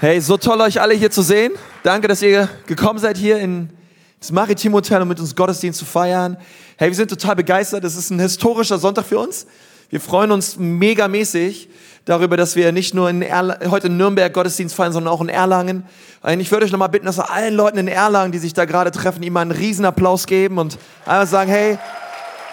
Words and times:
Hey, 0.00 0.20
so 0.20 0.36
toll 0.36 0.60
euch 0.60 0.80
alle 0.80 0.92
hier 0.94 1.12
zu 1.12 1.22
sehen. 1.22 1.52
Danke, 1.84 2.08
dass 2.08 2.20
ihr 2.20 2.48
gekommen 2.66 2.98
seid 2.98 3.16
hier 3.16 3.38
in 3.38 3.70
das 4.18 4.32
Maritim 4.32 4.72
Hotel, 4.72 5.00
um 5.00 5.06
mit 5.06 5.20
uns 5.20 5.36
Gottesdienst 5.36 5.78
zu 5.78 5.84
feiern. 5.84 6.36
Hey, 6.76 6.88
wir 6.88 6.96
sind 6.96 7.10
total 7.10 7.36
begeistert. 7.36 7.84
Es 7.84 7.94
ist 7.94 8.10
ein 8.10 8.18
historischer 8.18 8.78
Sonntag 8.78 9.04
für 9.04 9.20
uns. 9.20 9.46
Wir 9.90 10.00
freuen 10.00 10.32
uns 10.32 10.56
megamäßig 10.56 11.68
darüber, 12.06 12.36
dass 12.36 12.56
wir 12.56 12.72
nicht 12.72 12.92
nur 12.92 13.08
in 13.08 13.22
heute 13.70 13.86
in 13.86 13.96
Nürnberg 13.96 14.32
Gottesdienst 14.34 14.74
feiern, 14.74 14.92
sondern 14.92 15.14
auch 15.14 15.20
in 15.20 15.28
Erlangen. 15.28 15.84
Und 16.22 16.40
ich 16.40 16.50
würde 16.50 16.66
euch 16.66 16.72
nochmal 16.72 16.88
bitten, 16.88 17.06
dass 17.06 17.18
wir 17.18 17.30
allen 17.30 17.54
Leuten 17.54 17.78
in 17.78 17.86
Erlangen, 17.86 18.32
die 18.32 18.38
sich 18.38 18.52
da 18.52 18.64
gerade 18.64 18.90
treffen, 18.90 19.22
ihm 19.22 19.36
einen 19.36 19.52
riesen 19.52 19.84
Applaus 19.84 20.26
geben 20.26 20.58
und 20.58 20.76
einmal 21.06 21.28
sagen, 21.28 21.52
hey, 21.52 21.78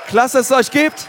klasse, 0.08 0.38
dass 0.38 0.52
es 0.52 0.56
euch 0.56 0.70
gibt. 0.70 1.08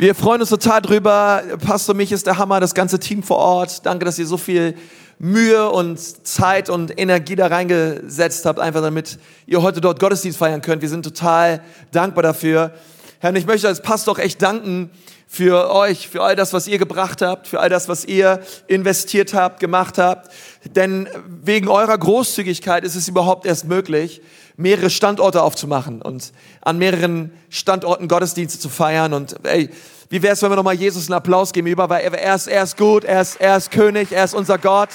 Wir 0.00 0.14
freuen 0.14 0.40
uns 0.40 0.48
total 0.48 0.80
drüber. 0.80 1.42
Pastor 1.62 1.94
mich 1.94 2.10
ist 2.10 2.26
der 2.26 2.38
Hammer, 2.38 2.58
das 2.58 2.72
ganze 2.72 2.98
Team 2.98 3.22
vor 3.22 3.36
Ort. 3.36 3.84
Danke, 3.84 4.06
dass 4.06 4.18
ihr 4.18 4.24
so 4.24 4.38
viel 4.38 4.74
Mühe 5.18 5.70
und 5.70 5.98
Zeit 6.26 6.70
und 6.70 6.98
Energie 6.98 7.36
da 7.36 7.48
reingesetzt 7.48 8.46
habt, 8.46 8.60
einfach 8.60 8.80
damit 8.80 9.18
ihr 9.46 9.60
heute 9.60 9.82
dort 9.82 10.00
Gottesdienst 10.00 10.38
feiern 10.38 10.62
könnt. 10.62 10.80
Wir 10.80 10.88
sind 10.88 11.02
total 11.02 11.60
dankbar 11.92 12.22
dafür. 12.22 12.72
Herr, 13.18 13.36
ich 13.36 13.44
möchte 13.44 13.68
als 13.68 13.82
Pastor 13.82 14.14
auch 14.14 14.18
echt 14.18 14.40
danken 14.40 14.90
für 15.32 15.70
euch, 15.70 16.08
für 16.08 16.22
all 16.22 16.34
das, 16.34 16.54
was 16.54 16.66
ihr 16.66 16.78
gebracht 16.78 17.22
habt, 17.22 17.46
für 17.46 17.60
all 17.60 17.68
das, 17.68 17.88
was 17.88 18.04
ihr 18.04 18.40
investiert 18.66 19.32
habt, 19.32 19.60
gemacht 19.60 19.98
habt. 19.98 20.32
Denn 20.64 21.08
wegen 21.44 21.68
eurer 21.68 21.96
Großzügigkeit 21.96 22.82
ist 22.82 22.96
es 22.96 23.06
überhaupt 23.06 23.44
erst 23.44 23.66
möglich, 23.66 24.22
mehrere 24.56 24.90
Standorte 24.90 25.42
aufzumachen 25.42 26.02
und 26.02 26.32
an 26.62 26.78
mehreren 26.78 27.32
Standorten 27.48 28.08
Gottesdienste 28.08 28.58
zu 28.58 28.68
feiern. 28.68 29.12
Und 29.12 29.36
ey, 29.44 29.70
wie 30.10 30.20
wäre 30.20 30.32
es, 30.34 30.42
wenn 30.42 30.50
wir 30.50 30.56
nochmal 30.56 30.74
Jesus 30.74 31.06
einen 31.06 31.14
Applaus 31.14 31.52
geben? 31.52 31.68
Über, 31.68 31.88
weil 31.88 32.02
er 32.02 32.34
ist, 32.34 32.48
er 32.48 32.64
ist 32.64 32.76
gut, 32.76 33.04
er 33.04 33.22
ist, 33.22 33.40
er 33.40 33.56
ist 33.56 33.70
König, 33.70 34.10
er 34.10 34.24
ist 34.24 34.34
unser 34.34 34.58
Gott. 34.58 34.88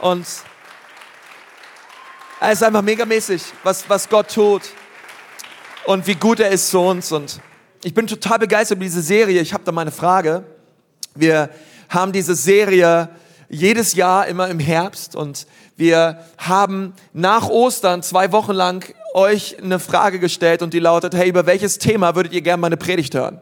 Und 0.00 0.24
er 2.40 2.52
ist 2.52 2.62
einfach 2.62 2.82
megamäßig, 2.82 3.42
was, 3.64 3.90
was 3.90 4.08
Gott 4.08 4.32
tut 4.32 4.62
und 5.86 6.06
wie 6.06 6.14
gut 6.14 6.38
er 6.38 6.50
ist 6.50 6.70
zu 6.70 6.78
uns. 6.78 7.10
Und 7.10 7.40
ich 7.82 7.92
bin 7.92 8.06
total 8.06 8.38
begeistert 8.38 8.76
über 8.76 8.84
diese 8.84 9.02
Serie. 9.02 9.40
Ich 9.40 9.52
habe 9.52 9.64
da 9.64 9.72
mal 9.72 9.80
eine 9.80 9.90
Frage. 9.90 10.44
Wir 11.16 11.50
haben 11.88 12.12
diese 12.12 12.36
Serie 12.36 13.08
jedes 13.48 13.94
Jahr 13.94 14.28
immer 14.28 14.48
im 14.48 14.60
Herbst 14.60 15.16
und 15.16 15.48
wir 15.76 16.20
haben 16.38 16.94
nach 17.12 17.48
Ostern 17.48 18.04
zwei 18.04 18.30
Wochen 18.30 18.52
lang 18.52 18.94
euch 19.12 19.56
eine 19.60 19.80
Frage 19.80 20.20
gestellt 20.20 20.62
und 20.62 20.72
die 20.72 20.78
lautet, 20.78 21.14
hey, 21.14 21.28
über 21.28 21.46
welches 21.46 21.78
Thema 21.78 22.14
würdet 22.14 22.32
ihr 22.32 22.42
gerne 22.42 22.60
meine 22.60 22.76
Predigt 22.76 23.14
hören? 23.14 23.40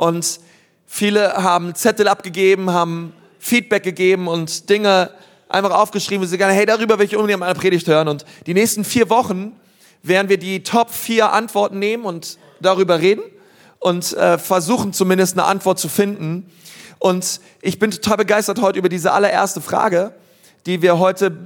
Und 0.00 0.40
viele 0.86 1.34
haben 1.34 1.74
Zettel 1.74 2.08
abgegeben, 2.08 2.70
haben 2.70 3.12
Feedback 3.38 3.82
gegeben 3.82 4.28
und 4.28 4.70
Dinge 4.70 5.10
einfach 5.46 5.72
aufgeschrieben, 5.72 6.24
wo 6.24 6.26
sie 6.26 6.38
gerne, 6.38 6.54
hey, 6.54 6.64
darüber 6.64 6.98
will 6.98 7.04
ich 7.04 7.16
unbedingt 7.16 7.40
meine 7.40 7.52
Predigt 7.52 7.86
hören. 7.86 8.08
Und 8.08 8.24
die 8.46 8.54
nächsten 8.54 8.82
vier 8.82 9.10
Wochen 9.10 9.52
werden 10.02 10.30
wir 10.30 10.38
die 10.38 10.62
Top 10.62 10.90
vier 10.90 11.34
Antworten 11.34 11.78
nehmen 11.78 12.06
und 12.06 12.38
darüber 12.62 12.98
reden 12.98 13.20
und 13.78 14.14
äh, 14.14 14.38
versuchen 14.38 14.94
zumindest 14.94 15.38
eine 15.38 15.44
Antwort 15.46 15.78
zu 15.78 15.90
finden. 15.90 16.50
Und 16.98 17.38
ich 17.60 17.78
bin 17.78 17.90
total 17.90 18.16
begeistert 18.16 18.62
heute 18.62 18.78
über 18.78 18.88
diese 18.88 19.12
allererste 19.12 19.60
Frage, 19.60 20.14
die 20.64 20.80
wir 20.80 20.98
heute 20.98 21.36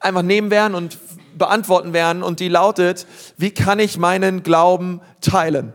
einfach 0.00 0.22
nehmen 0.22 0.50
werden 0.50 0.74
und 0.74 0.96
beantworten 1.36 1.92
werden. 1.92 2.22
Und 2.22 2.40
die 2.40 2.48
lautet, 2.48 3.06
wie 3.36 3.50
kann 3.50 3.78
ich 3.78 3.98
meinen 3.98 4.42
Glauben 4.42 5.02
teilen? 5.20 5.74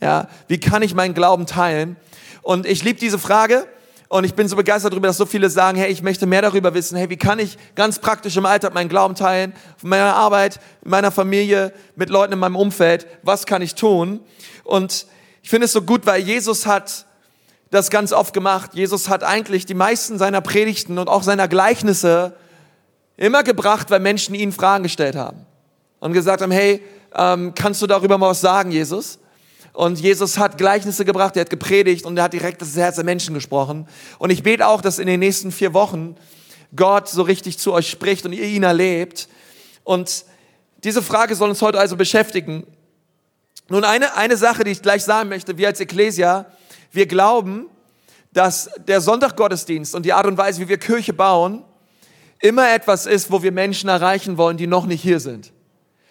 Ja, 0.00 0.28
wie 0.46 0.58
kann 0.58 0.82
ich 0.82 0.94
meinen 0.94 1.14
Glauben 1.14 1.46
teilen? 1.46 1.96
Und 2.42 2.66
ich 2.66 2.84
liebe 2.84 3.00
diese 3.00 3.18
Frage. 3.18 3.66
Und 4.08 4.24
ich 4.24 4.34
bin 4.34 4.48
so 4.48 4.56
begeistert 4.56 4.92
darüber, 4.92 5.08
dass 5.08 5.18
so 5.18 5.26
viele 5.26 5.50
sagen, 5.50 5.76
hey, 5.76 5.90
ich 5.90 6.02
möchte 6.02 6.24
mehr 6.24 6.40
darüber 6.40 6.72
wissen. 6.72 6.96
Hey, 6.96 7.10
wie 7.10 7.18
kann 7.18 7.38
ich 7.38 7.58
ganz 7.74 7.98
praktisch 7.98 8.38
im 8.38 8.46
Alltag 8.46 8.72
meinen 8.72 8.88
Glauben 8.88 9.14
teilen? 9.14 9.52
Von 9.76 9.90
meiner 9.90 10.14
Arbeit, 10.14 10.60
in 10.82 10.90
meiner 10.90 11.10
Familie, 11.10 11.74
mit 11.94 12.08
Leuten 12.08 12.32
in 12.32 12.38
meinem 12.38 12.56
Umfeld. 12.56 13.06
Was 13.22 13.44
kann 13.44 13.60
ich 13.60 13.74
tun? 13.74 14.20
Und 14.64 15.06
ich 15.42 15.50
finde 15.50 15.66
es 15.66 15.72
so 15.72 15.82
gut, 15.82 16.06
weil 16.06 16.22
Jesus 16.22 16.64
hat 16.64 17.04
das 17.70 17.90
ganz 17.90 18.14
oft 18.14 18.32
gemacht. 18.32 18.70
Jesus 18.72 19.10
hat 19.10 19.24
eigentlich 19.24 19.66
die 19.66 19.74
meisten 19.74 20.16
seiner 20.16 20.40
Predigten 20.40 20.98
und 20.98 21.08
auch 21.08 21.22
seiner 21.22 21.46
Gleichnisse 21.46 22.34
immer 23.18 23.42
gebracht, 23.42 23.90
weil 23.90 24.00
Menschen 24.00 24.34
ihn 24.34 24.52
Fragen 24.52 24.84
gestellt 24.84 25.16
haben 25.16 25.44
und 26.00 26.14
gesagt 26.14 26.40
haben, 26.40 26.52
hey, 26.52 26.82
ähm, 27.14 27.52
kannst 27.54 27.82
du 27.82 27.86
darüber 27.86 28.16
mal 28.16 28.30
was 28.30 28.40
sagen, 28.40 28.70
Jesus? 28.70 29.18
Und 29.78 30.00
Jesus 30.00 30.38
hat 30.38 30.58
Gleichnisse 30.58 31.04
gebracht, 31.04 31.36
er 31.36 31.42
hat 31.42 31.50
gepredigt 31.50 32.04
und 32.04 32.16
er 32.16 32.24
hat 32.24 32.32
direkt 32.32 32.60
das 32.60 32.74
Herz 32.74 32.96
der 32.96 33.04
Menschen 33.04 33.32
gesprochen. 33.32 33.86
Und 34.18 34.30
ich 34.30 34.42
bete 34.42 34.66
auch, 34.66 34.80
dass 34.80 34.98
in 34.98 35.06
den 35.06 35.20
nächsten 35.20 35.52
vier 35.52 35.72
Wochen 35.72 36.16
Gott 36.74 37.08
so 37.08 37.22
richtig 37.22 37.60
zu 37.60 37.72
euch 37.72 37.88
spricht 37.88 38.26
und 38.26 38.32
ihr 38.32 38.42
ihn 38.42 38.64
erlebt. 38.64 39.28
Und 39.84 40.24
diese 40.82 41.00
Frage 41.00 41.36
soll 41.36 41.48
uns 41.48 41.62
heute 41.62 41.78
also 41.78 41.94
beschäftigen. 41.94 42.66
Nun, 43.68 43.84
eine, 43.84 44.16
eine 44.16 44.36
Sache, 44.36 44.64
die 44.64 44.72
ich 44.72 44.82
gleich 44.82 45.04
sagen 45.04 45.28
möchte, 45.28 45.58
wir 45.58 45.68
als 45.68 45.78
Ecclesia, 45.78 46.46
wir 46.90 47.06
glauben, 47.06 47.66
dass 48.32 48.70
der 48.88 49.00
Sonntaggottesdienst 49.00 49.94
und 49.94 50.04
die 50.04 50.12
Art 50.12 50.26
und 50.26 50.36
Weise, 50.36 50.60
wie 50.60 50.68
wir 50.68 50.78
Kirche 50.78 51.12
bauen, 51.12 51.62
immer 52.40 52.68
etwas 52.74 53.06
ist, 53.06 53.30
wo 53.30 53.44
wir 53.44 53.52
Menschen 53.52 53.88
erreichen 53.88 54.38
wollen, 54.38 54.56
die 54.56 54.66
noch 54.66 54.86
nicht 54.86 55.02
hier 55.02 55.20
sind. 55.20 55.52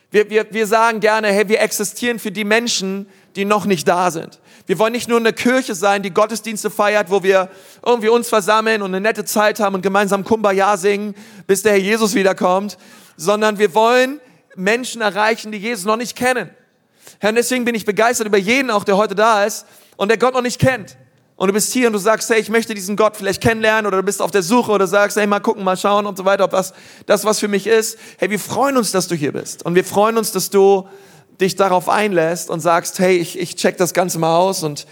Wir, 0.09 0.29
wir, 0.29 0.47
wir 0.51 0.67
sagen 0.67 0.99
gerne, 0.99 1.27
hey, 1.27 1.49
wir 1.49 1.61
existieren 1.61 2.19
für 2.19 2.31
die 2.31 2.45
Menschen, 2.45 3.07
die 3.35 3.45
noch 3.45 3.65
nicht 3.65 3.87
da 3.87 4.09
sind. 4.09 4.39
Wir 4.65 4.79
wollen 4.79 4.93
nicht 4.93 5.07
nur 5.07 5.19
eine 5.19 5.33
Kirche 5.33 5.75
sein, 5.75 6.01
die 6.01 6.13
Gottesdienste 6.13 6.69
feiert, 6.69 7.09
wo 7.09 7.23
wir 7.23 7.49
irgendwie 7.85 8.09
uns 8.09 8.29
versammeln 8.29 8.81
und 8.81 8.91
eine 8.91 9.01
nette 9.01 9.25
Zeit 9.25 9.59
haben 9.59 9.75
und 9.75 9.81
gemeinsam 9.81 10.23
Kumbaya 10.23 10.77
singen, 10.77 11.13
bis 11.45 11.61
der 11.61 11.73
Herr 11.73 11.79
Jesus 11.79 12.15
wiederkommt, 12.15 12.77
sondern 13.15 13.59
wir 13.59 13.73
wollen 13.73 14.19
Menschen 14.55 15.01
erreichen, 15.01 15.51
die 15.51 15.57
Jesus 15.57 15.85
noch 15.85 15.97
nicht 15.97 16.17
kennen. 16.17 16.49
Herr, 17.19 17.31
deswegen 17.31 17.65
bin 17.65 17.75
ich 17.75 17.85
begeistert 17.85 18.27
über 18.27 18.37
jeden 18.37 18.71
auch, 18.71 18.83
der 18.83 18.97
heute 18.97 19.15
da 19.15 19.45
ist 19.45 19.65
und 19.95 20.09
der 20.09 20.17
Gott 20.17 20.33
noch 20.33 20.41
nicht 20.41 20.59
kennt. 20.59 20.97
Und 21.37 21.49
du 21.49 21.53
bist 21.53 21.71
hier 21.71 21.85
und 21.85 21.93
du 21.93 21.99
sagst, 21.99 22.31
hey, 22.31 22.39
ich 22.39 22.49
möchte 22.49 22.73
diesen 22.73 22.95
Gott 22.95 23.15
vielleicht 23.15 23.41
kennenlernen 23.41 23.85
oder 23.85 23.97
du 23.97 24.03
bist 24.03 24.23
auf 24.23 24.31
der 24.31 24.41
Suche 24.41 24.71
oder 24.71 24.87
sagst, 24.87 25.17
hey, 25.17 25.27
mal 25.27 25.39
gucken, 25.39 25.63
mal 25.63 25.77
schauen 25.77 26.07
und 26.07 26.17
so 26.17 26.25
weiter, 26.25 26.43
ob 26.43 26.49
das, 26.49 26.73
das 27.05 27.25
was 27.25 27.39
für 27.39 27.47
mich 27.47 27.67
ist. 27.67 27.99
Hey, 28.17 28.31
wir 28.31 28.39
freuen 28.39 28.75
uns, 28.75 28.91
dass 28.91 29.07
du 29.07 29.13
hier 29.13 29.31
bist. 29.31 29.63
Und 29.63 29.75
wir 29.75 29.85
freuen 29.85 30.17
uns, 30.17 30.31
dass 30.31 30.49
du 30.49 30.89
dich 31.39 31.55
darauf 31.55 31.89
einlässt 31.89 32.49
und 32.49 32.59
sagst, 32.59 32.97
hey, 32.97 33.17
ich, 33.17 33.37
ich 33.37 33.55
check 33.55 33.77
das 33.77 33.93
Ganze 33.93 34.17
mal 34.17 34.35
aus 34.35 34.63
und, 34.63 34.87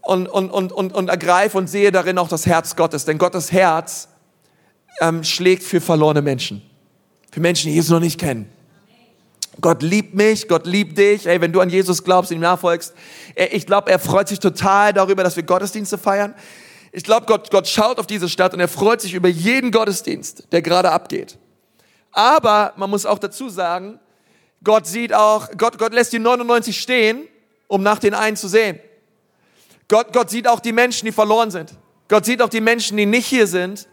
und, 0.00 0.26
und, 0.26 0.50
und, 0.50 0.72
und, 0.72 0.94
und 0.94 1.08
ergreife 1.10 1.58
und 1.58 1.68
sehe 1.68 1.92
darin 1.92 2.16
auch 2.16 2.28
das 2.28 2.46
Herz 2.46 2.74
Gottes. 2.74 3.04
Denn 3.04 3.18
Gottes 3.18 3.52
Herz 3.52 4.08
ähm, 5.00 5.22
schlägt 5.22 5.64
für 5.64 5.82
verlorene 5.82 6.22
Menschen. 6.22 6.62
Für 7.30 7.40
Menschen, 7.40 7.68
die 7.68 7.74
Jesus 7.74 7.90
noch 7.90 8.00
nicht 8.00 8.18
kennen. 8.18 8.48
Gott 9.60 9.82
liebt 9.82 10.14
mich, 10.14 10.48
Gott 10.48 10.66
liebt 10.66 10.98
dich. 10.98 11.26
Ey, 11.26 11.40
wenn 11.40 11.52
du 11.52 11.60
an 11.60 11.70
Jesus 11.70 12.02
glaubst, 12.02 12.30
ihm 12.30 12.40
nachfolgst, 12.40 12.94
ich 13.52 13.66
glaube, 13.66 13.90
er 13.90 13.98
freut 13.98 14.28
sich 14.28 14.40
total 14.40 14.92
darüber, 14.92 15.22
dass 15.22 15.36
wir 15.36 15.42
Gottesdienste 15.42 15.98
feiern. 15.98 16.34
Ich 16.92 17.04
glaube, 17.04 17.26
Gott, 17.26 17.50
Gott 17.50 17.66
schaut 17.66 17.98
auf 17.98 18.06
diese 18.06 18.28
Stadt 18.28 18.54
und 18.54 18.60
er 18.60 18.68
freut 18.68 19.00
sich 19.00 19.14
über 19.14 19.28
jeden 19.28 19.70
Gottesdienst, 19.70 20.48
der 20.52 20.62
gerade 20.62 20.90
abgeht. 20.90 21.38
Aber 22.12 22.72
man 22.76 22.90
muss 22.90 23.06
auch 23.06 23.18
dazu 23.18 23.48
sagen, 23.48 23.98
Gott 24.62 24.86
sieht 24.86 25.12
auch, 25.12 25.48
Gott, 25.56 25.78
Gott 25.78 25.92
lässt 25.92 26.12
die 26.12 26.18
99 26.18 26.80
stehen, 26.80 27.28
um 27.66 27.82
nach 27.82 27.98
den 27.98 28.14
einen 28.14 28.36
zu 28.36 28.48
sehen. 28.48 28.78
Gott, 29.88 30.12
Gott 30.12 30.30
sieht 30.30 30.48
auch 30.48 30.60
die 30.60 30.72
Menschen, 30.72 31.06
die 31.06 31.12
verloren 31.12 31.50
sind. 31.50 31.74
Gott 32.08 32.24
sieht 32.24 32.40
auch 32.40 32.48
die 32.48 32.60
Menschen, 32.60 32.96
die 32.96 33.06
nicht 33.06 33.26
hier 33.26 33.46
sind. 33.46 33.88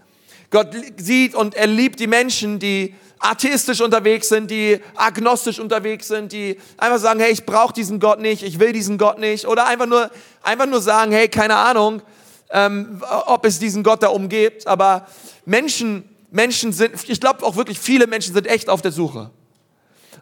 Gott 0.50 0.70
sieht 0.98 1.34
und 1.34 1.56
er 1.56 1.68
liebt 1.68 2.00
die 2.00 2.08
Menschen, 2.08 2.60
die 2.60 2.96
atheistisch 3.22 3.82
unterwegs 3.82 4.30
sind, 4.30 4.50
die 4.50 4.82
agnostisch 4.96 5.60
unterwegs 5.60 6.08
sind, 6.08 6.32
die 6.32 6.60
einfach 6.78 6.98
sagen, 6.98 7.20
hey, 7.20 7.32
ich 7.32 7.46
brauche 7.46 7.72
diesen 7.72 8.00
Gott 8.00 8.20
nicht, 8.20 8.42
ich 8.44 8.60
will 8.60 8.74
diesen 8.74 8.98
Gott 8.98 9.20
nicht. 9.20 9.48
Oder 9.48 9.68
einfach 9.68 9.86
nur, 9.86 10.10
einfach 10.42 10.66
nur 10.66 10.82
sagen, 10.82 11.12
hey, 11.12 11.30
keine 11.30 11.56
Ahnung, 11.56 12.02
ähm, 12.50 13.02
ob 13.28 13.46
es 13.46 13.60
diesen 13.60 13.84
Gott 13.84 14.02
da 14.02 14.08
umgibt. 14.08 14.66
Aber 14.66 15.06
Menschen, 15.46 16.10
Menschen 16.32 16.74
sind, 16.74 16.96
ich 17.08 17.22
glaube 17.22 17.46
auch 17.46 17.56
wirklich 17.56 17.80
viele 17.80 18.08
Menschen 18.08 18.34
sind 18.34 18.48
echt 18.48 18.70
auf 18.70 18.82
der 18.82 18.92
Suche. 18.92 19.30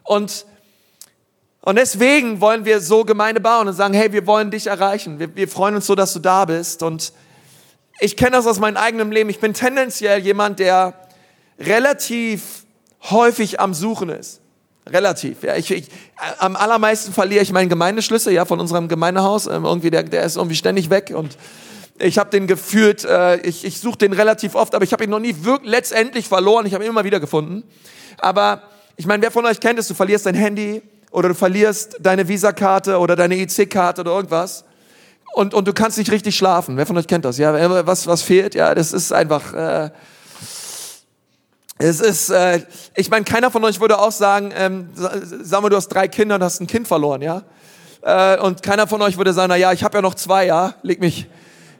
Und, 0.02 0.44
und 1.62 1.76
deswegen 1.76 2.42
wollen 2.42 2.66
wir 2.66 2.80
so 2.80 3.04
Gemeinde 3.04 3.40
bauen 3.40 3.66
und 3.66 3.74
sagen, 3.74 3.94
hey, 3.94 4.12
wir 4.12 4.26
wollen 4.26 4.50
dich 4.50 4.66
erreichen. 4.66 5.18
Wir, 5.18 5.34
wir 5.34 5.48
freuen 5.48 5.74
uns 5.74 5.86
so, 5.86 5.94
dass 5.94 6.12
du 6.12 6.18
da 6.18 6.44
bist. 6.44 6.82
Und 6.82 7.14
ich 7.98 8.16
kenne 8.18 8.32
das 8.32 8.46
aus 8.46 8.58
meinem 8.58 8.76
eigenen 8.76 9.10
Leben. 9.10 9.30
Ich 9.30 9.40
bin 9.40 9.54
tendenziell 9.54 10.20
jemand, 10.20 10.58
der 10.58 11.08
relativ 11.58 12.59
häufig 13.08 13.60
am 13.60 13.74
Suchen 13.74 14.10
ist. 14.10 14.40
Relativ. 14.86 15.42
Ja, 15.42 15.56
ich, 15.56 15.70
ich, 15.70 15.88
am 16.38 16.56
allermeisten 16.56 17.12
verliere 17.12 17.42
ich 17.42 17.52
meinen 17.52 17.68
Gemeindeschlüssel 17.68 18.32
ja, 18.32 18.44
von 18.44 18.60
unserem 18.60 18.88
Gemeindehaus. 18.88 19.46
Ähm, 19.46 19.64
irgendwie 19.64 19.90
der, 19.90 20.02
der 20.02 20.24
ist 20.24 20.36
irgendwie 20.36 20.56
ständig 20.56 20.90
weg 20.90 21.12
und 21.14 21.36
ich 21.98 22.18
habe 22.18 22.30
den 22.30 22.46
gefühlt, 22.46 23.04
äh, 23.04 23.36
ich, 23.42 23.64
ich 23.64 23.78
suche 23.78 23.98
den 23.98 24.12
relativ 24.12 24.54
oft, 24.54 24.74
aber 24.74 24.84
ich 24.84 24.92
habe 24.92 25.04
ihn 25.04 25.10
noch 25.10 25.20
nie 25.20 25.36
wirklich 25.42 25.70
letztendlich 25.70 26.26
verloren. 26.26 26.66
Ich 26.66 26.74
habe 26.74 26.84
ihn 26.84 26.90
immer 26.90 27.04
wieder 27.04 27.20
gefunden. 27.20 27.62
Aber 28.18 28.62
ich 28.96 29.06
meine, 29.06 29.22
wer 29.22 29.30
von 29.30 29.44
euch 29.44 29.60
kennt 29.60 29.78
es, 29.78 29.86
du 29.86 29.94
verlierst 29.94 30.26
dein 30.26 30.34
Handy 30.34 30.82
oder 31.10 31.28
du 31.28 31.34
verlierst 31.34 31.98
deine 32.00 32.26
Visakarte 32.26 32.98
oder 32.98 33.16
deine 33.16 33.36
IC-Karte 33.36 34.00
oder 34.00 34.12
irgendwas. 34.12 34.64
und, 35.34 35.52
und 35.54 35.68
du 35.68 35.72
kannst 35.72 35.98
nicht 35.98 36.10
richtig 36.10 36.36
schlafen. 36.36 36.76
Wer 36.76 36.86
von 36.86 36.96
euch 36.96 37.06
kennt 37.06 37.24
das? 37.24 37.38
Ja, 37.38 37.86
was, 37.86 38.06
was 38.06 38.22
fehlt? 38.22 38.54
Ja, 38.54 38.74
das 38.74 38.92
ist 38.92 39.12
einfach, 39.12 39.52
äh, 39.52 39.90
es 41.82 42.00
ist, 42.00 42.28
äh, 42.28 42.60
ich 42.94 43.08
meine, 43.08 43.24
keiner 43.24 43.50
von 43.50 43.64
euch 43.64 43.80
würde 43.80 43.98
auch 43.98 44.12
sagen, 44.12 44.52
ähm, 44.54 44.90
sag 44.94 45.62
mal, 45.62 45.70
du 45.70 45.76
hast 45.76 45.88
drei 45.88 46.08
Kinder 46.08 46.34
und 46.34 46.42
hast 46.42 46.60
ein 46.60 46.66
Kind 46.66 46.86
verloren, 46.86 47.22
ja? 47.22 47.42
Äh, 48.02 48.38
und 48.38 48.62
keiner 48.62 48.86
von 48.86 49.00
euch 49.00 49.16
würde 49.16 49.32
sagen, 49.32 49.48
na 49.48 49.56
ja, 49.56 49.72
ich 49.72 49.82
habe 49.82 49.96
ja 49.96 50.02
noch 50.02 50.14
zwei, 50.14 50.44
ja? 50.44 50.74
Leg 50.82 51.00
mich, 51.00 51.26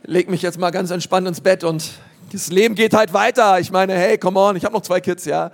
leg 0.04 0.30
mich 0.30 0.40
jetzt 0.40 0.58
mal 0.58 0.70
ganz 0.70 0.90
entspannt 0.90 1.28
ins 1.28 1.42
Bett 1.42 1.64
und 1.64 1.90
das 2.32 2.48
Leben 2.48 2.76
geht 2.76 2.94
halt 2.94 3.12
weiter. 3.12 3.60
Ich 3.60 3.72
meine, 3.72 3.92
hey, 3.92 4.16
come 4.16 4.40
on, 4.40 4.56
ich 4.56 4.64
habe 4.64 4.74
noch 4.74 4.80
zwei 4.80 5.02
Kids, 5.02 5.26
ja? 5.26 5.50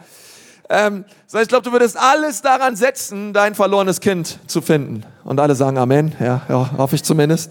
Ähm, 0.69 1.05
sondern 1.27 1.43
ich 1.43 1.49
glaube, 1.49 1.65
du 1.65 1.73
würdest 1.73 1.97
alles 1.97 2.41
daran 2.41 2.77
setzen, 2.77 3.33
dein 3.33 3.57
verlorenes 3.57 4.01
Kind 4.01 4.39
zu 4.47 4.63
finden. 4.63 5.03
Und 5.25 5.41
alle 5.41 5.57
sagen 5.57 5.77
Amen, 5.77 6.15
ja, 6.21 6.43
ja 6.49 6.71
hoffe 6.79 6.95
ich 6.95 7.03
zumindest. 7.03 7.51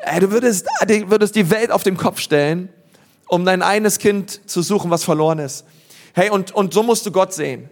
Äh, 0.00 0.20
du 0.20 0.30
würdest, 0.30 0.66
du 0.86 1.10
würdest 1.10 1.34
die 1.34 1.48
Welt 1.50 1.70
auf 1.70 1.82
den 1.82 1.96
Kopf 1.96 2.20
stellen, 2.20 2.68
um 3.26 3.46
dein 3.46 3.62
eines 3.62 3.98
Kind 3.98 4.50
zu 4.50 4.60
suchen, 4.60 4.90
was 4.90 5.02
verloren 5.02 5.38
ist. 5.38 5.64
Hey, 6.14 6.30
und, 6.30 6.52
und 6.52 6.72
so 6.72 6.82
musst 6.82 7.04
du 7.04 7.12
Gott 7.12 7.34
sehen. 7.34 7.68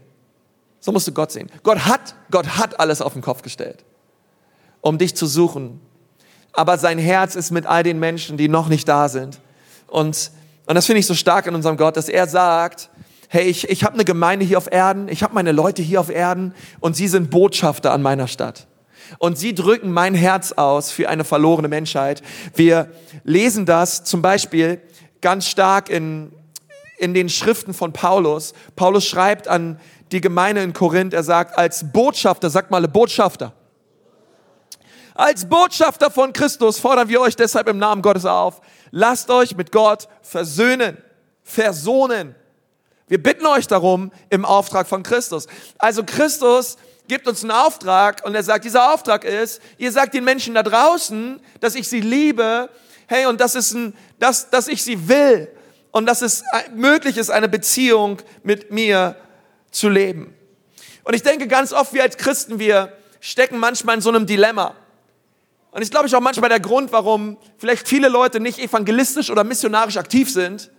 So 0.80 0.90
musst 0.90 1.06
du 1.06 1.12
Gott 1.12 1.30
sehen. 1.30 1.48
Gott 1.62 1.86
hat, 1.86 2.16
Gott 2.30 2.58
hat 2.58 2.80
alles 2.80 3.00
auf 3.00 3.12
den 3.12 3.22
Kopf 3.22 3.42
gestellt, 3.42 3.84
um 4.80 4.98
dich 4.98 5.14
zu 5.14 5.26
suchen. 5.26 5.80
Aber 6.52 6.76
sein 6.76 6.98
Herz 6.98 7.36
ist 7.36 7.52
mit 7.52 7.66
all 7.66 7.84
den 7.84 8.00
Menschen, 8.00 8.36
die 8.36 8.48
noch 8.48 8.68
nicht 8.68 8.88
da 8.88 9.08
sind. 9.08 9.40
Und, 9.86 10.32
und 10.66 10.74
das 10.74 10.86
finde 10.86 10.98
ich 10.98 11.06
so 11.06 11.14
stark 11.14 11.46
in 11.46 11.54
unserem 11.54 11.76
Gott, 11.76 11.96
dass 11.96 12.08
er 12.08 12.26
sagt, 12.26 12.90
hey, 13.28 13.44
ich, 13.44 13.70
ich 13.70 13.84
habe 13.84 13.94
eine 13.94 14.04
Gemeinde 14.04 14.44
hier 14.44 14.58
auf 14.58 14.70
Erden, 14.70 15.08
ich 15.08 15.22
habe 15.22 15.34
meine 15.34 15.52
Leute 15.52 15.80
hier 15.80 16.00
auf 16.00 16.10
Erden 16.10 16.52
und 16.80 16.96
sie 16.96 17.06
sind 17.06 17.30
Botschafter 17.30 17.92
an 17.92 18.02
meiner 18.02 18.26
Stadt. 18.26 18.66
Und 19.18 19.38
sie 19.38 19.54
drücken 19.54 19.92
mein 19.92 20.14
Herz 20.14 20.52
aus 20.52 20.90
für 20.90 21.08
eine 21.08 21.24
verlorene 21.24 21.68
Menschheit. 21.68 22.22
Wir 22.54 22.90
lesen 23.24 23.66
das 23.66 24.02
zum 24.04 24.20
Beispiel 24.20 24.80
ganz 25.20 25.46
stark 25.46 25.88
in, 25.88 26.32
in 27.02 27.14
den 27.14 27.28
Schriften 27.28 27.74
von 27.74 27.92
Paulus. 27.92 28.54
Paulus 28.76 29.04
schreibt 29.04 29.48
an 29.48 29.80
die 30.12 30.20
Gemeinde 30.20 30.62
in 30.62 30.72
Korinth, 30.72 31.14
er 31.14 31.22
sagt, 31.22 31.58
als 31.58 31.92
Botschafter, 31.92 32.48
sagt 32.48 32.70
mal 32.70 32.86
Botschafter. 32.86 33.52
Als 35.14 35.48
Botschafter 35.48 36.10
von 36.10 36.32
Christus 36.32 36.78
fordern 36.78 37.08
wir 37.08 37.20
euch 37.20 37.36
deshalb 37.36 37.68
im 37.68 37.78
Namen 37.78 38.02
Gottes 38.02 38.24
auf, 38.24 38.60
lasst 38.90 39.30
euch 39.30 39.56
mit 39.56 39.72
Gott 39.72 40.08
versöhnen, 40.22 40.96
versohnen 41.42 42.34
wir 43.12 43.22
bitten 43.22 43.44
euch 43.44 43.66
darum 43.66 44.10
im 44.30 44.46
Auftrag 44.46 44.86
von 44.86 45.02
Christus. 45.02 45.46
Also 45.76 46.02
Christus 46.02 46.78
gibt 47.08 47.28
uns 47.28 47.42
einen 47.42 47.50
Auftrag 47.50 48.24
und 48.24 48.34
er 48.34 48.42
sagt, 48.42 48.64
dieser 48.64 48.94
Auftrag 48.94 49.24
ist, 49.24 49.60
ihr 49.76 49.92
sagt 49.92 50.14
den 50.14 50.24
Menschen 50.24 50.54
da 50.54 50.62
draußen, 50.62 51.38
dass 51.60 51.74
ich 51.74 51.88
sie 51.88 52.00
liebe, 52.00 52.70
hey, 53.08 53.26
und 53.26 53.38
das 53.38 53.54
ist 53.54 53.74
ein, 53.74 53.94
dass, 54.18 54.48
dass 54.48 54.66
ich 54.66 54.82
sie 54.82 55.08
will 55.08 55.48
und 55.92 56.06
dass 56.06 56.22
es 56.22 56.42
möglich 56.74 57.16
ist, 57.16 57.30
eine 57.30 57.48
Beziehung 57.48 58.18
mit 58.42 58.72
mir 58.72 59.16
zu 59.70 59.88
leben. 59.88 60.34
Und 61.04 61.14
ich 61.14 61.22
denke 61.22 61.46
ganz 61.46 61.72
oft, 61.72 61.92
wir 61.92 62.02
als 62.02 62.16
Christen, 62.16 62.58
wir 62.58 62.92
stecken 63.20 63.58
manchmal 63.58 63.96
in 63.96 64.00
so 64.00 64.08
einem 64.08 64.26
Dilemma. 64.26 64.74
Und 65.70 65.82
ich 65.82 65.90
glaube, 65.90 66.06
ich 66.06 66.14
auch 66.14 66.20
manchmal 66.20 66.50
der 66.50 66.60
Grund, 66.60 66.92
warum 66.92 67.38
vielleicht 67.58 67.88
viele 67.88 68.08
Leute 68.08 68.40
nicht 68.40 68.58
evangelistisch 68.58 69.30
oder 69.30 69.44
missionarisch 69.44 69.96
aktiv 69.96 70.30
sind, 70.30 70.70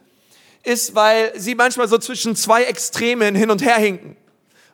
ist, 0.63 0.93
weil 0.95 1.31
sie 1.35 1.55
manchmal 1.55 1.87
so 1.87 1.97
zwischen 1.97 2.35
zwei 2.35 2.63
Extremen 2.63 3.35
hin 3.35 3.49
und 3.49 3.63
her 3.63 3.77
hinken. 3.77 4.15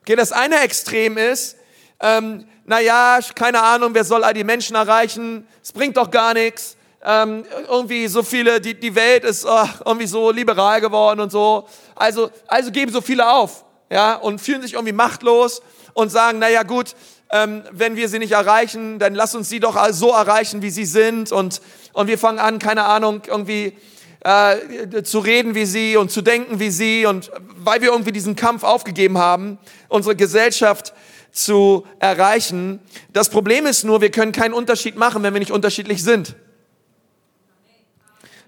Okay, 0.01 0.15
das 0.15 0.31
eine 0.31 0.59
Extrem 0.61 1.17
ist, 1.17 1.55
ähm, 1.99 2.47
naja, 2.65 3.19
keine 3.35 3.61
Ahnung, 3.61 3.93
wer 3.93 4.03
soll 4.03 4.23
all 4.23 4.33
die 4.33 4.43
Menschen 4.43 4.75
erreichen? 4.75 5.47
Es 5.61 5.71
bringt 5.71 5.97
doch 5.97 6.11
gar 6.11 6.33
nichts. 6.33 6.77
Ähm, 7.03 7.45
irgendwie 7.69 8.07
so 8.07 8.23
viele, 8.23 8.59
die, 8.59 8.77
die 8.77 8.93
Welt 8.93 9.23
ist 9.23 9.45
oh, 9.45 9.67
irgendwie 9.85 10.07
so 10.07 10.31
liberal 10.31 10.81
geworden 10.81 11.21
und 11.21 11.31
so. 11.31 11.67
Also, 11.95 12.29
also 12.47 12.71
geben 12.71 12.91
so 12.91 12.99
viele 12.99 13.31
auf, 13.31 13.63
ja, 13.89 14.15
und 14.15 14.41
fühlen 14.41 14.61
sich 14.61 14.73
irgendwie 14.73 14.93
machtlos 14.93 15.61
und 15.93 16.09
sagen, 16.09 16.39
naja, 16.39 16.63
gut, 16.63 16.95
ähm, 17.31 17.63
wenn 17.71 17.95
wir 17.95 18.09
sie 18.09 18.19
nicht 18.19 18.33
erreichen, 18.33 18.99
dann 18.99 19.15
lass 19.15 19.33
uns 19.33 19.49
sie 19.49 19.59
doch 19.59 19.77
so 19.91 20.09
erreichen, 20.09 20.61
wie 20.61 20.71
sie 20.71 20.85
sind 20.85 21.31
und, 21.31 21.61
und 21.93 22.07
wir 22.07 22.17
fangen 22.17 22.39
an, 22.39 22.59
keine 22.59 22.83
Ahnung, 22.83 23.21
irgendwie 23.27 23.77
äh, 24.21 25.03
zu 25.03 25.19
reden 25.19 25.55
wie 25.55 25.65
sie 25.65 25.95
und 25.95 26.11
zu 26.11 26.21
denken 26.21 26.59
wie 26.59 26.71
sie 26.71 27.05
und 27.05 27.31
weil 27.55 27.81
wir 27.81 27.91
irgendwie 27.91 28.11
diesen 28.11 28.35
Kampf 28.35 28.63
aufgegeben 28.63 29.17
haben, 29.17 29.57
unsere 29.87 30.15
Gesellschaft 30.15 30.93
zu 31.31 31.85
erreichen. 31.99 32.79
Das 33.13 33.29
Problem 33.29 33.65
ist 33.65 33.83
nur, 33.83 34.01
wir 34.01 34.11
können 34.11 34.31
keinen 34.31 34.53
Unterschied 34.53 34.97
machen, 34.97 35.23
wenn 35.23 35.33
wir 35.33 35.39
nicht 35.39 35.51
unterschiedlich 35.51 36.03
sind. 36.03 36.35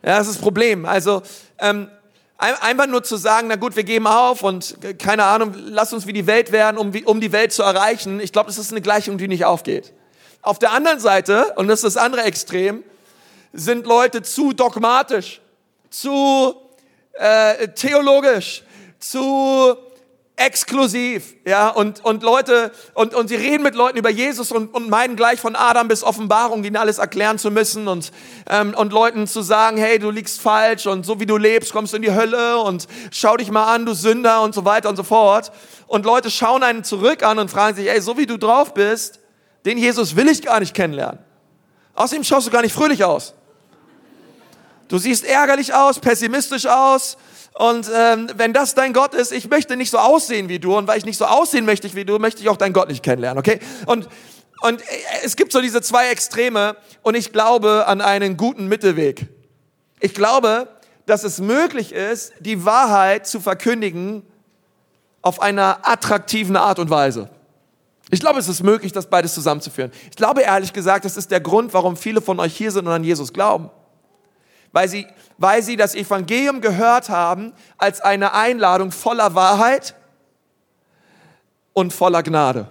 Ja, 0.04 0.18
das 0.18 0.28
ist 0.28 0.36
das 0.36 0.42
Problem. 0.42 0.86
Also 0.86 1.22
ähm, 1.60 1.90
einfach 2.38 2.88
nur 2.88 3.04
zu 3.04 3.18
sagen, 3.18 3.48
na 3.50 3.56
gut, 3.56 3.76
wir 3.76 3.84
geben 3.84 4.08
auf 4.08 4.44
und 4.44 4.84
äh, 4.84 4.94
keine 4.94 5.26
Ahnung, 5.26 5.54
lass 5.56 5.94
uns 5.94 6.08
wie 6.08 6.14
die 6.14 6.28
Welt 6.28 6.52
werden, 6.52 6.78
um, 6.78 6.92
um 7.06 7.22
die 7.22 7.32
Welt 7.32 7.52
zu 7.54 7.64
erreichen. 7.64 8.20
Ich 8.20 8.32
glaube, 8.32 8.48
das 8.48 8.58
ist 8.58 8.72
eine 8.72 8.82
Gleichung, 8.82 9.18
die 9.18 9.28
nicht 9.28 9.46
aufgeht. 9.46 9.94
Auf 10.42 10.58
der 10.58 10.72
anderen 10.72 11.00
Seite, 11.00 11.54
und 11.56 11.68
das 11.68 11.84
ist 11.84 11.96
das 11.96 12.04
andere 12.04 12.24
Extrem, 12.24 12.84
sind 13.54 13.86
Leute 13.86 14.24
zu 14.24 14.54
dogmatisch 14.54 15.42
zu 15.92 16.56
äh, 17.14 17.68
theologisch, 17.70 18.64
zu 18.98 19.78
exklusiv, 20.46 21.36
ja, 21.46 21.70
und, 21.70 22.04
und 22.04 22.24
Leute, 22.24 22.72
und, 22.94 23.14
und 23.14 23.28
sie 23.28 23.36
reden 23.36 23.64
mit 23.64 23.76
Leuten 23.76 23.98
über 23.98 24.10
Jesus 24.10 24.52
und, 24.52 24.74
und 24.74 24.90
meinen 24.90 25.16
gleich 25.16 25.40
von 25.40 25.56
Adam 25.56 25.88
bis 25.88 26.04
Offenbarung, 26.04 26.64
ihnen 26.64 26.78
alles 26.78 26.98
erklären 26.98 27.38
zu 27.38 27.52
müssen 27.52 27.88
und, 27.88 28.12
ähm, 28.50 28.74
und 28.74 28.92
Leuten 28.92 29.28
zu 29.28 29.42
sagen, 29.42 29.78
hey, 29.78 30.00
du 30.00 30.10
liegst 30.10 30.42
falsch 30.42 30.88
und 30.88 31.06
so 31.06 31.20
wie 31.20 31.26
du 31.26 31.38
lebst, 31.38 31.72
kommst 31.72 31.94
du 31.94 31.98
in 31.98 32.04
die 32.04 32.14
Hölle 32.14 32.58
und 32.58 32.88
schau 33.12 33.38
dich 33.38 33.52
mal 33.52 33.74
an, 33.74 33.86
du 33.86 33.94
Sünder 33.94 34.42
und 34.42 34.56
so 34.56 34.66
weiter 34.66 34.90
und 34.90 34.96
so 34.96 35.04
fort. 35.04 35.52
Und 35.88 36.06
Leute 36.06 36.32
schauen 36.32 36.64
einen 36.64 36.84
zurück 36.84 37.24
an 37.24 37.38
und 37.38 37.52
fragen 37.52 37.76
sich, 37.76 37.90
ey, 37.90 38.02
so 38.02 38.18
wie 38.18 38.26
du 38.26 38.38
drauf 38.38 38.74
bist, 38.74 39.20
den 39.66 39.78
Jesus 39.78 40.16
will 40.16 40.28
ich 40.28 40.42
gar 40.42 40.60
nicht 40.60 40.74
kennenlernen. 40.74 41.20
Außerdem 41.94 42.24
schaust 42.24 42.48
du 42.48 42.52
gar 42.52 42.62
nicht 42.62 42.74
fröhlich 42.74 43.04
aus. 43.04 43.34
Du 44.88 44.98
siehst 44.98 45.24
ärgerlich 45.24 45.74
aus, 45.74 46.00
pessimistisch 46.00 46.66
aus. 46.66 47.18
Und 47.54 47.90
ähm, 47.94 48.28
wenn 48.36 48.54
das 48.54 48.76
dein 48.76 48.94
Gott 48.94 49.14
ist, 49.14 49.32
ich 49.32 49.50
möchte 49.50 49.76
nicht 49.76 49.92
so 49.92 49.98
aussehen 49.98 50.50
wie 50.50 50.60
du. 50.60 50.78
Und 50.78 50.88
weil 50.88 50.98
ich 50.98 51.06
nicht 51.06 51.18
so 51.18 51.26
aussehen 51.26 51.66
möchte 51.66 51.94
wie 51.94 52.06
du, 52.06 52.18
möchte 52.18 52.42
ich 52.42 52.50
auch 52.50 52.58
deinen 52.58 52.74
Gott 52.74 52.88
nicht 52.88 53.04
kennenlernen, 53.04 53.40
okay? 53.40 53.60
Und, 53.86 54.08
und 54.62 54.82
es 55.24 55.36
gibt 55.36 55.52
so 55.52 55.62
diese 55.62 55.82
zwei 55.82 56.10
Extreme. 56.10 56.78
Und 57.02 57.16
ich 57.16 57.32
glaube 57.32 57.88
an 57.88 58.02
einen 58.02 58.38
guten 58.38 58.68
Mittelweg. 58.68 59.28
Ich 60.00 60.14
glaube, 60.14 60.70
dass 61.06 61.24
es 61.24 61.40
möglich 61.40 61.92
ist, 61.92 62.34
die 62.40 62.64
Wahrheit 62.64 63.28
zu 63.28 63.42
verkündigen 63.42 64.24
auf 65.22 65.42
einer 65.42 65.80
attraktiven 65.84 66.56
Art 66.56 66.80
und 66.80 66.90
Weise. 66.90 67.30
Ich 68.10 68.20
glaube, 68.20 68.40
es 68.40 68.48
ist 68.48 68.64
möglich, 68.64 68.92
das 68.92 69.08
beides 69.08 69.34
zusammenzuführen. 69.34 69.92
Ich 70.10 70.16
glaube 70.16 70.42
ehrlich 70.42 70.74
gesagt, 70.74 71.06
das 71.06 71.18
ist 71.18 71.32
der 71.32 71.42
Grund, 71.42 71.74
warum 71.74 71.96
viele 71.96 72.22
von 72.22 72.40
euch 72.40 72.56
hier 72.56 72.72
sind 72.72 72.88
und 72.88 72.94
an 72.94 73.04
Jesus 73.04 73.34
glauben 73.34 73.70
weil 74.72 74.88
sie, 74.88 75.08
weil 75.42 75.64
sie 75.64 75.76
das 75.76 75.96
Evangelium 75.96 76.62
gehört 76.62 77.10
haben 77.10 77.54
als 77.78 78.00
eine 78.00 78.34
Einladung 78.34 78.92
voller 78.92 79.34
Wahrheit 79.34 79.96
und 81.74 81.94
voller 81.94 82.22
Gnade. 82.22 82.68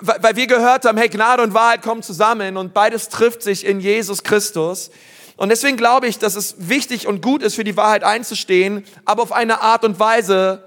Weil 0.00 0.36
wir 0.36 0.46
gehört 0.46 0.84
haben, 0.84 0.96
hey, 0.96 1.08
Gnade 1.08 1.42
und 1.42 1.54
Wahrheit 1.54 1.82
kommen 1.82 2.04
zusammen 2.04 2.56
und 2.56 2.72
beides 2.72 3.08
trifft 3.08 3.42
sich 3.42 3.66
in 3.66 3.80
Jesus 3.80 4.22
Christus. 4.22 4.90
Und 5.36 5.48
deswegen 5.48 5.76
glaube 5.76 6.06
ich, 6.06 6.18
dass 6.18 6.36
es 6.36 6.54
wichtig 6.56 7.08
und 7.08 7.20
gut 7.20 7.42
ist, 7.42 7.56
für 7.56 7.64
die 7.64 7.76
Wahrheit 7.76 8.04
einzustehen, 8.04 8.84
aber 9.04 9.24
auf 9.24 9.32
eine 9.32 9.62
Art 9.62 9.84
und 9.84 9.98
Weise, 9.98 10.62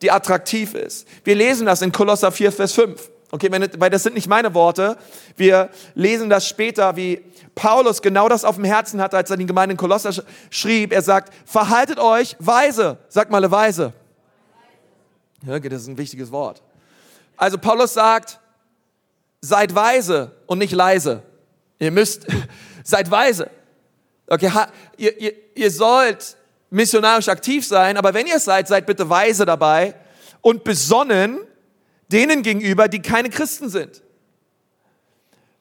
die 0.00 0.12
attraktiv 0.12 0.74
ist. 0.74 1.08
Wir 1.24 1.34
lesen 1.34 1.66
das 1.66 1.82
in 1.82 1.90
Kolosser 1.90 2.30
4, 2.30 2.52
Vers 2.52 2.72
5. 2.72 3.10
Okay, 3.32 3.48
weil 3.78 3.90
das 3.90 4.02
sind 4.02 4.14
nicht 4.14 4.26
meine 4.26 4.54
Worte. 4.54 4.96
Wir 5.36 5.70
lesen 5.94 6.28
das 6.28 6.48
später, 6.48 6.96
wie 6.96 7.24
Paulus 7.54 8.02
genau 8.02 8.28
das 8.28 8.44
auf 8.44 8.56
dem 8.56 8.64
Herzen 8.64 9.00
hatte, 9.00 9.16
als 9.16 9.30
er 9.30 9.36
die 9.36 9.46
Gemeinde 9.46 9.74
in 9.74 9.76
Kolosser 9.76 10.24
schrieb. 10.50 10.92
Er 10.92 11.02
sagt, 11.02 11.32
verhaltet 11.46 12.00
euch 12.00 12.34
weise. 12.40 12.98
Sag 13.08 13.30
mal 13.30 13.48
weise. 13.48 13.92
Ja, 15.46 15.58
das 15.58 15.82
ist 15.82 15.88
ein 15.88 15.96
wichtiges 15.96 16.32
Wort. 16.32 16.60
Also 17.36 17.56
Paulus 17.56 17.94
sagt, 17.94 18.40
seid 19.40 19.74
weise 19.74 20.32
und 20.46 20.58
nicht 20.58 20.72
leise. 20.72 21.22
Ihr 21.78 21.92
müsst, 21.92 22.26
seid 22.84 23.10
weise. 23.10 23.48
Okay, 24.26 24.50
ihr, 24.96 25.20
ihr, 25.20 25.32
ihr 25.54 25.70
sollt 25.70 26.36
missionarisch 26.68 27.28
aktiv 27.28 27.66
sein, 27.66 27.96
aber 27.96 28.12
wenn 28.12 28.26
ihr 28.26 28.38
seid, 28.40 28.68
seid 28.68 28.86
bitte 28.86 29.08
weise 29.08 29.44
dabei 29.44 29.94
und 30.40 30.64
besonnen 30.64 31.40
denen 32.12 32.42
gegenüber, 32.42 32.88
die 32.88 33.00
keine 33.00 33.30
Christen 33.30 33.68
sind. 33.68 34.02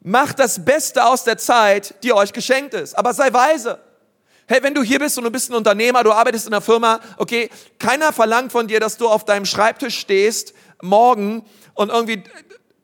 Macht 0.02 0.40
das 0.40 0.64
Beste 0.64 1.06
aus 1.06 1.24
der 1.24 1.38
Zeit, 1.38 1.96
die 2.04 2.14
euch 2.14 2.34
geschenkt 2.34 2.74
ist, 2.74 2.98
aber 2.98 3.14
sei 3.14 3.32
weise. 3.34 3.80
Hey, 4.48 4.64
wenn 4.64 4.74
du 4.74 4.82
hier 4.82 4.98
bist 4.98 5.18
und 5.18 5.26
du 5.26 5.30
bist 5.30 5.52
ein 5.52 5.56
Unternehmer, 5.56 6.04
du 6.04 6.12
arbeitest 6.12 6.48
in 6.48 6.54
einer 6.54 6.62
Firma, 6.62 7.00
okay, 7.18 7.50
keiner 7.78 8.12
verlangt 8.12 8.52
von 8.52 8.68
dir, 8.68 8.80
dass 8.80 8.98
du 8.98 9.08
auf 9.08 9.24
deinem 9.24 9.46
Schreibtisch 9.46 10.00
stehst 10.00 10.54
morgen 10.82 11.46
und 11.76 11.90
irgendwie 11.90 12.24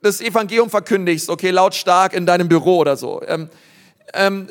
das 0.00 0.20
Evangelium 0.20 0.70
verkündigst, 0.70 1.28
okay, 1.28 1.50
lautstark 1.50 2.12
in 2.12 2.26
deinem 2.26 2.48
Büro 2.48 2.78
oder 2.78 2.96
so. 2.96 3.20
Ähm, 3.26 3.50
ähm, 4.14 4.48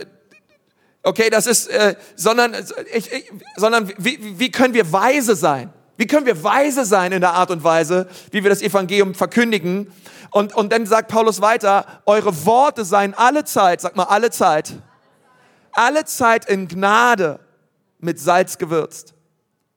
okay, 1.03 1.29
das 1.29 1.48
ist, 1.48 1.67
äh, 1.67 1.95
sondern, 2.15 2.53
ich, 2.93 3.12
ich, 3.12 3.31
sondern 3.55 3.93
wie, 3.98 4.39
wie 4.39 4.51
können 4.51 4.74
wir 4.74 4.91
weise 4.91 5.36
sein? 5.36 5.72
Wie 5.97 6.07
können 6.07 6.25
wir 6.25 6.43
weise 6.43 6.85
sein 6.85 7.11
in 7.11 7.21
der 7.21 7.33
Art 7.33 7.51
und 7.51 7.63
Weise, 7.63 8.07
wie 8.31 8.43
wir 8.43 8.49
das 8.49 8.61
Evangelium 8.61 9.15
verkündigen? 9.15 9.91
Und, 10.31 10.53
und 10.53 10.71
dann 10.71 10.85
sagt 10.85 11.09
Paulus 11.09 11.41
weiter, 11.41 11.85
eure 12.05 12.45
Worte 12.45 12.83
seien 12.83 13.13
alle 13.13 13.45
Zeit, 13.45 13.81
sag 13.81 13.95
mal 13.95 14.03
alle 14.03 14.31
Zeit, 14.31 14.73
alle 15.71 16.03
Zeit 16.05 16.49
in 16.49 16.67
Gnade 16.67 17.39
mit 17.99 18.19
Salz 18.19 18.57
gewürzt. 18.57 19.13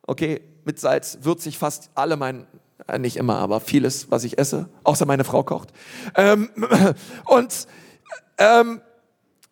Okay, 0.07 0.41
mit 0.65 0.81
Salz 0.81 1.19
würze 1.23 1.49
ich 1.49 1.59
fast 1.59 1.91
alle 1.95 2.17
mein, 2.17 2.47
äh, 2.89 2.99
nicht 2.99 3.17
immer, 3.17 3.39
aber 3.39 3.61
vieles, 3.61 4.11
was 4.11 4.25
ich 4.25 4.39
esse, 4.39 4.69
außer 4.83 5.07
meine 5.07 5.25
Frau 5.25 5.45
kocht. 5.45 5.69
Ähm, 6.17 6.51
und 7.27 7.67
ähm, 8.39 8.81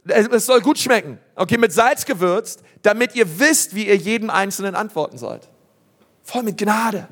es 0.09 0.47
soll 0.47 0.61
gut 0.61 0.79
schmecken. 0.79 1.19
Okay, 1.35 1.59
mit 1.59 1.73
Salz 1.73 2.05
gewürzt, 2.05 2.63
damit 2.83 3.15
ihr 3.15 3.39
wisst, 3.39 3.75
wie 3.75 3.87
ihr 3.87 3.97
jeden 3.97 4.31
Einzelnen 4.31 4.75
antworten 4.75 5.19
sollt. 5.19 5.49
Voll 6.27 6.43
mit 6.43 6.59
Gnade, 6.59 7.07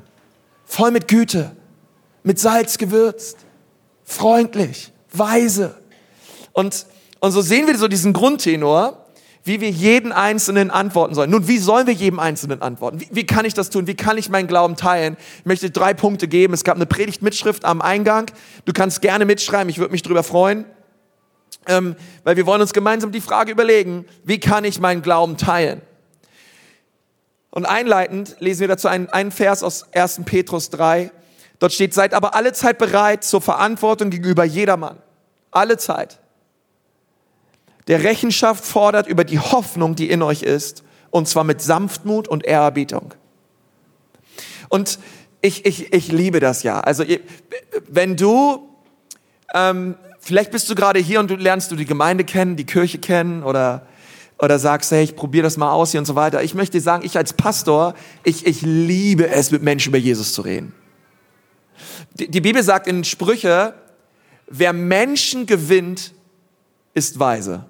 voll 0.64 0.90
mit 0.90 1.06
Güte, 1.06 1.54
mit 2.24 2.40
Salz 2.40 2.78
gewürzt, 2.78 3.38
freundlich, 4.02 4.92
weise. 5.12 5.76
Und, 6.52 6.86
und 7.20 7.30
so 7.30 7.40
sehen 7.40 7.68
wir 7.68 7.78
so 7.78 7.86
diesen 7.86 8.12
Grundtenor 8.12 9.04
wie 9.46 9.60
wir 9.60 9.70
jeden 9.70 10.10
Einzelnen 10.10 10.70
antworten 10.70 11.14
sollen. 11.14 11.30
Nun, 11.30 11.46
wie 11.46 11.58
sollen 11.58 11.86
wir 11.86 11.92
jedem 11.92 12.18
Einzelnen 12.18 12.62
antworten? 12.62 13.00
Wie, 13.00 13.08
wie, 13.10 13.26
kann 13.26 13.44
ich 13.44 13.52
das 13.52 13.68
tun? 13.68 13.86
Wie 13.86 13.94
kann 13.94 14.16
ich 14.16 14.30
meinen 14.30 14.48
Glauben 14.48 14.74
teilen? 14.74 15.18
Ich 15.40 15.44
möchte 15.44 15.70
drei 15.70 15.92
Punkte 15.92 16.28
geben. 16.28 16.54
Es 16.54 16.64
gab 16.64 16.76
eine 16.76 16.86
Predigtmitschrift 16.86 17.66
am 17.66 17.82
Eingang. 17.82 18.30
Du 18.64 18.72
kannst 18.72 19.02
gerne 19.02 19.26
mitschreiben, 19.26 19.68
ich 19.68 19.78
würde 19.78 19.92
mich 19.92 20.00
darüber 20.00 20.22
freuen. 20.22 20.64
Ähm, 21.66 21.94
weil 22.24 22.36
wir 22.36 22.46
wollen 22.46 22.62
uns 22.62 22.72
gemeinsam 22.72 23.12
die 23.12 23.20
Frage 23.20 23.52
überlegen, 23.52 24.06
wie 24.24 24.40
kann 24.40 24.64
ich 24.64 24.80
meinen 24.80 25.02
Glauben 25.02 25.36
teilen? 25.36 25.82
Und 27.54 27.66
einleitend 27.66 28.34
lesen 28.40 28.62
wir 28.62 28.68
dazu 28.68 28.88
einen, 28.88 29.08
einen 29.10 29.30
Vers 29.30 29.62
aus 29.62 29.86
1. 29.94 30.22
Petrus 30.24 30.70
3. 30.70 31.12
Dort 31.60 31.72
steht, 31.72 31.94
seid 31.94 32.12
aber 32.12 32.34
alle 32.34 32.52
Zeit 32.52 32.78
bereit 32.78 33.22
zur 33.22 33.40
Verantwortung 33.40 34.10
gegenüber 34.10 34.42
jedermann. 34.42 34.98
Alle 35.52 35.76
Zeit 35.76 36.18
der 37.86 38.02
Rechenschaft 38.02 38.64
fordert 38.64 39.06
über 39.06 39.22
die 39.22 39.38
Hoffnung, 39.38 39.94
die 39.94 40.10
in 40.10 40.20
euch 40.20 40.42
ist, 40.42 40.82
und 41.10 41.28
zwar 41.28 41.44
mit 41.44 41.62
Sanftmut 41.62 42.26
und 42.26 42.44
Ehrerbietung. 42.44 43.14
Und 44.68 44.98
ich, 45.40 45.64
ich, 45.64 45.92
ich 45.92 46.10
liebe 46.10 46.40
das 46.40 46.64
ja. 46.64 46.80
Also 46.80 47.04
wenn 47.86 48.16
du, 48.16 48.68
ähm, 49.54 49.94
vielleicht 50.18 50.50
bist 50.50 50.68
du 50.70 50.74
gerade 50.74 50.98
hier 50.98 51.20
und 51.20 51.30
du 51.30 51.36
lernst 51.36 51.70
du 51.70 51.76
die 51.76 51.84
Gemeinde 51.84 52.24
kennen, 52.24 52.56
die 52.56 52.66
Kirche 52.66 52.98
kennen 52.98 53.44
oder 53.44 53.86
oder 54.38 54.58
sagst, 54.58 54.90
hey, 54.90 55.04
ich 55.04 55.16
probiere 55.16 55.44
das 55.44 55.56
mal 55.56 55.72
aus 55.72 55.92
hier 55.92 56.00
und 56.00 56.06
so 56.06 56.14
weiter. 56.14 56.42
Ich 56.42 56.54
möchte 56.54 56.80
sagen, 56.80 57.04
ich 57.04 57.16
als 57.16 57.32
Pastor, 57.32 57.94
ich, 58.24 58.46
ich 58.46 58.62
liebe 58.62 59.28
es, 59.28 59.50
mit 59.50 59.62
Menschen 59.62 59.90
über 59.90 59.98
Jesus 59.98 60.32
zu 60.32 60.42
reden. 60.42 60.74
Die, 62.14 62.30
die 62.30 62.40
Bibel 62.40 62.62
sagt 62.62 62.86
in 62.86 63.04
Sprüche, 63.04 63.74
wer 64.46 64.72
Menschen 64.72 65.46
gewinnt, 65.46 66.12
ist 66.94 67.18
weise. 67.18 67.64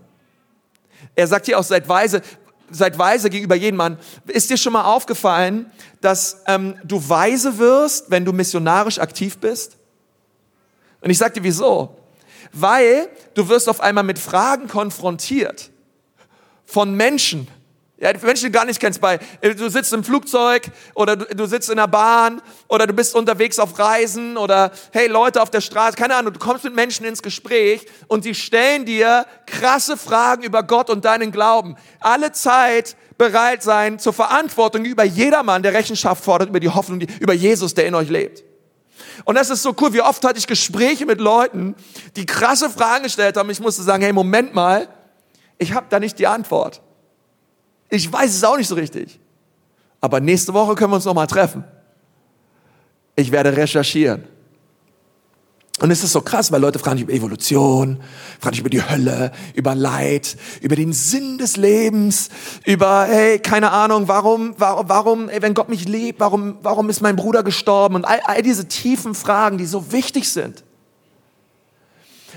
Er 1.15 1.27
sagt 1.27 1.47
hier 1.47 1.59
auch, 1.59 1.65
seid 1.65 1.89
weise, 1.89 2.23
seid 2.71 2.99
weise 2.99 3.31
gegenüber 3.31 3.55
jedem 3.55 3.77
Mann. 3.77 3.99
Ist 4.27 4.51
dir 4.51 4.57
schon 4.57 4.73
mal 4.73 4.85
aufgefallen, 4.85 5.71
dass 6.01 6.43
ähm, 6.47 6.77
du 6.83 7.09
weise 7.09 7.59
wirst, 7.59 8.11
wenn 8.11 8.25
du 8.25 8.33
missionarisch 8.33 8.99
aktiv 8.99 9.39
bist? 9.39 9.77
Und 11.01 11.11
ich 11.11 11.19
sag 11.19 11.35
dir 11.35 11.43
wieso. 11.43 11.97
Weil 12.53 13.09
du 13.35 13.49
wirst 13.49 13.69
auf 13.69 13.81
einmal 13.81 14.05
mit 14.05 14.19
Fragen 14.19 14.67
konfrontiert 14.67 15.71
von 16.67 16.95
Menschen, 16.95 17.49
ja, 18.05 18.11
Menschen, 18.23 18.47
die 18.47 18.53
du 18.53 18.59
gar 18.59 18.65
nicht 18.65 18.81
kennst, 18.81 19.01
bei, 19.01 19.21
du 19.41 19.71
sitzt 19.71 19.93
im 19.93 20.03
Flugzeug 20.03 20.65
oder 20.95 21.17
du, 21.17 21.25
du, 21.35 21.47
sitzt 21.47 21.71
in 21.71 21.77
der 21.77 21.87
Bahn 21.87 22.43
oder 22.69 22.87
du 22.87 22.93
bist 22.93 23.15
unterwegs 23.15 23.59
auf 23.59 23.79
Reisen 23.79 24.37
oder 24.37 24.73
hey, 24.93 25.07
Leute 25.07 25.41
auf 25.41 25.49
der 25.49 25.61
Straße, 25.61 25.97
keine 25.97 26.17
Ahnung, 26.17 26.33
du 26.33 26.39
kommst 26.41 26.65
mit 26.65 26.75
Menschen 26.75 27.07
ins 27.07 27.23
Gespräch 27.23 27.87
und 28.09 28.25
die 28.25 28.35
stellen 28.35 28.85
dir 28.85 29.27
krasse 29.47 29.97
Fragen 29.97 30.43
über 30.43 30.65
Gott 30.65 30.91
und 30.91 31.05
deinen 31.05 31.31
Glauben. 31.31 31.77
Alle 32.01 32.33
Zeit 32.33 32.97
bereit 33.17 33.63
sein 33.63 34.01
zur 34.01 34.13
Verantwortung 34.13 34.85
über 34.85 35.05
jedermann, 35.05 35.63
der 35.63 35.73
Rechenschaft 35.73 36.25
fordert, 36.25 36.49
über 36.49 36.61
die 36.61 36.69
Hoffnung, 36.69 36.99
die, 36.99 37.07
über 37.21 37.33
Jesus, 37.33 37.75
der 37.75 37.87
in 37.87 37.95
euch 37.95 38.11
lebt. 38.11 38.43
Und 39.25 39.37
das 39.37 39.51
ist 39.51 39.63
so 39.63 39.75
cool, 39.81 39.93
wie 39.93 40.03
oft 40.03 40.25
hatte 40.25 40.39
ich 40.39 40.47
Gespräche 40.47 41.07
mit 41.07 41.21
Leuten, 41.21 41.77
die 42.17 42.27
krasse 42.27 42.69
Fragen 42.69 43.05
gestellt 43.05 43.37
haben. 43.37 43.49
Ich 43.51 43.61
musste 43.61 43.83
sagen, 43.83 44.03
hey, 44.03 44.13
Moment 44.13 44.55
mal, 44.55 44.89
ich 45.59 45.73
habe 45.73 45.87
da 45.89 46.01
nicht 46.01 46.19
die 46.19 46.27
Antwort. 46.27 46.83
Ich 47.89 48.13
weiß 48.13 48.35
es 48.35 48.45
auch 48.45 48.57
nicht 48.57 48.69
so 48.69 48.75
richtig. 48.75 49.21
Aber 50.01 50.21
nächste 50.21 50.53
Woche 50.53 50.75
können 50.75 50.91
wir 50.91 50.97
uns 50.97 51.05
nochmal 51.05 51.27
treffen. 51.27 51.65
Ich 53.17 53.31
werde 53.31 53.57
recherchieren. 53.57 54.25
Und 55.81 55.91
es 55.91 56.05
ist 56.05 56.13
so 56.13 56.21
krass, 56.21 56.53
weil 56.53 56.61
Leute 56.61 56.79
fragen 56.79 56.99
sich 56.99 57.05
über 57.05 57.13
Evolution, 57.13 58.01
fragen 58.41 58.55
sich 58.55 58.61
über 58.61 58.71
die 58.71 58.89
Hölle, 58.89 59.33
über 59.55 59.75
Leid, 59.75 60.37
über 60.61 60.77
den 60.77 60.93
Sinn 60.93 61.39
des 61.39 61.57
Lebens, 61.57 62.31
über, 62.65 63.07
hey, 63.07 63.39
keine 63.39 63.71
Ahnung, 63.71 64.07
warum, 64.07 64.55
warum, 64.57 64.89
warum 64.89 65.29
ey, 65.29 65.43
wenn 65.43 65.55
Gott 65.55 65.69
mich 65.69 65.89
liebt, 65.89 66.21
warum, 66.21 66.59
warum 66.63 66.91
ist 66.91 67.01
mein 67.01 67.17
Bruder 67.17 67.43
gestorben? 67.43 67.97
Und 67.97 68.05
all, 68.05 68.21
all 68.25 68.43
diese 68.43 68.67
tiefen 68.69 69.15
Fragen, 69.15 69.59
die 69.59 69.67
so 69.67 69.91
wichtig 69.93 70.29
sind. 70.29 70.64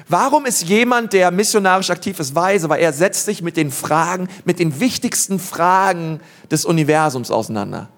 Warum 0.08 0.46
ist 0.46 0.64
jemand, 0.64 1.14
der 1.14 1.32
missionarisch 1.32 1.90
aktiv 1.90 2.20
ist, 2.20 2.36
weise? 2.36 2.70
Weil 2.70 2.82
er 2.82 2.94
setzt 2.94 3.26
sich 3.26 3.42
mit 3.42 3.58
den 3.58 3.72
Fragen, 3.72 4.30
mit 4.46 4.60
den 4.60 4.80
wichtigsten 4.80 5.40
Fragen 5.40 6.22
des 6.52 6.66
Universums 6.66 7.32
auseinander. 7.32 7.90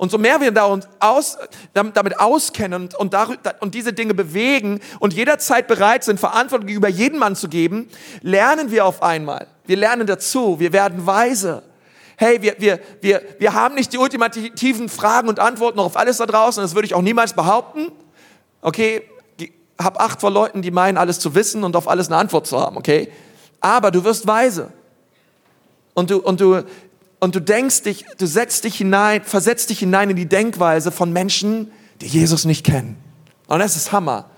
Und 0.00 0.10
so 0.10 0.16
mehr 0.16 0.40
wir 0.40 0.66
uns 0.66 0.88
aus, 0.98 1.36
damit 1.74 2.18
auskennen 2.18 2.88
und, 2.98 3.14
und 3.60 3.74
diese 3.74 3.92
Dinge 3.92 4.14
bewegen 4.14 4.80
und 4.98 5.12
jederzeit 5.12 5.68
bereit 5.68 6.04
sind, 6.04 6.18
Verantwortung 6.18 6.66
gegenüber 6.66 6.88
jedem 6.88 7.18
Mann 7.18 7.36
zu 7.36 7.48
geben, 7.50 7.86
lernen 8.22 8.70
wir 8.70 8.86
auf 8.86 9.02
einmal. 9.02 9.46
Wir 9.66 9.76
lernen 9.76 10.06
dazu, 10.06 10.58
wir 10.58 10.72
werden 10.72 11.06
weise. 11.06 11.62
Hey, 12.16 12.40
wir, 12.40 12.56
wir, 12.58 12.80
wir, 13.02 13.20
wir 13.38 13.52
haben 13.52 13.74
nicht 13.74 13.92
die 13.92 13.98
ultimativen 13.98 14.88
Fragen 14.88 15.28
und 15.28 15.38
Antworten 15.38 15.78
auf 15.78 15.98
alles 15.98 16.16
da 16.16 16.24
draußen, 16.24 16.62
das 16.62 16.74
würde 16.74 16.86
ich 16.86 16.94
auch 16.94 17.02
niemals 17.02 17.34
behaupten. 17.34 17.92
Okay, 18.62 19.02
hab 19.84 20.00
Acht 20.00 20.20
vor 20.20 20.30
Leuten, 20.30 20.62
die 20.62 20.70
meinen, 20.70 20.98
alles 20.98 21.18
zu 21.18 21.34
wissen 21.34 21.64
und 21.64 21.76
auf 21.76 21.88
alles 21.88 22.08
eine 22.08 22.16
Antwort 22.16 22.46
zu 22.46 22.58
haben, 22.58 22.76
okay? 22.76 23.10
Aber 23.60 23.90
du 23.90 24.04
wirst 24.04 24.26
weise. 24.26 24.72
Und 25.94 26.10
du, 26.10 26.18
und 26.18 26.40
du, 26.40 26.62
und 27.18 27.34
du 27.34 27.40
denkst 27.40 27.82
dich, 27.82 28.04
du 28.18 28.26
setzt 28.26 28.64
dich 28.64 28.76
hinein, 28.76 29.22
versetzt 29.22 29.70
dich 29.70 29.80
hinein 29.80 30.10
in 30.10 30.16
die 30.16 30.26
Denkweise 30.26 30.90
von 30.90 31.12
Menschen, 31.12 31.70
die 32.00 32.06
Jesus 32.06 32.44
nicht 32.44 32.64
kennen. 32.64 32.96
Und 33.46 33.58
das 33.58 33.76
ist 33.76 33.92
Hammer. 33.92 34.30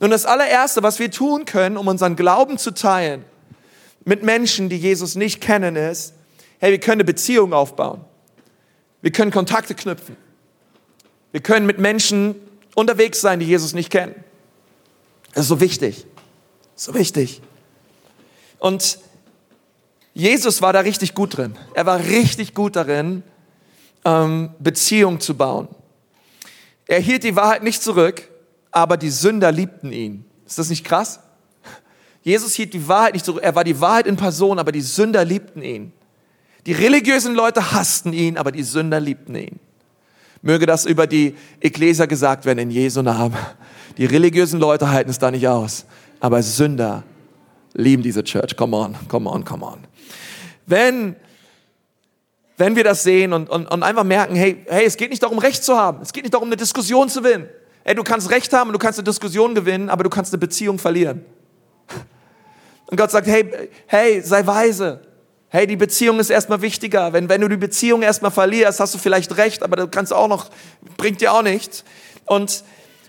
Nun, 0.00 0.10
das 0.10 0.26
allererste, 0.26 0.82
was 0.82 0.98
wir 0.98 1.10
tun 1.10 1.44
können, 1.44 1.76
um 1.76 1.88
unseren 1.88 2.16
Glauben 2.16 2.58
zu 2.58 2.70
teilen 2.70 3.24
mit 4.04 4.22
Menschen, 4.22 4.68
die 4.68 4.76
Jesus 4.76 5.14
nicht 5.14 5.40
kennen, 5.40 5.76
ist, 5.76 6.14
hey, 6.58 6.70
wir 6.70 6.80
können 6.80 7.00
eine 7.00 7.04
Beziehung 7.04 7.52
aufbauen. 7.52 8.00
Wir 9.02 9.12
können 9.12 9.30
Kontakte 9.30 9.74
knüpfen. 9.74 10.16
Wir 11.32 11.40
können 11.40 11.66
mit 11.66 11.78
Menschen 11.78 12.34
unterwegs 12.74 13.20
sein, 13.20 13.40
die 13.40 13.46
Jesus 13.46 13.72
nicht 13.72 13.90
kennen. 13.90 14.14
Das 15.32 15.42
ist 15.42 15.48
so 15.48 15.60
wichtig. 15.60 16.06
So 16.74 16.94
wichtig. 16.94 17.40
Und 18.58 18.98
Jesus 20.12 20.60
war 20.60 20.72
da 20.72 20.80
richtig 20.80 21.14
gut 21.14 21.36
drin. 21.36 21.56
Er 21.74 21.86
war 21.86 22.00
richtig 22.00 22.54
gut 22.54 22.76
darin, 22.76 23.22
ähm, 24.04 24.50
Beziehung 24.58 25.20
zu 25.20 25.36
bauen. 25.36 25.68
Er 26.86 27.00
hielt 27.00 27.22
die 27.22 27.36
Wahrheit 27.36 27.62
nicht 27.62 27.82
zurück, 27.82 28.28
aber 28.70 28.96
die 28.96 29.10
Sünder 29.10 29.52
liebten 29.52 29.92
ihn. 29.92 30.24
Ist 30.46 30.58
das 30.58 30.68
nicht 30.68 30.84
krass? 30.84 31.20
Jesus 32.22 32.54
hielt 32.54 32.74
die 32.74 32.88
Wahrheit 32.88 33.14
nicht 33.14 33.24
zurück. 33.24 33.42
Er 33.42 33.54
war 33.54 33.64
die 33.64 33.80
Wahrheit 33.80 34.06
in 34.06 34.16
Person, 34.16 34.58
aber 34.58 34.72
die 34.72 34.80
Sünder 34.80 35.24
liebten 35.24 35.62
ihn. 35.62 35.92
Die 36.66 36.72
religiösen 36.72 37.34
Leute 37.34 37.72
hassten 37.72 38.12
ihn, 38.12 38.36
aber 38.36 38.52
die 38.52 38.62
Sünder 38.62 39.00
liebten 39.00 39.34
ihn. 39.34 39.60
Möge 40.42 40.66
das 40.66 40.86
über 40.86 41.06
die 41.06 41.34
Ekklesia 41.60 42.06
gesagt 42.06 42.46
werden 42.46 42.58
in 42.58 42.70
Jesu 42.70 43.02
Namen. 43.02 43.36
Die 43.98 44.06
religiösen 44.06 44.58
Leute 44.58 44.90
halten 44.90 45.10
es 45.10 45.18
da 45.18 45.30
nicht 45.30 45.46
aus. 45.46 45.84
Aber 46.20 46.42
Sünder 46.42 47.02
lieben 47.74 48.02
diese 48.02 48.24
Church. 48.24 48.56
Come 48.56 48.76
on, 48.76 48.96
come 49.08 49.28
on, 49.28 49.44
come 49.44 49.64
on. 49.64 49.78
Wenn, 50.66 51.16
wenn 52.56 52.76
wir 52.76 52.84
das 52.84 53.02
sehen 53.02 53.32
und, 53.32 53.50
und, 53.50 53.66
und 53.66 53.82
einfach 53.82 54.04
merken, 54.04 54.34
hey, 54.34 54.64
hey, 54.68 54.84
es 54.86 54.96
geht 54.96 55.10
nicht 55.10 55.22
darum, 55.22 55.38
Recht 55.38 55.62
zu 55.62 55.76
haben. 55.76 56.00
Es 56.00 56.12
geht 56.12 56.24
nicht 56.24 56.32
darum, 56.34 56.48
eine 56.48 56.56
Diskussion 56.56 57.08
zu 57.08 57.22
gewinnen. 57.22 57.48
Hey, 57.84 57.94
du 57.94 58.02
kannst 58.02 58.30
Recht 58.30 58.52
haben 58.52 58.68
und 58.68 58.74
du 58.74 58.78
kannst 58.78 58.98
eine 58.98 59.04
Diskussion 59.04 59.54
gewinnen, 59.54 59.88
aber 59.88 60.04
du 60.04 60.10
kannst 60.10 60.32
eine 60.32 60.38
Beziehung 60.38 60.78
verlieren. 60.78 61.24
Und 62.86 62.96
Gott 62.96 63.10
sagt, 63.10 63.26
hey, 63.26 63.68
hey, 63.86 64.20
sei 64.20 64.46
weise. 64.46 65.00
Hey, 65.50 65.66
die 65.66 65.76
Beziehung 65.76 66.18
ist 66.18 66.30
erstmal 66.30 66.62
wichtiger. 66.62 67.12
Wenn, 67.12 67.28
wenn 67.28 67.42
du 67.42 67.48
die 67.48 67.56
Beziehung 67.56 68.02
erstmal 68.02 68.30
verlierst, 68.30 68.80
hast 68.80 68.94
du 68.94 68.98
vielleicht 68.98 69.36
recht, 69.36 69.62
aber 69.62 69.76
das 69.76 69.90
kannst 69.90 70.12
du 70.12 70.16
auch 70.16 70.28
noch, 70.28 70.50
bringt 70.96 71.20
dir 71.20 71.32
auch 71.32 71.42
nichts. 71.42 71.84
Und 72.24 72.64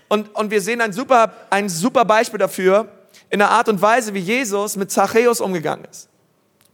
Und, 0.08 0.34
und 0.34 0.50
wir 0.50 0.60
sehen 0.60 0.82
ein 0.82 0.92
super, 0.92 1.32
ein 1.48 1.70
super 1.70 2.04
Beispiel 2.04 2.38
dafür 2.38 2.86
in 3.30 3.38
der 3.38 3.48
Art 3.48 3.70
und 3.70 3.80
Weise, 3.80 4.12
wie 4.12 4.18
Jesus 4.20 4.76
mit 4.76 4.90
Zachäus 4.90 5.40
umgegangen 5.40 5.86
ist. 5.90 6.10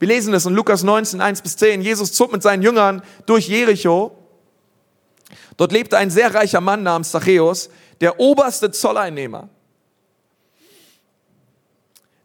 Wir 0.00 0.08
lesen 0.08 0.32
das 0.32 0.44
in 0.44 0.54
Lukas 0.54 0.82
19, 0.82 1.20
1 1.20 1.42
bis 1.42 1.56
10. 1.56 1.82
Jesus 1.82 2.12
zog 2.12 2.32
mit 2.32 2.42
seinen 2.42 2.64
Jüngern 2.64 3.00
durch 3.26 3.46
Jericho. 3.46 4.10
Dort 5.56 5.70
lebte 5.70 5.96
ein 5.96 6.10
sehr 6.10 6.34
reicher 6.34 6.60
Mann 6.60 6.82
namens 6.82 7.12
Zachäus, 7.12 7.70
der 8.00 8.18
oberste 8.18 8.72
Zolleinnehmer. 8.72 9.48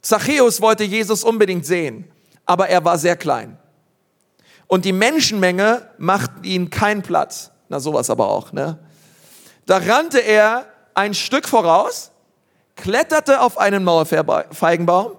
Zachäus 0.01 0.62
wollte 0.62 0.83
Jesus 0.83 1.23
unbedingt 1.23 1.65
sehen, 1.67 2.05
aber 2.45 2.69
er 2.69 2.83
war 2.83 2.97
sehr 2.97 3.15
klein. 3.15 3.57
Und 4.67 4.85
die 4.85 4.93
Menschenmenge 4.93 5.89
machte 5.97 6.47
ihm 6.47 6.69
keinen 6.69 7.01
Platz. 7.01 7.51
Na, 7.69 7.79
sowas 7.79 8.09
aber 8.09 8.29
auch, 8.29 8.51
ne? 8.51 8.79
Da 9.65 9.77
rannte 9.77 10.19
er 10.19 10.65
ein 10.93 11.13
Stück 11.13 11.47
voraus, 11.47 12.12
kletterte 12.75 13.41
auf 13.41 13.57
einen 13.57 13.83
Mauerfeigenbaum, 13.83 15.13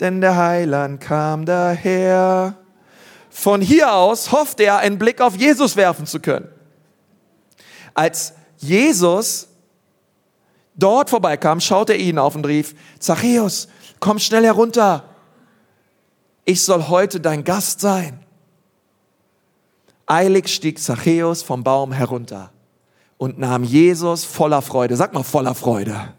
denn 0.00 0.20
der 0.20 0.36
Heiland 0.36 1.00
kam 1.00 1.46
daher. 1.46 2.56
Von 3.30 3.60
hier 3.60 3.94
aus 3.94 4.32
hoffte 4.32 4.64
er, 4.64 4.78
einen 4.78 4.98
Blick 4.98 5.20
auf 5.20 5.36
Jesus 5.36 5.76
werfen 5.76 6.06
zu 6.06 6.20
können. 6.20 6.48
Als 7.94 8.34
Jesus 8.58 9.48
dort 10.74 11.10
vorbeikam, 11.10 11.60
schaute 11.60 11.94
er 11.94 11.98
ihn 11.98 12.18
auf 12.18 12.34
und 12.34 12.46
rief, 12.46 12.74
Zachäus, 12.98 13.68
komm 14.00 14.18
schnell 14.18 14.44
herunter. 14.44 15.04
Ich 16.44 16.62
soll 16.62 16.88
heute 16.88 17.20
dein 17.20 17.44
Gast 17.44 17.80
sein. 17.80 18.18
Eilig 20.06 20.48
stieg 20.48 20.80
Zachäus 20.80 21.42
vom 21.42 21.62
Baum 21.62 21.92
herunter 21.92 22.50
und 23.16 23.38
nahm 23.38 23.62
Jesus 23.62 24.24
voller 24.24 24.62
Freude, 24.62 24.96
sag 24.96 25.14
mal 25.14 25.22
voller 25.22 25.54
Freude, 25.54 26.12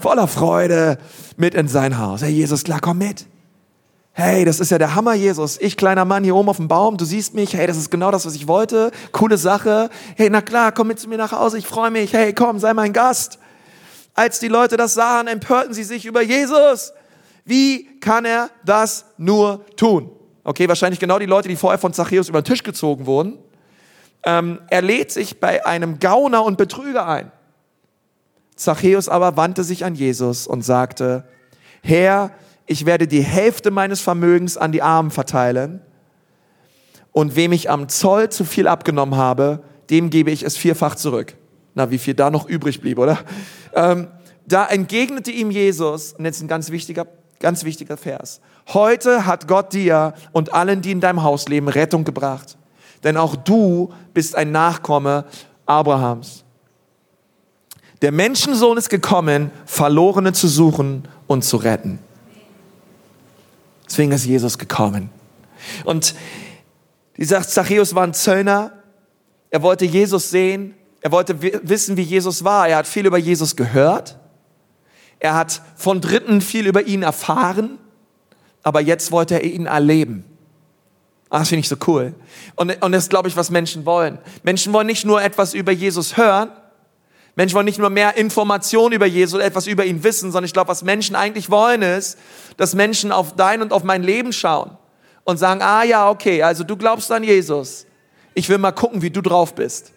voller 0.00 0.26
Freude 0.26 0.98
mit 1.36 1.54
in 1.54 1.68
sein 1.68 1.98
Haus. 1.98 2.22
Hey 2.22 2.32
Jesus, 2.32 2.64
klar, 2.64 2.80
komm 2.80 2.98
mit. 2.98 3.26
Hey, 4.14 4.44
das 4.44 4.60
ist 4.60 4.70
ja 4.70 4.76
der 4.76 4.94
Hammer, 4.94 5.14
Jesus. 5.14 5.58
Ich, 5.58 5.76
kleiner 5.76 6.04
Mann 6.04 6.22
hier 6.22 6.36
oben 6.36 6.50
auf 6.50 6.58
dem 6.58 6.68
Baum, 6.68 6.98
du 6.98 7.04
siehst 7.06 7.32
mich. 7.32 7.54
Hey, 7.54 7.66
das 7.66 7.78
ist 7.78 7.90
genau 7.90 8.10
das, 8.10 8.26
was 8.26 8.34
ich 8.34 8.46
wollte. 8.46 8.90
Coole 9.12 9.38
Sache. 9.38 9.88
Hey, 10.16 10.28
na 10.28 10.42
klar, 10.42 10.72
komm 10.72 10.88
mit 10.88 11.00
zu 11.00 11.08
mir 11.08 11.16
nach 11.16 11.32
Hause. 11.32 11.56
Ich 11.56 11.66
freue 11.66 11.90
mich. 11.90 12.12
Hey, 12.12 12.34
komm, 12.34 12.58
sei 12.58 12.74
mein 12.74 12.92
Gast. 12.92 13.38
Als 14.14 14.38
die 14.38 14.48
Leute 14.48 14.76
das 14.76 14.92
sahen, 14.92 15.28
empörten 15.28 15.72
sie 15.72 15.84
sich 15.84 16.04
über 16.04 16.20
Jesus. 16.20 16.92
Wie 17.44 17.98
kann 18.00 18.24
er 18.24 18.50
das 18.64 19.06
nur 19.18 19.64
tun? 19.76 20.10
Okay, 20.44 20.68
wahrscheinlich 20.68 21.00
genau 21.00 21.18
die 21.18 21.26
Leute, 21.26 21.48
die 21.48 21.56
vorher 21.56 21.78
von 21.78 21.92
Zachäus 21.92 22.28
über 22.28 22.42
den 22.42 22.46
Tisch 22.46 22.62
gezogen 22.62 23.06
wurden. 23.06 23.38
Ähm, 24.24 24.60
er 24.70 24.82
lädt 24.82 25.10
sich 25.10 25.40
bei 25.40 25.64
einem 25.66 25.98
Gauner 25.98 26.44
und 26.44 26.56
Betrüger 26.56 27.06
ein. 27.06 27.32
Zachäus 28.56 29.08
aber 29.08 29.36
wandte 29.36 29.64
sich 29.64 29.84
an 29.84 29.94
Jesus 29.94 30.46
und 30.46 30.62
sagte, 30.62 31.24
Herr, 31.82 32.32
ich 32.66 32.86
werde 32.86 33.08
die 33.08 33.22
Hälfte 33.22 33.70
meines 33.70 34.00
Vermögens 34.00 34.56
an 34.56 34.72
die 34.72 34.82
Armen 34.82 35.10
verteilen 35.10 35.80
und 37.10 37.36
wem 37.36 37.52
ich 37.52 37.70
am 37.70 37.88
Zoll 37.88 38.30
zu 38.30 38.44
viel 38.44 38.66
abgenommen 38.66 39.16
habe, 39.16 39.62
dem 39.90 40.10
gebe 40.10 40.30
ich 40.30 40.42
es 40.42 40.56
vierfach 40.56 40.94
zurück. 40.94 41.34
Na, 41.74 41.90
wie 41.90 41.98
viel 41.98 42.14
da 42.14 42.30
noch 42.30 42.48
übrig 42.48 42.80
blieb, 42.80 42.98
oder? 42.98 43.18
Ähm, 43.74 44.08
da 44.46 44.66
entgegnete 44.66 45.30
ihm 45.30 45.50
Jesus, 45.50 46.12
und 46.12 46.24
jetzt 46.24 46.42
ein 46.42 46.48
ganz 46.48 46.70
wichtiger, 46.70 47.06
ganz 47.42 47.64
wichtiger 47.64 47.98
Vers. 47.98 48.40
Heute 48.72 49.26
hat 49.26 49.46
Gott 49.46 49.74
dir 49.74 50.14
und 50.32 50.54
allen, 50.54 50.80
die 50.80 50.92
in 50.92 51.00
deinem 51.00 51.22
Haus 51.22 51.48
leben, 51.48 51.68
Rettung 51.68 52.04
gebracht. 52.04 52.56
Denn 53.04 53.18
auch 53.18 53.36
du 53.36 53.92
bist 54.14 54.34
ein 54.36 54.52
Nachkomme 54.52 55.26
Abrahams. 55.66 56.44
Der 58.00 58.12
Menschensohn 58.12 58.78
ist 58.78 58.88
gekommen, 58.88 59.50
Verlorene 59.66 60.32
zu 60.32 60.48
suchen 60.48 61.06
und 61.26 61.44
zu 61.44 61.56
retten. 61.58 61.98
Deswegen 63.86 64.12
ist 64.12 64.24
Jesus 64.24 64.56
gekommen. 64.56 65.10
Und 65.84 66.14
dieser 67.16 67.42
Zachäus 67.42 67.94
war 67.94 68.04
ein 68.04 68.14
Zöllner. 68.14 68.72
Er 69.50 69.62
wollte 69.62 69.84
Jesus 69.84 70.30
sehen. 70.30 70.74
Er 71.00 71.12
wollte 71.12 71.42
wissen, 71.42 71.96
wie 71.96 72.02
Jesus 72.02 72.44
war. 72.44 72.68
Er 72.68 72.78
hat 72.78 72.86
viel 72.86 73.06
über 73.06 73.18
Jesus 73.18 73.54
gehört. 73.56 74.18
Er 75.22 75.34
hat 75.34 75.62
von 75.76 76.00
Dritten 76.00 76.40
viel 76.40 76.66
über 76.66 76.82
ihn 76.82 77.04
erfahren. 77.04 77.78
Aber 78.64 78.80
jetzt 78.80 79.12
wollte 79.12 79.34
er 79.34 79.44
ihn 79.44 79.66
erleben. 79.66 80.24
Ah, 81.30 81.38
das 81.38 81.48
finde 81.48 81.60
ich 81.60 81.68
so 81.68 81.76
cool. 81.86 82.12
Und, 82.56 82.82
und 82.82 82.90
das 82.90 83.04
ist, 83.04 83.10
glaube 83.10 83.28
ich, 83.28 83.36
was 83.36 83.48
Menschen 83.48 83.86
wollen. 83.86 84.18
Menschen 84.42 84.72
wollen 84.72 84.88
nicht 84.88 85.04
nur 85.04 85.22
etwas 85.22 85.54
über 85.54 85.70
Jesus 85.70 86.16
hören, 86.16 86.50
Menschen 87.36 87.54
wollen 87.54 87.66
nicht 87.66 87.78
nur 87.78 87.88
mehr 87.88 88.16
Informationen 88.16 88.92
über 88.92 89.06
Jesus 89.06 89.34
oder 89.34 89.44
etwas 89.44 89.66
über 89.68 89.84
ihn 89.86 90.02
wissen, 90.02 90.32
sondern 90.32 90.44
ich 90.44 90.52
glaube, 90.52 90.68
was 90.68 90.82
Menschen 90.82 91.16
eigentlich 91.16 91.50
wollen 91.50 91.82
ist, 91.82 92.18
dass 92.56 92.74
Menschen 92.74 93.12
auf 93.12 93.36
dein 93.36 93.62
und 93.62 93.72
auf 93.72 93.84
mein 93.84 94.02
Leben 94.02 94.32
schauen 94.32 94.76
und 95.24 95.38
sagen, 95.38 95.62
ah 95.62 95.84
ja, 95.84 96.10
okay, 96.10 96.42
also 96.42 96.64
du 96.64 96.76
glaubst 96.76 97.10
an 97.12 97.24
Jesus. 97.24 97.86
Ich 98.34 98.48
will 98.48 98.58
mal 98.58 98.72
gucken, 98.72 99.00
wie 99.02 99.10
du 99.10 99.22
drauf 99.22 99.54
bist. 99.54 99.92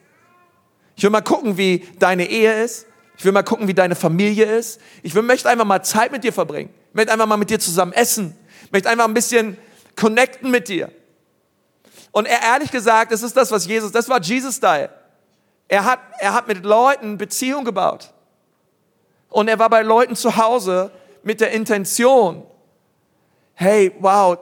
Ich 0.96 1.04
will 1.04 1.10
mal 1.10 1.22
gucken, 1.22 1.58
wie 1.58 1.84
deine 2.00 2.30
Ehe 2.30 2.64
ist. 2.64 2.86
Ich 3.18 3.26
will 3.26 3.32
mal 3.32 3.44
gucken, 3.44 3.68
wie 3.68 3.74
deine 3.74 3.96
Familie 3.96 4.46
ist. 4.46 4.80
Ich 5.04 5.16
will, 5.16 5.22
möchte 5.22 5.50
einfach 5.50 5.66
mal 5.66 5.84
Zeit 5.84 6.12
mit 6.12 6.24
dir 6.24 6.34
verbringen. 6.34 6.70
Ich 6.90 6.96
möchte 6.96 7.14
einfach 7.14 7.28
mal 7.28 7.38
mit 7.38 7.50
dir 7.50 7.60
zusammen 7.60 7.94
essen. 7.94 8.36
Ich 8.66 8.72
möchte 8.72 8.90
einfach 8.90 9.06
ein 9.06 9.14
bisschen 9.14 9.58
connecten 9.96 10.52
mit 10.52 10.68
dir. 10.68 10.92
Und 12.12 12.28
er, 12.28 12.42
ehrlich 12.42 12.72
gesagt, 12.72 13.12
das 13.12 13.24
ist 13.24 13.36
das, 13.36 13.52
was 13.52 13.66
Jesus, 13.66 13.92
das 13.92 14.10
war 14.10 14.22
Jesus-Style. 14.22 14.90
Er 15.68 15.86
hat, 15.86 16.00
er 16.20 16.34
hat 16.34 16.48
mit 16.48 16.64
Leuten 16.64 17.18
Beziehung 17.18 17.66
gebaut. 17.66 18.14
Und 19.30 19.48
er 19.48 19.60
war 19.60 19.70
bei 19.70 19.82
Leuten 19.82 20.16
zu 20.16 20.38
Hause 20.38 20.92
mit 21.24 21.42
der 21.42 21.52
Intention, 21.52 22.44
hey, 23.56 23.92
wow, 24.00 24.38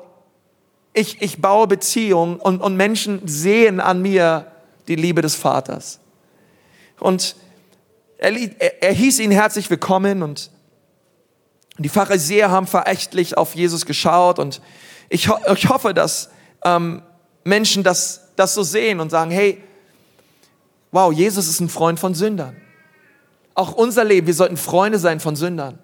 ich, 0.94 1.22
ich 1.22 1.42
baue 1.42 1.68
Beziehung 1.68 2.40
und, 2.40 2.62
und 2.62 2.76
Menschen 2.76 3.28
sehen 3.28 3.80
an 3.80 4.02
mir 4.02 4.52
die 4.88 4.96
Liebe 4.96 5.22
des 5.22 5.36
Vaters. 5.36 6.00
Und 7.00 7.36
er, 8.24 8.82
er, 8.82 8.94
hieß 8.94 9.20
ihn 9.20 9.32
herzlich 9.32 9.70
willkommen 9.70 10.24
und 10.24 10.50
die 11.78 11.90
Pharisäer 11.90 12.50
haben 12.52 12.68
verächtlich 12.68 13.38
auf 13.38 13.54
Jesus 13.54 13.86
geschaut 13.86 14.40
und 14.40 14.62
ich, 15.10 15.30
ich 15.54 15.70
hoffe, 15.70 15.94
dass 15.94 16.30
ähm, 16.64 17.02
Menschen 17.44 17.84
das, 17.84 18.30
das 18.38 18.54
so 18.54 18.64
sehen 18.64 19.02
und 19.02 19.10
sagen, 19.10 19.30
hey, 19.30 19.62
wow, 20.92 21.12
Jesus 21.12 21.50
ist 21.50 21.60
ein 21.60 21.68
Freund 21.68 22.00
von 22.00 22.16
Sündern. 22.16 22.56
Auch 23.56 23.74
unser 23.74 24.06
Leben, 24.06 24.26
wir 24.26 24.34
sollten 24.34 24.56
Freunde 24.56 25.00
sein 25.00 25.20
von 25.20 25.36
Sündern. 25.36 25.78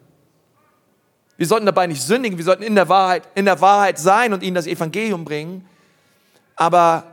Wir 1.36 1.45
sollten 1.45 1.65
dabei 1.65 1.88
nicht 1.88 2.02
sündigen, 2.02 2.38
wir 2.38 2.45
sollten 2.45 2.63
in 2.63 2.75
der 2.75 2.88
Wahrheit, 2.88 3.23
in 3.36 3.43
der 3.43 3.60
Wahrheit 3.60 3.99
sein 3.99 4.32
und 4.32 4.43
ihnen 4.43 4.56
das 4.56 4.65
Evangelium 4.65 5.25
bringen. 5.25 5.67
Aber, 6.56 7.04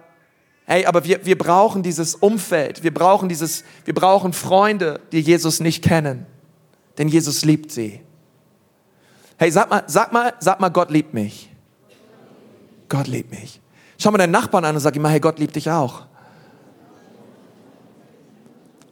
hey, 0.66 0.85
aber 0.85 1.05
wir, 1.05 1.24
wir 1.24 1.38
brauchen 1.38 1.83
dieses 1.83 2.14
Umfeld, 2.16 2.83
wir 2.83 2.92
brauchen 2.92 3.29
dieses, 3.29 3.64
wir 3.85 3.94
brauchen 3.94 4.33
Freunde, 4.33 5.00
die 5.12 5.20
Jesus 5.20 5.61
nicht 5.61 5.83
kennen. 5.83 6.26
Denn 6.98 7.09
Jesus 7.09 7.44
liebt 7.44 7.70
sie. 7.70 8.00
Hey, 9.38 9.50
sag 9.50 9.70
mal, 9.70 9.85
sag 9.87 10.12
mal, 10.12 10.35
sag 10.40 10.61
mal, 10.61 10.70
Gott 10.70 10.90
liebt 10.90 11.14
mich. 11.14 11.50
Gott 12.88 13.07
liebt 13.07 13.31
mich. 13.31 13.61
Schau 13.98 14.11
mal 14.11 14.18
deinen 14.18 14.31
Nachbarn 14.33 14.64
an 14.64 14.74
und 14.74 14.81
sag 14.81 14.96
ihm 14.96 15.02
mal, 15.02 15.11
hey, 15.11 15.20
Gott 15.20 15.38
liebt 15.38 15.57
dich 15.57 15.70
auch. 15.70 16.07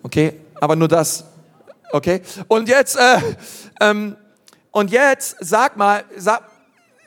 Okay, 0.02 0.34
aber 0.60 0.76
nur 0.76 0.88
das. 0.88 1.24
Okay, 1.90 2.22
und 2.48 2.68
jetzt, 2.68 2.96
äh, 2.96 3.18
ähm, 3.80 4.16
und 4.70 4.90
jetzt 4.90 5.37
sag 5.40 5.76
mal, 5.76 6.04
sag, 6.16 6.42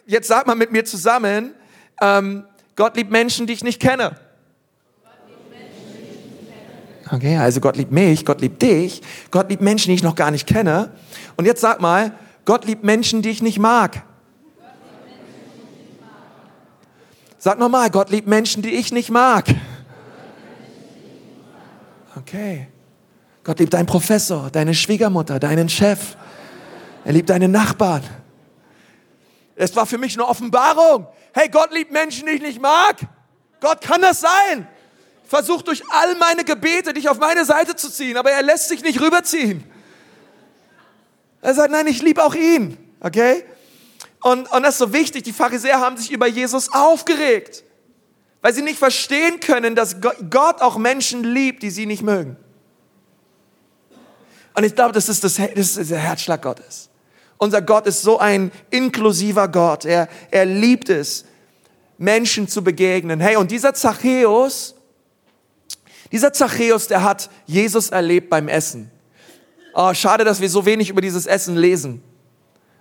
jetzt 0.05 0.27
sag 0.27 0.47
mal 0.47 0.55
mit 0.55 0.71
mir 0.71 0.83
zusammen, 0.83 1.53
ähm, 2.01 2.45
Gott 2.75 2.95
liebt 2.95 3.11
Menschen, 3.11 3.47
die 3.47 3.53
ich 3.53 3.63
nicht 3.63 3.81
kenne. 3.81 4.17
Okay, 7.11 7.37
also 7.37 7.61
Gott 7.61 7.77
liebt 7.77 7.91
mich, 7.91 8.25
Gott 8.25 8.41
liebt 8.41 8.61
dich, 8.61 9.01
Gott 9.31 9.49
liebt 9.49 9.61
Menschen, 9.61 9.89
die 9.89 9.95
ich 9.95 10.03
noch 10.03 10.15
gar 10.15 10.31
nicht 10.31 10.47
kenne. 10.47 10.91
Und 11.37 11.45
jetzt 11.45 11.61
sag 11.61 11.79
mal, 11.79 12.13
Gott 12.45 12.65
liebt 12.65 12.83
Menschen, 12.83 13.21
die 13.21 13.29
ich 13.29 13.41
nicht 13.41 13.59
mag. 13.59 14.03
Sag 17.37 17.59
nochmal, 17.59 17.89
Gott 17.89 18.09
liebt 18.09 18.27
Menschen, 18.27 18.61
die 18.61 18.71
ich 18.71 18.91
nicht 18.91 19.09
mag. 19.09 19.45
Okay. 22.15 22.67
Gott 23.43 23.59
liebt 23.59 23.73
deinen 23.73 23.85
Professor, 23.85 24.49
deine 24.49 24.73
Schwiegermutter, 24.73 25.39
deinen 25.39 25.69
Chef. 25.69 26.17
Er 27.05 27.13
liebt 27.13 27.29
deine 27.29 27.47
Nachbarn. 27.47 28.03
Es 29.55 29.75
war 29.75 29.85
für 29.85 29.97
mich 29.97 30.15
eine 30.15 30.27
Offenbarung. 30.27 31.07
Hey, 31.33 31.47
Gott 31.49 31.73
liebt 31.73 31.91
Menschen, 31.91 32.27
die 32.27 32.33
ich 32.33 32.41
nicht 32.41 32.61
mag. 32.61 32.97
Gott 33.61 33.81
kann 33.81 34.01
das 34.01 34.21
sein. 34.21 34.67
Versucht 35.27 35.67
durch 35.67 35.83
all 35.89 36.15
meine 36.15 36.43
Gebete, 36.43 36.93
dich 36.93 37.09
auf 37.09 37.19
meine 37.19 37.43
Seite 37.43 37.75
zu 37.75 37.89
ziehen, 37.89 38.17
aber 38.17 38.31
er 38.31 38.43
lässt 38.43 38.69
sich 38.69 38.81
nicht 38.81 39.01
rüberziehen. 39.01 39.63
Er 41.41 41.53
sagt, 41.53 41.71
nein, 41.71 41.87
ich 41.87 42.01
liebe 42.01 42.23
auch 42.23 42.35
ihn. 42.35 42.77
Okay? 42.99 43.43
Und, 44.21 44.51
und 44.51 44.63
das 44.63 44.75
ist 44.75 44.79
so 44.79 44.93
wichtig. 44.93 45.23
Die 45.23 45.33
Pharisäer 45.33 45.79
haben 45.79 45.97
sich 45.97 46.11
über 46.11 46.27
Jesus 46.27 46.71
aufgeregt, 46.73 47.63
weil 48.41 48.53
sie 48.53 48.61
nicht 48.61 48.79
verstehen 48.79 49.39
können, 49.39 49.75
dass 49.75 49.97
Gott 50.01 50.61
auch 50.61 50.77
Menschen 50.77 51.23
liebt, 51.23 51.61
die 51.61 51.69
sie 51.69 51.85
nicht 51.85 52.03
mögen. 52.03 52.37
Und 54.55 54.63
ich 54.63 54.73
glaube, 54.73 54.93
das 54.93 55.07
ist, 55.07 55.23
das, 55.23 55.35
das 55.35 55.77
ist 55.77 55.91
der 55.91 55.99
Herzschlag 55.99 56.41
Gottes. 56.41 56.89
Unser 57.37 57.61
Gott 57.61 57.85
ist 57.85 58.01
so 58.01 58.17
ein 58.17 58.51
inklusiver 58.71 59.47
Gott. 59.47 59.85
Er, 59.85 60.07
er 60.31 60.45
liebt 60.45 60.89
es, 60.89 61.25
Menschen 61.99 62.47
zu 62.47 62.63
begegnen. 62.63 63.19
Hey, 63.19 63.35
und 63.35 63.51
dieser 63.51 63.73
Zachäus, 63.73 64.75
dieser 66.11 66.33
Zachäus, 66.33 66.87
der 66.87 67.03
hat 67.03 67.29
Jesus 67.45 67.89
erlebt 67.89 68.29
beim 68.29 68.47
Essen. 68.47 68.91
Oh, 69.73 69.93
schade, 69.93 70.23
dass 70.23 70.41
wir 70.41 70.49
so 70.49 70.65
wenig 70.65 70.89
über 70.89 71.01
dieses 71.01 71.25
Essen 71.25 71.55
lesen. 71.55 72.01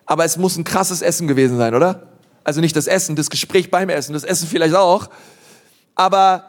Aber 0.06 0.24
es 0.24 0.36
muss 0.36 0.56
ein 0.56 0.64
krasses 0.64 1.02
Essen 1.02 1.26
gewesen 1.26 1.58
sein, 1.58 1.74
oder? 1.74 2.08
Also 2.44 2.60
nicht 2.60 2.76
das 2.76 2.86
Essen, 2.86 3.16
das 3.16 3.28
Gespräch 3.28 3.70
beim 3.70 3.88
Essen, 3.88 4.12
das 4.12 4.24
Essen 4.24 4.48
vielleicht 4.48 4.74
auch. 4.76 5.08
Aber 5.96 6.48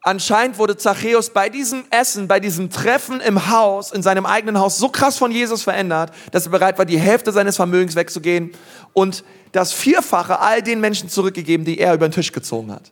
anscheinend 0.00 0.58
wurde 0.58 0.76
Zachäus 0.76 1.30
bei 1.30 1.50
diesem 1.50 1.84
Essen, 1.90 2.26
bei 2.26 2.40
diesem 2.40 2.70
Treffen 2.70 3.20
im 3.20 3.50
Haus, 3.50 3.92
in 3.92 4.02
seinem 4.02 4.24
eigenen 4.24 4.58
Haus, 4.58 4.78
so 4.78 4.88
krass 4.88 5.18
von 5.18 5.30
Jesus 5.30 5.62
verändert, 5.62 6.12
dass 6.32 6.46
er 6.46 6.50
bereit 6.50 6.78
war, 6.78 6.86
die 6.86 6.98
Hälfte 6.98 7.32
seines 7.32 7.56
Vermögens 7.56 7.96
wegzugehen 7.96 8.52
und 8.92 9.24
das 9.52 9.72
Vierfache 9.72 10.40
all 10.40 10.62
den 10.62 10.80
Menschen 10.80 11.08
zurückgegeben, 11.10 11.66
die 11.66 11.78
er 11.78 11.94
über 11.94 12.08
den 12.08 12.12
Tisch 12.12 12.32
gezogen 12.32 12.72
hat. 12.72 12.90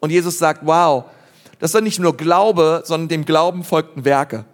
Und 0.00 0.10
Jesus 0.10 0.38
sagt, 0.38 0.60
wow, 0.64 1.04
das 1.58 1.74
ist 1.74 1.82
nicht 1.82 1.98
nur 1.98 2.16
Glaube, 2.16 2.82
sondern 2.84 3.08
dem 3.08 3.24
Glauben 3.24 3.64
folgten 3.64 4.04
Werke. 4.04 4.44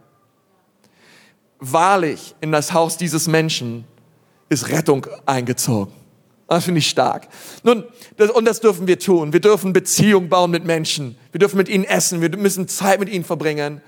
Wahrlich, 1.58 2.34
in 2.40 2.52
das 2.52 2.72
Haus 2.72 2.96
dieses 2.96 3.26
Menschen 3.26 3.84
ist 4.48 4.68
Rettung 4.68 5.06
eingezogen. 5.26 5.92
Das 6.46 6.64
finde 6.64 6.78
ich 6.78 6.88
stark. 6.88 7.28
Nun, 7.62 7.84
das, 8.16 8.30
und 8.30 8.44
das 8.44 8.60
dürfen 8.60 8.86
wir 8.86 8.98
tun. 8.98 9.32
Wir 9.32 9.40
dürfen 9.40 9.72
Beziehung 9.72 10.28
bauen 10.28 10.50
mit 10.50 10.64
Menschen. 10.64 11.16
Wir 11.32 11.38
dürfen 11.38 11.56
mit 11.56 11.68
ihnen 11.68 11.84
essen. 11.84 12.20
Wir 12.20 12.30
müssen 12.36 12.68
Zeit 12.68 13.00
mit 13.00 13.08
ihnen 13.08 13.24
verbringen. 13.24 13.80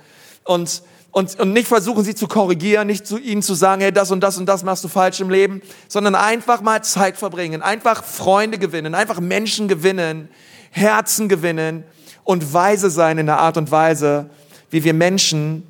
Und, 0.44 0.82
und, 1.10 1.38
und 1.38 1.52
nicht 1.52 1.68
versuchen, 1.68 2.02
sie 2.02 2.14
zu 2.14 2.26
korrigieren, 2.28 2.86
nicht 2.86 3.06
zu 3.06 3.18
ihnen 3.18 3.42
zu 3.42 3.54
sagen, 3.54 3.82
hey, 3.82 3.92
das 3.92 4.10
und 4.10 4.20
das 4.20 4.38
und 4.38 4.46
das 4.46 4.62
machst 4.62 4.84
du 4.84 4.88
falsch 4.88 5.20
im 5.20 5.28
Leben, 5.28 5.60
sondern 5.88 6.14
einfach 6.14 6.62
mal 6.62 6.82
Zeit 6.82 7.16
verbringen, 7.18 7.62
einfach 7.62 8.04
Freunde 8.04 8.58
gewinnen, 8.58 8.94
einfach 8.94 9.20
Menschen 9.20 9.68
gewinnen, 9.68 10.28
Herzen 10.70 11.28
gewinnen 11.28 11.84
und 12.26 12.52
weise 12.52 12.90
sein 12.90 13.16
in 13.16 13.26
der 13.26 13.38
Art 13.38 13.56
und 13.56 13.70
Weise, 13.70 14.28
wie 14.68 14.84
wir 14.84 14.92
Menschen 14.92 15.62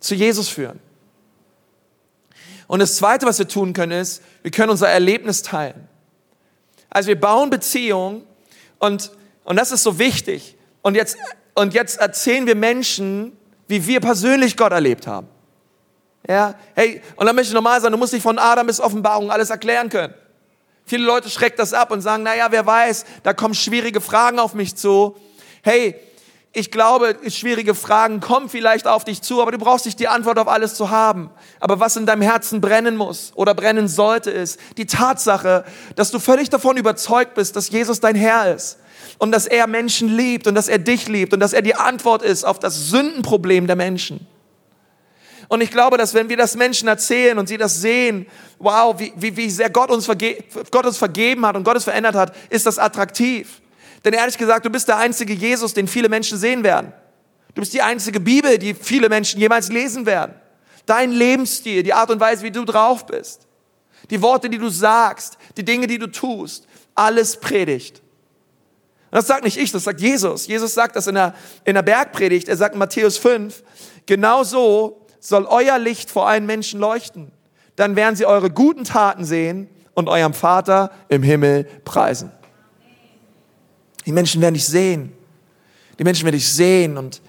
zu 0.00 0.16
Jesus 0.16 0.48
führen. 0.48 0.80
Und 2.66 2.80
das 2.80 2.96
Zweite, 2.96 3.26
was 3.26 3.38
wir 3.38 3.46
tun 3.46 3.74
können, 3.74 3.92
ist, 3.92 4.22
wir 4.42 4.50
können 4.50 4.70
unser 4.70 4.88
Erlebnis 4.88 5.42
teilen. 5.42 5.88
Also 6.88 7.08
wir 7.08 7.20
bauen 7.20 7.50
Beziehungen 7.50 8.22
und, 8.78 9.12
und 9.44 9.56
das 9.56 9.72
ist 9.72 9.82
so 9.82 9.98
wichtig. 9.98 10.56
Und 10.82 10.94
jetzt, 10.94 11.18
und 11.54 11.74
jetzt 11.74 12.00
erzählen 12.00 12.46
wir 12.46 12.54
Menschen, 12.54 13.36
wie 13.68 13.86
wir 13.86 14.00
persönlich 14.00 14.56
Gott 14.56 14.72
erlebt 14.72 15.06
haben. 15.06 15.28
Ja, 16.26 16.54
hey, 16.74 17.02
und 17.16 17.26
dann 17.26 17.36
möchte 17.36 17.50
ich 17.50 17.54
normal 17.54 17.80
sagen, 17.80 17.92
du 17.92 17.98
musst 17.98 18.12
nicht 18.12 18.22
von 18.22 18.38
Adam 18.38 18.66
bis 18.66 18.80
Offenbarung 18.80 19.30
alles 19.30 19.50
erklären 19.50 19.90
können. 19.90 20.14
Viele 20.86 21.04
Leute 21.04 21.28
schrecken 21.28 21.58
das 21.58 21.74
ab 21.74 21.90
und 21.90 22.00
sagen, 22.00 22.22
naja, 22.22 22.46
wer 22.50 22.64
weiß, 22.64 23.04
da 23.22 23.34
kommen 23.34 23.54
schwierige 23.54 24.00
Fragen 24.00 24.38
auf 24.38 24.54
mich 24.54 24.76
zu. 24.76 25.16
Hey, 25.62 25.94
ich 26.52 26.72
glaube, 26.72 27.16
schwierige 27.28 27.76
Fragen 27.76 28.18
kommen 28.20 28.48
vielleicht 28.48 28.88
auf 28.88 29.04
dich 29.04 29.22
zu, 29.22 29.40
aber 29.40 29.52
du 29.52 29.58
brauchst 29.58 29.86
nicht 29.86 30.00
die 30.00 30.08
Antwort 30.08 30.36
auf 30.38 30.48
alles 30.48 30.74
zu 30.74 30.90
haben. 30.90 31.30
Aber 31.60 31.78
was 31.78 31.96
in 31.96 32.06
deinem 32.06 32.22
Herzen 32.22 32.60
brennen 32.60 32.96
muss 32.96 33.32
oder 33.36 33.54
brennen 33.54 33.86
sollte, 33.86 34.32
ist 34.32 34.58
die 34.76 34.86
Tatsache, 34.86 35.64
dass 35.94 36.10
du 36.10 36.18
völlig 36.18 36.50
davon 36.50 36.76
überzeugt 36.76 37.34
bist, 37.34 37.54
dass 37.54 37.70
Jesus 37.70 38.00
dein 38.00 38.16
Herr 38.16 38.52
ist 38.52 38.78
und 39.18 39.30
dass 39.30 39.46
er 39.46 39.68
Menschen 39.68 40.08
liebt 40.08 40.48
und 40.48 40.56
dass 40.56 40.66
er 40.66 40.78
dich 40.78 41.06
liebt 41.06 41.32
und 41.32 41.38
dass 41.38 41.52
er 41.52 41.62
die 41.62 41.76
Antwort 41.76 42.22
ist 42.22 42.42
auf 42.42 42.58
das 42.58 42.88
Sündenproblem 42.90 43.68
der 43.68 43.76
Menschen. 43.76 44.26
Und 45.46 45.60
ich 45.60 45.70
glaube, 45.70 45.98
dass 45.98 46.14
wenn 46.14 46.28
wir 46.28 46.36
das 46.36 46.56
Menschen 46.56 46.88
erzählen 46.88 47.38
und 47.38 47.48
sie 47.48 47.58
das 47.58 47.80
sehen, 47.80 48.26
wow, 48.58 48.98
wie, 48.98 49.12
wie, 49.16 49.36
wie 49.36 49.50
sehr 49.50 49.70
Gott 49.70 49.90
uns, 49.90 50.08
Gott 50.70 50.86
uns 50.86 50.98
vergeben 50.98 51.46
hat 51.46 51.54
und 51.54 51.62
Gott 51.62 51.76
es 51.76 51.84
verändert 51.84 52.16
hat, 52.16 52.34
ist 52.50 52.66
das 52.66 52.78
attraktiv. 52.78 53.59
Denn 54.04 54.14
ehrlich 54.14 54.38
gesagt, 54.38 54.64
du 54.64 54.70
bist 54.70 54.88
der 54.88 54.96
einzige 54.96 55.32
Jesus, 55.32 55.74
den 55.74 55.86
viele 55.86 56.08
Menschen 56.08 56.38
sehen 56.38 56.64
werden. 56.64 56.92
Du 57.54 57.60
bist 57.60 57.74
die 57.74 57.82
einzige 57.82 58.20
Bibel, 58.20 58.58
die 58.58 58.74
viele 58.74 59.08
Menschen 59.08 59.40
jemals 59.40 59.70
lesen 59.70 60.06
werden. 60.06 60.34
Dein 60.86 61.12
Lebensstil, 61.12 61.82
die 61.82 61.92
Art 61.92 62.10
und 62.10 62.20
Weise, 62.20 62.42
wie 62.42 62.50
du 62.50 62.64
drauf 62.64 63.06
bist, 63.06 63.46
die 64.08 64.22
Worte, 64.22 64.48
die 64.48 64.58
du 64.58 64.68
sagst, 64.68 65.36
die 65.56 65.64
Dinge, 65.64 65.86
die 65.86 65.98
du 65.98 66.06
tust, 66.06 66.66
alles 66.94 67.38
predigt. 67.38 68.00
Und 69.10 69.16
das 69.16 69.26
sagt 69.26 69.44
nicht 69.44 69.56
ich, 69.56 69.72
das 69.72 69.84
sagt 69.84 70.00
Jesus. 70.00 70.46
Jesus 70.46 70.72
sagt 70.72 70.96
das 70.96 71.06
in 71.06 71.16
der, 71.16 71.34
in 71.64 71.74
der 71.74 71.82
Bergpredigt. 71.82 72.48
Er 72.48 72.56
sagt 72.56 72.74
in 72.74 72.78
Matthäus 72.78 73.18
5, 73.18 73.62
genau 74.06 74.44
so 74.44 75.04
soll 75.18 75.46
euer 75.46 75.78
Licht 75.78 76.10
vor 76.10 76.28
allen 76.28 76.46
Menschen 76.46 76.80
leuchten. 76.80 77.32
Dann 77.76 77.96
werden 77.96 78.14
sie 78.14 78.24
eure 78.24 78.50
guten 78.50 78.84
Taten 78.84 79.24
sehen 79.24 79.68
und 79.94 80.08
eurem 80.08 80.32
Vater 80.32 80.90
im 81.08 81.22
Himmel 81.22 81.64
preisen. 81.84 82.32
Die 84.10 84.14
Menschen 84.14 84.42
werden 84.42 84.54
dich 84.54 84.66
sehen. 84.66 85.12
Die 86.00 86.02
Menschen 86.02 86.24
werden 86.24 86.34
dich 86.34 86.52
sehen 86.52 86.96
und 86.96 87.22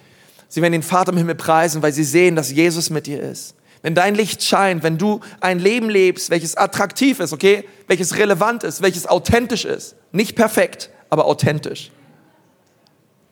sie 0.48 0.63
werden 0.63 0.72
den 0.72 0.82
Vater 0.82 1.12
im 1.12 1.17
Himmel 1.20 1.36
preisen, 1.36 1.84
weil 1.84 1.94
sie 1.94 2.04
sehen, 2.04 2.36
dass 2.36 2.52
Jesus 2.52 2.89
mit 2.89 3.06
dir 3.06 3.22
ist. 3.22 3.54
Wenn 3.84 3.94
dein 3.94 4.15
Licht 4.15 4.41
scheint, 4.41 4.82
wenn 4.82 4.98
du 4.98 5.20
ein 5.41 5.60
Leben 5.60 5.91
lebst, 5.91 6.32
welches 6.32 6.58
attraktiv 6.58 7.20
ist, 7.20 7.34
okay, 7.34 7.65
welches 7.86 8.17
relevant 8.17 8.63
ist, 8.63 8.82
welches 8.82 9.06
authentisch 9.06 9.63
ist, 9.63 9.96
nicht 10.12 10.36
perfekt, 10.36 10.89
aber 11.12 11.26
authentisch. 11.26 11.91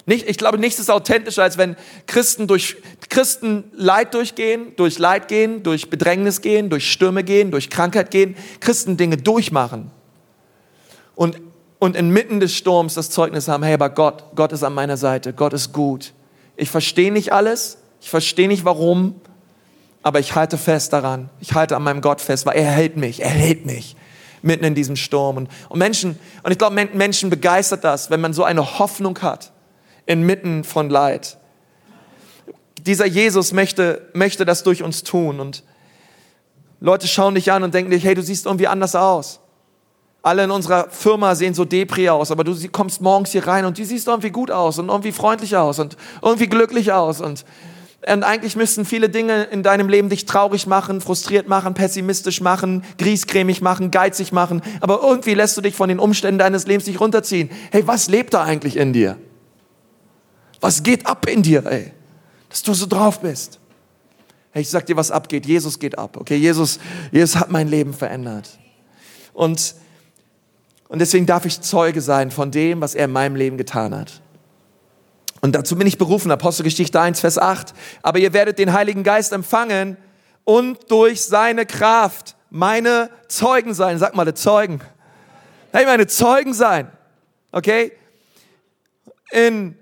Nicht, 0.05 0.29
ich 0.29 0.37
glaube, 0.37 0.59
nichts 0.59 0.79
ist 0.79 0.91
authentischer, 0.91 1.41
als 1.41 1.57
wenn 1.57 1.75
Christen 2.05 2.45
durch 2.45 2.77
Christen 3.09 3.63
Leid 3.73 4.13
durchgehen, 4.13 4.73
durch 4.75 4.99
Leid 4.99 5.27
gehen, 5.27 5.63
durch 5.63 5.89
Bedrängnis 5.89 6.41
gehen, 6.41 6.69
durch 6.69 6.91
Stürme 6.91 7.23
gehen, 7.23 7.49
durch 7.49 7.71
Krankheit 7.71 8.11
gehen, 8.11 8.35
Christen 8.59 8.95
Dinge 8.95 9.17
durchmachen. 9.17 9.89
Und 11.15 11.41
und 11.79 11.95
inmitten 11.95 12.39
des 12.39 12.53
Sturms 12.53 12.93
das 12.93 13.09
Zeugnis 13.09 13.47
haben, 13.47 13.63
hey, 13.63 13.73
aber 13.73 13.89
Gott, 13.89 14.23
Gott 14.35 14.51
ist 14.51 14.63
an 14.63 14.73
meiner 14.73 14.97
Seite, 14.97 15.33
Gott 15.33 15.53
ist 15.53 15.73
gut. 15.73 16.13
Ich 16.57 16.69
verstehe 16.69 17.11
nicht 17.11 17.31
alles, 17.33 17.77
ich 18.01 18.09
verstehe 18.09 18.47
nicht 18.49 18.65
warum, 18.65 19.15
aber 20.03 20.19
ich 20.19 20.35
halte 20.35 20.57
fest 20.57 20.93
daran. 20.93 21.29
Ich 21.39 21.53
halte 21.53 21.75
an 21.75 21.83
meinem 21.83 22.01
Gott 22.01 22.21
fest, 22.21 22.45
weil 22.45 22.57
er 22.57 22.69
hält 22.69 22.97
mich, 22.97 23.21
er 23.21 23.29
hält 23.29 23.65
mich 23.65 23.95
mitten 24.41 24.63
in 24.63 24.75
diesem 24.75 24.95
Sturm. 24.95 25.37
Und, 25.37 25.49
und 25.69 25.79
Menschen, 25.79 26.17
und 26.43 26.51
ich 26.51 26.57
glaube, 26.57 26.75
Menschen 26.93 27.29
begeistert 27.29 27.83
das, 27.83 28.09
wenn 28.09 28.21
man 28.21 28.33
so 28.33 28.43
eine 28.43 28.79
Hoffnung 28.79 29.19
hat 29.21 29.51
inmitten 30.05 30.63
von 30.63 30.89
Leid. 30.89 31.37
Dieser 32.81 33.05
Jesus 33.05 33.51
möchte, 33.51 34.09
möchte 34.13 34.45
das 34.45 34.63
durch 34.63 34.81
uns 34.81 35.03
tun 35.03 35.39
und 35.39 35.63
Leute 36.79 37.07
schauen 37.07 37.35
dich 37.35 37.51
an 37.51 37.63
und 37.63 37.73
denken 37.73 37.91
dich, 37.91 38.05
hey, 38.05 38.15
du 38.15 38.23
siehst 38.23 38.45
irgendwie 38.45 38.67
anders 38.67 38.95
aus. 38.95 39.41
Alle 40.21 40.43
in 40.43 40.51
unserer 40.51 40.89
Firma 40.89 41.33
sehen 41.33 41.53
so 41.53 41.63
Depri 41.63 42.09
aus, 42.09 42.29
aber 42.31 42.43
du 42.43 42.55
kommst 42.69 42.99
morgens 43.01 43.31
hier 43.31 43.47
rein 43.47 43.63
und 43.65 43.77
du 43.77 43.85
siehst 43.85 44.07
irgendwie 44.07 44.31
gut 44.31 44.51
aus 44.51 44.77
und 44.77 44.89
irgendwie 44.89 45.13
freundlich 45.13 45.55
aus 45.55 45.79
und 45.79 45.95
irgendwie 46.21 46.47
glücklich 46.47 46.91
aus 46.91 47.21
und, 47.21 47.45
und 48.05 48.23
eigentlich 48.23 48.57
müssten 48.57 48.83
viele 48.83 49.07
Dinge 49.07 49.43
in 49.43 49.63
deinem 49.63 49.87
Leben 49.87 50.09
dich 50.09 50.25
traurig 50.25 50.67
machen, 50.67 50.99
frustriert 50.99 51.47
machen, 51.47 51.73
pessimistisch 51.73 52.41
machen, 52.41 52.83
griesgrämig 52.97 53.61
machen, 53.61 53.91
geizig 53.91 54.33
machen, 54.33 54.61
aber 54.81 55.01
irgendwie 55.01 55.35
lässt 55.35 55.55
du 55.55 55.61
dich 55.61 55.73
von 55.73 55.87
den 55.87 55.99
Umständen 55.99 56.39
deines 56.39 56.67
Lebens 56.67 56.85
nicht 56.85 56.99
runterziehen. 56.99 57.49
Hey, 57.71 57.87
was 57.87 58.09
lebt 58.09 58.33
da 58.33 58.43
eigentlich 58.43 58.75
in 58.75 58.91
dir? 58.91 59.15
Was 60.59 60.83
geht 60.83 61.07
ab 61.07 61.27
in 61.29 61.43
dir, 61.43 61.65
ey? 61.65 61.93
Dass 62.49 62.61
du 62.61 62.73
so 62.73 62.87
drauf 62.87 63.21
bist. 63.21 63.59
Hey, 64.51 64.63
ich 64.63 64.69
sag 64.69 64.85
dir, 64.85 64.97
was 64.97 65.11
abgeht. 65.11 65.45
Jesus 65.45 65.79
geht 65.79 65.97
ab, 65.97 66.17
okay? 66.17 66.35
Jesus, 66.35 66.79
Jesus 67.11 67.39
hat 67.39 67.51
mein 67.51 67.69
Leben 67.69 67.93
verändert. 67.93 68.49
Und 69.33 69.75
und 70.89 70.99
deswegen 70.99 71.27
darf 71.27 71.45
ich 71.45 71.61
Zeuge 71.61 72.01
sein 72.01 72.31
von 72.31 72.49
dem, 72.51 72.81
was 72.81 72.95
er 72.95 73.05
in 73.05 73.11
meinem 73.11 73.35
Leben 73.35 73.57
getan 73.57 73.95
hat. 73.95 74.21
Und 75.39 75.53
dazu 75.53 75.77
bin 75.77 75.87
ich 75.87 75.99
berufen, 75.99 76.31
Apostelgeschichte 76.31 76.99
1, 76.99 77.19
Vers 77.19 77.37
8. 77.37 77.73
Aber 78.01 78.17
ihr 78.19 78.33
werdet 78.33 78.59
den 78.59 78.73
Heiligen 78.73 79.03
Geist 79.03 79.31
empfangen 79.31 79.97
und 80.43 80.91
durch 80.91 81.23
seine 81.23 81.65
Kraft 81.67 82.35
meine 82.49 83.11
Zeugen 83.27 83.75
sein. 83.75 83.99
Sag 83.99 84.15
mal, 84.15 84.33
Zeugen. 84.33 84.81
Hey, 85.71 85.85
meine 85.85 86.07
Zeugen 86.07 86.55
sein. 86.55 86.91
Okay? 87.51 87.91
In, 89.31 89.77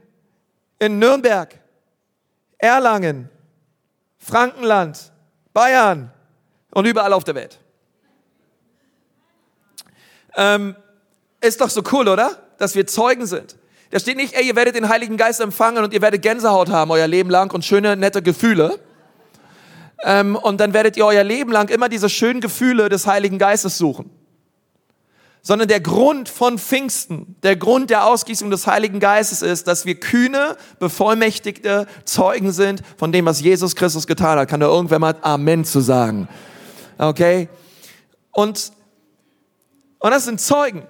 in 0.78 1.00
Nürnberg, 1.00 1.58
Erlangen, 2.58 3.30
Frankenland, 4.18 5.14
Bayern 5.54 6.12
und 6.72 6.86
überall 6.86 7.14
auf 7.14 7.24
der 7.24 7.36
Welt. 7.36 7.60
Ähm, 10.36 10.76
ist 11.42 11.62
doch 11.62 11.70
so 11.70 11.82
cool, 11.92 12.08
oder? 12.08 12.38
Dass 12.58 12.76
wir 12.76 12.88
Zeugen 12.88 13.26
sind. 13.26 13.56
Da 13.90 14.00
steht 14.00 14.18
nicht, 14.18 14.34
ey, 14.34 14.46
ihr 14.46 14.56
werdet 14.56 14.76
den 14.76 14.90
Heiligen 14.90 15.18
Geist 15.18 15.40
empfangen 15.40 15.84
und 15.84 15.94
ihr 15.94 16.02
werdet 16.02 16.22
Gänsehaut 16.22 16.70
haben 16.70 16.92
euer 16.92 17.08
Leben 17.08 17.30
lang 17.30 17.54
und 17.54 17.64
schöne, 17.64 17.96
nette 17.96 18.22
Gefühle. 18.22 18.80
Ähm, 20.04 20.36
und 20.36 20.60
dann 20.60 20.74
werdet 20.74 20.98
ihr 20.98 21.06
euer 21.06 21.24
Leben 21.24 21.52
lang 21.52 21.70
immer 21.70 21.90
diese 21.90 22.10
schönen 22.10 22.42
Gefühle 22.42 22.90
des 22.90 23.08
Heiligen 23.08 23.40
Geistes 23.40 23.78
suchen. 23.78 24.12
sondern 25.42 25.70
der 25.70 25.80
Grund 25.80 26.28
von 26.28 26.60
Pfingsten, 26.60 27.38
der 27.42 27.56
Grund 27.56 27.90
der 27.90 28.06
Ausgießung 28.06 28.52
des 28.52 28.68
Heiligen 28.68 29.00
Geistes 29.00 29.42
ist, 29.42 29.66
dass 29.68 29.86
wir 29.86 29.96
kühne, 29.96 30.58
bevollmächtigte 30.80 31.88
Zeugen 32.04 32.52
sind 32.52 32.82
von 32.98 33.14
dem, 33.14 33.26
was 33.26 33.40
Jesus 33.40 33.74
Christus 33.78 34.08
getan 34.08 34.38
hat. 34.38 34.50
Kann 34.50 34.60
da 34.60 34.66
irgendwer 34.66 35.00
mal 35.00 35.16
Amen 35.22 35.64
zu 35.64 35.80
sagen? 35.80 36.28
Okay? 36.98 37.48
Und, 38.32 38.74
und 40.00 40.12
das 40.12 40.26
sind 40.26 40.42
Zeugen. 40.42 40.84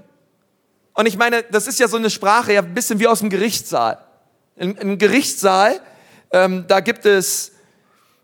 Und 0.98 1.06
ich 1.06 1.16
meine, 1.16 1.44
das 1.44 1.68
ist 1.68 1.80
ja 1.80 1.88
so 1.88 1.96
eine 1.96 2.10
Sprache, 2.10 2.54
ja 2.54 2.62
ein 2.64 2.74
bisschen 2.74 3.00
wie 3.00 3.06
aus 3.06 3.20
dem 3.20 3.30
Gerichtssaal. 3.30 4.00
Im, 4.56 4.76
im 4.78 4.98
Gerichtssaal, 4.98 5.80
ähm, 6.32 6.66
da 6.68 6.80
gibt 6.80 7.06
es, 7.06 7.52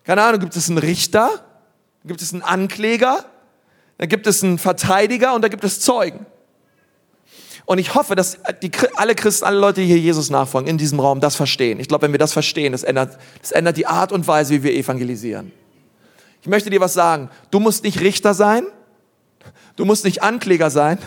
keine 0.03 0.23
Ahnung, 0.23 0.39
gibt 0.39 0.55
es 0.55 0.69
einen 0.69 0.79
Richter, 0.79 1.29
gibt 2.03 2.23
es 2.23 2.33
einen 2.33 2.41
Ankläger, 2.41 3.25
da 3.99 4.07
gibt 4.07 4.25
es 4.25 4.43
einen 4.43 4.57
Verteidiger 4.57 5.35
und 5.35 5.43
da 5.43 5.49
gibt 5.49 5.63
es 5.63 5.81
Zeugen. 5.81 6.25
Und 7.65 7.77
ich 7.77 7.93
hoffe, 7.93 8.15
dass 8.15 8.39
die, 8.63 8.71
alle 8.95 9.13
Christen, 9.13 9.45
alle 9.45 9.59
Leute, 9.59 9.81
die 9.81 9.87
hier 9.87 9.99
Jesus 9.99 10.31
nachfolgen, 10.31 10.67
in 10.67 10.79
diesem 10.79 10.99
Raum 10.99 11.19
das 11.19 11.35
verstehen. 11.35 11.79
Ich 11.79 11.87
glaube, 11.87 12.01
wenn 12.01 12.11
wir 12.11 12.17
das 12.17 12.33
verstehen, 12.33 12.71
das 12.71 12.81
ändert, 12.81 13.19
das 13.39 13.51
ändert 13.51 13.77
die 13.77 13.85
Art 13.85 14.11
und 14.11 14.25
Weise, 14.27 14.55
wie 14.55 14.63
wir 14.63 14.73
evangelisieren. 14.73 15.51
Ich 16.41 16.47
möchte 16.47 16.71
dir 16.71 16.81
was 16.81 16.93
sagen. 16.93 17.29
Du 17.51 17.59
musst 17.59 17.83
nicht 17.83 18.01
Richter 18.01 18.33
sein. 18.33 18.65
Du 19.75 19.85
musst 19.85 20.05
nicht 20.05 20.23
Ankläger 20.23 20.71
sein. 20.71 20.97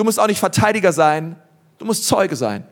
Du 0.00 0.04
musst 0.04 0.18
auch 0.18 0.28
nicht 0.28 0.40
Verteidiger 0.40 0.94
sein. 0.94 1.36
Du 1.76 1.84
musst 1.84 2.06
Zeuge 2.06 2.34
sein. 2.34 2.64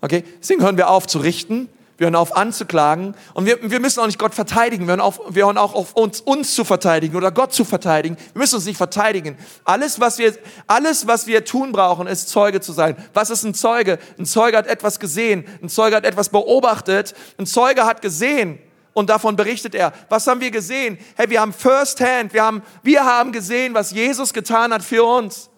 Okay? 0.00 0.22
Deswegen 0.38 0.62
hören 0.62 0.76
wir 0.76 0.88
auf 0.90 1.08
zu 1.08 1.18
richten. 1.18 1.68
Wir 1.96 2.04
hören 2.04 2.14
auf 2.14 2.36
anzuklagen 2.36 3.16
und 3.34 3.44
wir, 3.44 3.68
wir 3.68 3.80
müssen 3.80 3.98
auch 3.98 4.06
nicht 4.06 4.20
Gott 4.20 4.32
verteidigen. 4.32 4.86
Wir 4.86 4.90
hören, 4.90 5.00
auf, 5.00 5.20
wir 5.28 5.46
hören 5.46 5.58
auch 5.58 5.74
auf 5.74 5.94
uns, 5.94 6.20
uns 6.20 6.54
zu 6.54 6.64
verteidigen 6.64 7.16
oder 7.16 7.32
Gott 7.32 7.52
zu 7.52 7.64
verteidigen. 7.64 8.16
Wir 8.32 8.38
müssen 8.38 8.54
uns 8.54 8.66
nicht 8.66 8.76
verteidigen. 8.76 9.36
Alles, 9.64 9.98
was 9.98 10.18
wir, 10.18 10.32
alles, 10.68 11.08
was 11.08 11.26
wir 11.26 11.44
tun 11.44 11.72
brauchen, 11.72 12.06
ist 12.06 12.28
Zeuge 12.28 12.60
zu 12.60 12.70
sein. 12.70 12.94
Was 13.12 13.30
ist 13.30 13.42
ein 13.42 13.54
Zeuge? 13.54 13.98
Ein 14.20 14.24
Zeuge 14.24 14.56
hat 14.56 14.68
etwas 14.68 15.00
gesehen. 15.00 15.44
Ein 15.60 15.68
Zeuge 15.68 15.96
hat 15.96 16.04
etwas 16.04 16.28
beobachtet. 16.28 17.16
Ein 17.38 17.46
Zeuge 17.46 17.86
hat 17.86 18.02
gesehen 18.02 18.60
und 18.98 19.08
davon 19.08 19.36
berichtet 19.36 19.76
er. 19.76 19.92
Was 20.08 20.26
haben 20.26 20.40
wir 20.40 20.50
gesehen? 20.50 20.98
Hey, 21.16 21.30
wir 21.30 21.40
haben 21.40 21.52
First 21.52 22.00
Hand. 22.00 22.32
Wir 22.32 22.42
haben, 22.42 22.62
wir 22.82 23.04
haben 23.04 23.30
gesehen, 23.30 23.72
was 23.72 23.92
Jesus 23.92 24.32
getan 24.32 24.72
hat 24.72 24.82
für 24.82 25.04
uns. 25.04 25.50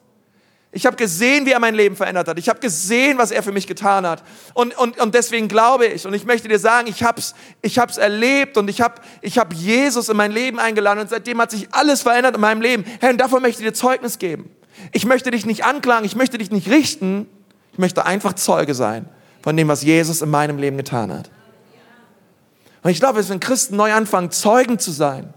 Ich 0.72 0.84
habe 0.84 0.94
gesehen, 0.94 1.46
wie 1.46 1.52
er 1.52 1.58
mein 1.58 1.74
Leben 1.74 1.96
verändert 1.96 2.28
hat. 2.28 2.38
Ich 2.38 2.50
habe 2.50 2.60
gesehen, 2.60 3.16
was 3.16 3.30
er 3.30 3.42
für 3.42 3.50
mich 3.50 3.66
getan 3.66 4.06
hat. 4.06 4.22
Und, 4.52 4.76
und, 4.76 5.00
und 5.00 5.14
deswegen 5.14 5.48
glaube 5.48 5.86
ich, 5.86 6.06
und 6.06 6.12
ich 6.12 6.26
möchte 6.26 6.48
dir 6.48 6.58
sagen, 6.58 6.86
ich 6.86 7.02
habe 7.02 7.18
es 7.18 7.34
ich 7.62 7.78
hab's 7.78 7.96
erlebt 7.96 8.58
und 8.58 8.68
ich 8.68 8.82
habe 8.82 9.00
ich 9.22 9.38
hab 9.38 9.54
Jesus 9.54 10.10
in 10.10 10.18
mein 10.18 10.32
Leben 10.32 10.60
eingeladen 10.60 11.00
und 11.00 11.08
seitdem 11.08 11.40
hat 11.40 11.50
sich 11.50 11.66
alles 11.72 12.02
verändert 12.02 12.34
in 12.34 12.42
meinem 12.42 12.60
Leben. 12.60 12.84
Herr, 13.00 13.10
und 13.10 13.18
davon 13.18 13.40
möchte 13.40 13.62
ich 13.62 13.68
dir 13.68 13.74
Zeugnis 13.74 14.18
geben. 14.18 14.50
Ich 14.92 15.06
möchte 15.06 15.30
dich 15.30 15.46
nicht 15.46 15.64
anklagen, 15.64 16.04
ich 16.04 16.14
möchte 16.14 16.36
dich 16.36 16.50
nicht 16.50 16.68
richten, 16.68 17.26
ich 17.72 17.78
möchte 17.78 18.04
einfach 18.04 18.34
Zeuge 18.34 18.74
sein 18.74 19.08
von 19.42 19.56
dem, 19.56 19.66
was 19.66 19.82
Jesus 19.82 20.20
in 20.20 20.30
meinem 20.30 20.58
Leben 20.58 20.76
getan 20.76 21.10
hat. 21.10 21.30
Und 22.82 22.90
ich 22.90 23.00
glaube, 23.00 23.28
wenn 23.28 23.40
Christen 23.40 23.76
neu 23.76 23.92
anfangen, 23.92 24.30
Zeugen 24.30 24.78
zu 24.78 24.90
sein, 24.90 25.32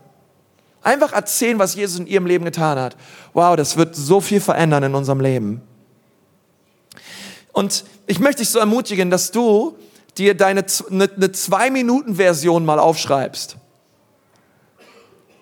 Einfach 0.83 1.13
erzählen, 1.13 1.57
was 1.59 1.75
Jesus 1.75 1.99
in 1.99 2.07
ihrem 2.07 2.25
Leben 2.25 2.43
getan 2.43 2.77
hat. 2.77 2.97
Wow, 3.33 3.55
das 3.55 3.77
wird 3.77 3.95
so 3.95 4.19
viel 4.19 4.41
verändern 4.41 4.83
in 4.83 4.95
unserem 4.95 5.21
Leben. 5.21 5.61
Und 7.53 7.85
ich 8.05 8.19
möchte 8.19 8.41
dich 8.41 8.49
so 8.49 8.59
ermutigen, 8.59 9.09
dass 9.09 9.31
du 9.31 9.77
dir 10.17 10.35
deine 10.35 10.65
eine, 10.89 11.09
eine 11.09 11.31
Zwei-Minuten-Version 11.31 12.65
mal 12.65 12.79
aufschreibst 12.79 13.55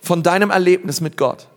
von 0.01 0.21
deinem 0.21 0.51
Erlebnis 0.51 1.01
mit 1.01 1.17
Gott. 1.17 1.47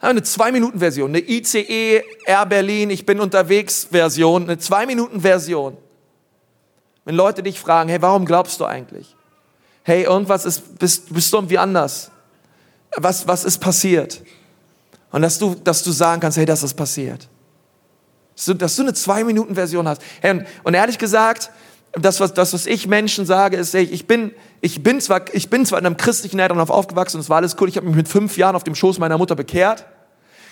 Eine 0.00 0.22
Zwei-Minuten-Version, 0.22 1.10
eine 1.10 1.20
ICE 1.20 2.02
Air 2.24 2.46
Berlin, 2.46 2.90
ich 2.90 3.06
bin 3.06 3.20
unterwegs 3.20 3.88
Version, 3.90 4.44
eine 4.44 4.58
Zwei-Minuten-Version. 4.58 5.76
Wenn 7.04 7.14
Leute 7.14 7.42
dich 7.42 7.60
fragen, 7.60 7.88
hey, 7.88 8.02
warum 8.02 8.24
glaubst 8.24 8.60
du 8.60 8.64
eigentlich? 8.64 9.14
Hey, 9.88 10.04
irgendwas 10.04 10.44
ist, 10.44 10.78
bist, 10.78 11.12
bist 11.12 11.32
du 11.32 11.38
irgendwie 11.38 11.58
anders 11.58 12.10
was, 12.96 13.26
was 13.26 13.44
ist 13.44 13.58
passiert? 13.58 14.22
Und 15.10 15.22
dass 15.22 15.38
du, 15.38 15.54
dass 15.54 15.82
du 15.82 15.90
sagen 15.90 16.20
kannst, 16.20 16.38
hey, 16.38 16.44
das 16.44 16.62
ist 16.62 16.74
passiert. 16.74 17.28
Dass 18.36 18.44
du, 18.44 18.54
dass 18.54 18.76
du 18.76 18.82
eine 18.82 18.94
Zwei-Minuten-Version 18.94 19.88
hast. 19.88 20.02
Hey, 20.20 20.44
und, 20.62 20.74
ehrlich 20.74 20.98
gesagt, 20.98 21.50
das 21.92 22.20
was, 22.20 22.34
das, 22.34 22.52
was 22.52 22.66
ich 22.66 22.86
Menschen 22.86 23.24
sage, 23.24 23.56
ist, 23.56 23.74
hey, 23.74 23.84
ich 23.84 24.06
bin, 24.06 24.32
ich 24.60 24.82
bin 24.82 25.00
zwar, 25.00 25.22
ich 25.32 25.48
bin 25.48 25.64
zwar 25.64 25.78
in 25.78 25.86
einem 25.86 25.96
christlichen 25.96 26.38
Elternhaus 26.38 26.70
aufgewachsen 26.70 27.16
und 27.16 27.22
es 27.22 27.30
war 27.30 27.38
alles 27.38 27.56
cool, 27.60 27.68
ich 27.68 27.76
habe 27.76 27.86
mich 27.86 27.96
mit 27.96 28.08
fünf 28.08 28.36
Jahren 28.36 28.54
auf 28.54 28.64
dem 28.64 28.74
Schoß 28.74 28.98
meiner 28.98 29.18
Mutter 29.18 29.34
bekehrt. 29.34 29.86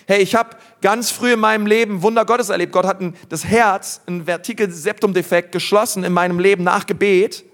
Hey, 0.06 0.22
ich 0.22 0.34
habe 0.34 0.50
ganz 0.80 1.10
früh 1.10 1.32
in 1.32 1.40
meinem 1.40 1.66
Leben 1.66 2.00
Wunder 2.00 2.24
Gottes 2.24 2.48
erlebt. 2.48 2.72
Gott 2.72 2.86
hat 2.86 3.00
ein, 3.00 3.14
das 3.28 3.44
Herz, 3.44 4.00
ein 4.06 4.24
Vertikel-Septum-Defekt 4.24 5.52
geschlossen 5.52 6.04
in 6.04 6.12
meinem 6.12 6.38
Leben 6.38 6.64
nach 6.64 6.86
Gebet. 6.86 7.44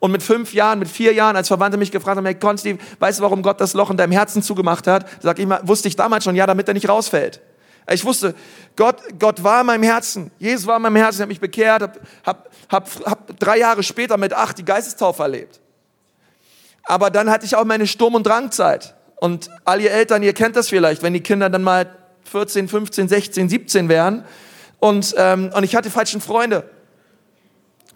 Und 0.00 0.12
mit 0.12 0.22
fünf 0.22 0.54
Jahren, 0.54 0.78
mit 0.78 0.88
vier 0.88 1.12
Jahren, 1.12 1.36
als 1.36 1.48
Verwandte 1.48 1.76
mich 1.78 1.92
gefragt 1.92 2.16
haben, 2.16 2.24
hey 2.24 2.34
Konsti, 2.34 2.78
weißt 2.98 3.20
du, 3.20 3.22
warum 3.22 3.42
Gott 3.42 3.60
das 3.60 3.74
Loch 3.74 3.90
in 3.90 3.98
deinem 3.98 4.12
Herzen 4.12 4.42
zugemacht 4.42 4.86
hat? 4.86 5.06
Sag 5.22 5.38
ich 5.38 5.46
mal, 5.46 5.60
wusste 5.62 5.88
ich 5.88 5.96
damals 5.96 6.24
schon, 6.24 6.34
ja, 6.34 6.46
damit 6.46 6.66
er 6.68 6.74
nicht 6.74 6.88
rausfällt. 6.88 7.40
Ich 7.88 8.04
wusste, 8.04 8.34
Gott, 8.76 8.96
Gott 9.18 9.42
war 9.44 9.60
in 9.60 9.66
meinem 9.66 9.82
Herzen. 9.82 10.30
Jesus 10.38 10.66
war 10.66 10.76
in 10.76 10.82
meinem 10.82 10.96
Herzen. 10.96 11.16
Ich 11.16 11.20
habe 11.20 11.28
mich 11.28 11.40
bekehrt, 11.40 11.82
habe 11.82 12.00
hab, 12.24 12.50
hab, 12.70 13.06
hab 13.06 13.38
drei 13.38 13.58
Jahre 13.58 13.82
später 13.82 14.16
mit 14.16 14.32
acht 14.32 14.56
die 14.58 14.64
Geistestaufe 14.64 15.22
erlebt. 15.22 15.60
Aber 16.84 17.10
dann 17.10 17.30
hatte 17.30 17.44
ich 17.44 17.54
auch 17.54 17.64
meine 17.64 17.86
Sturm- 17.86 18.14
und 18.14 18.26
Drangzeit. 18.26 18.94
Und 19.16 19.50
all 19.64 19.80
ihr 19.80 19.90
Eltern, 19.90 20.22
ihr 20.22 20.32
kennt 20.32 20.56
das 20.56 20.68
vielleicht, 20.68 21.02
wenn 21.02 21.12
die 21.12 21.20
Kinder 21.20 21.50
dann 21.50 21.62
mal 21.62 21.94
14, 22.24 22.68
15, 22.68 23.08
16, 23.08 23.48
17 23.48 23.88
wären. 23.88 24.24
Und, 24.78 25.14
ähm, 25.18 25.50
und 25.54 25.62
ich 25.62 25.76
hatte 25.76 25.90
falschen 25.90 26.22
Freunde. 26.22 26.70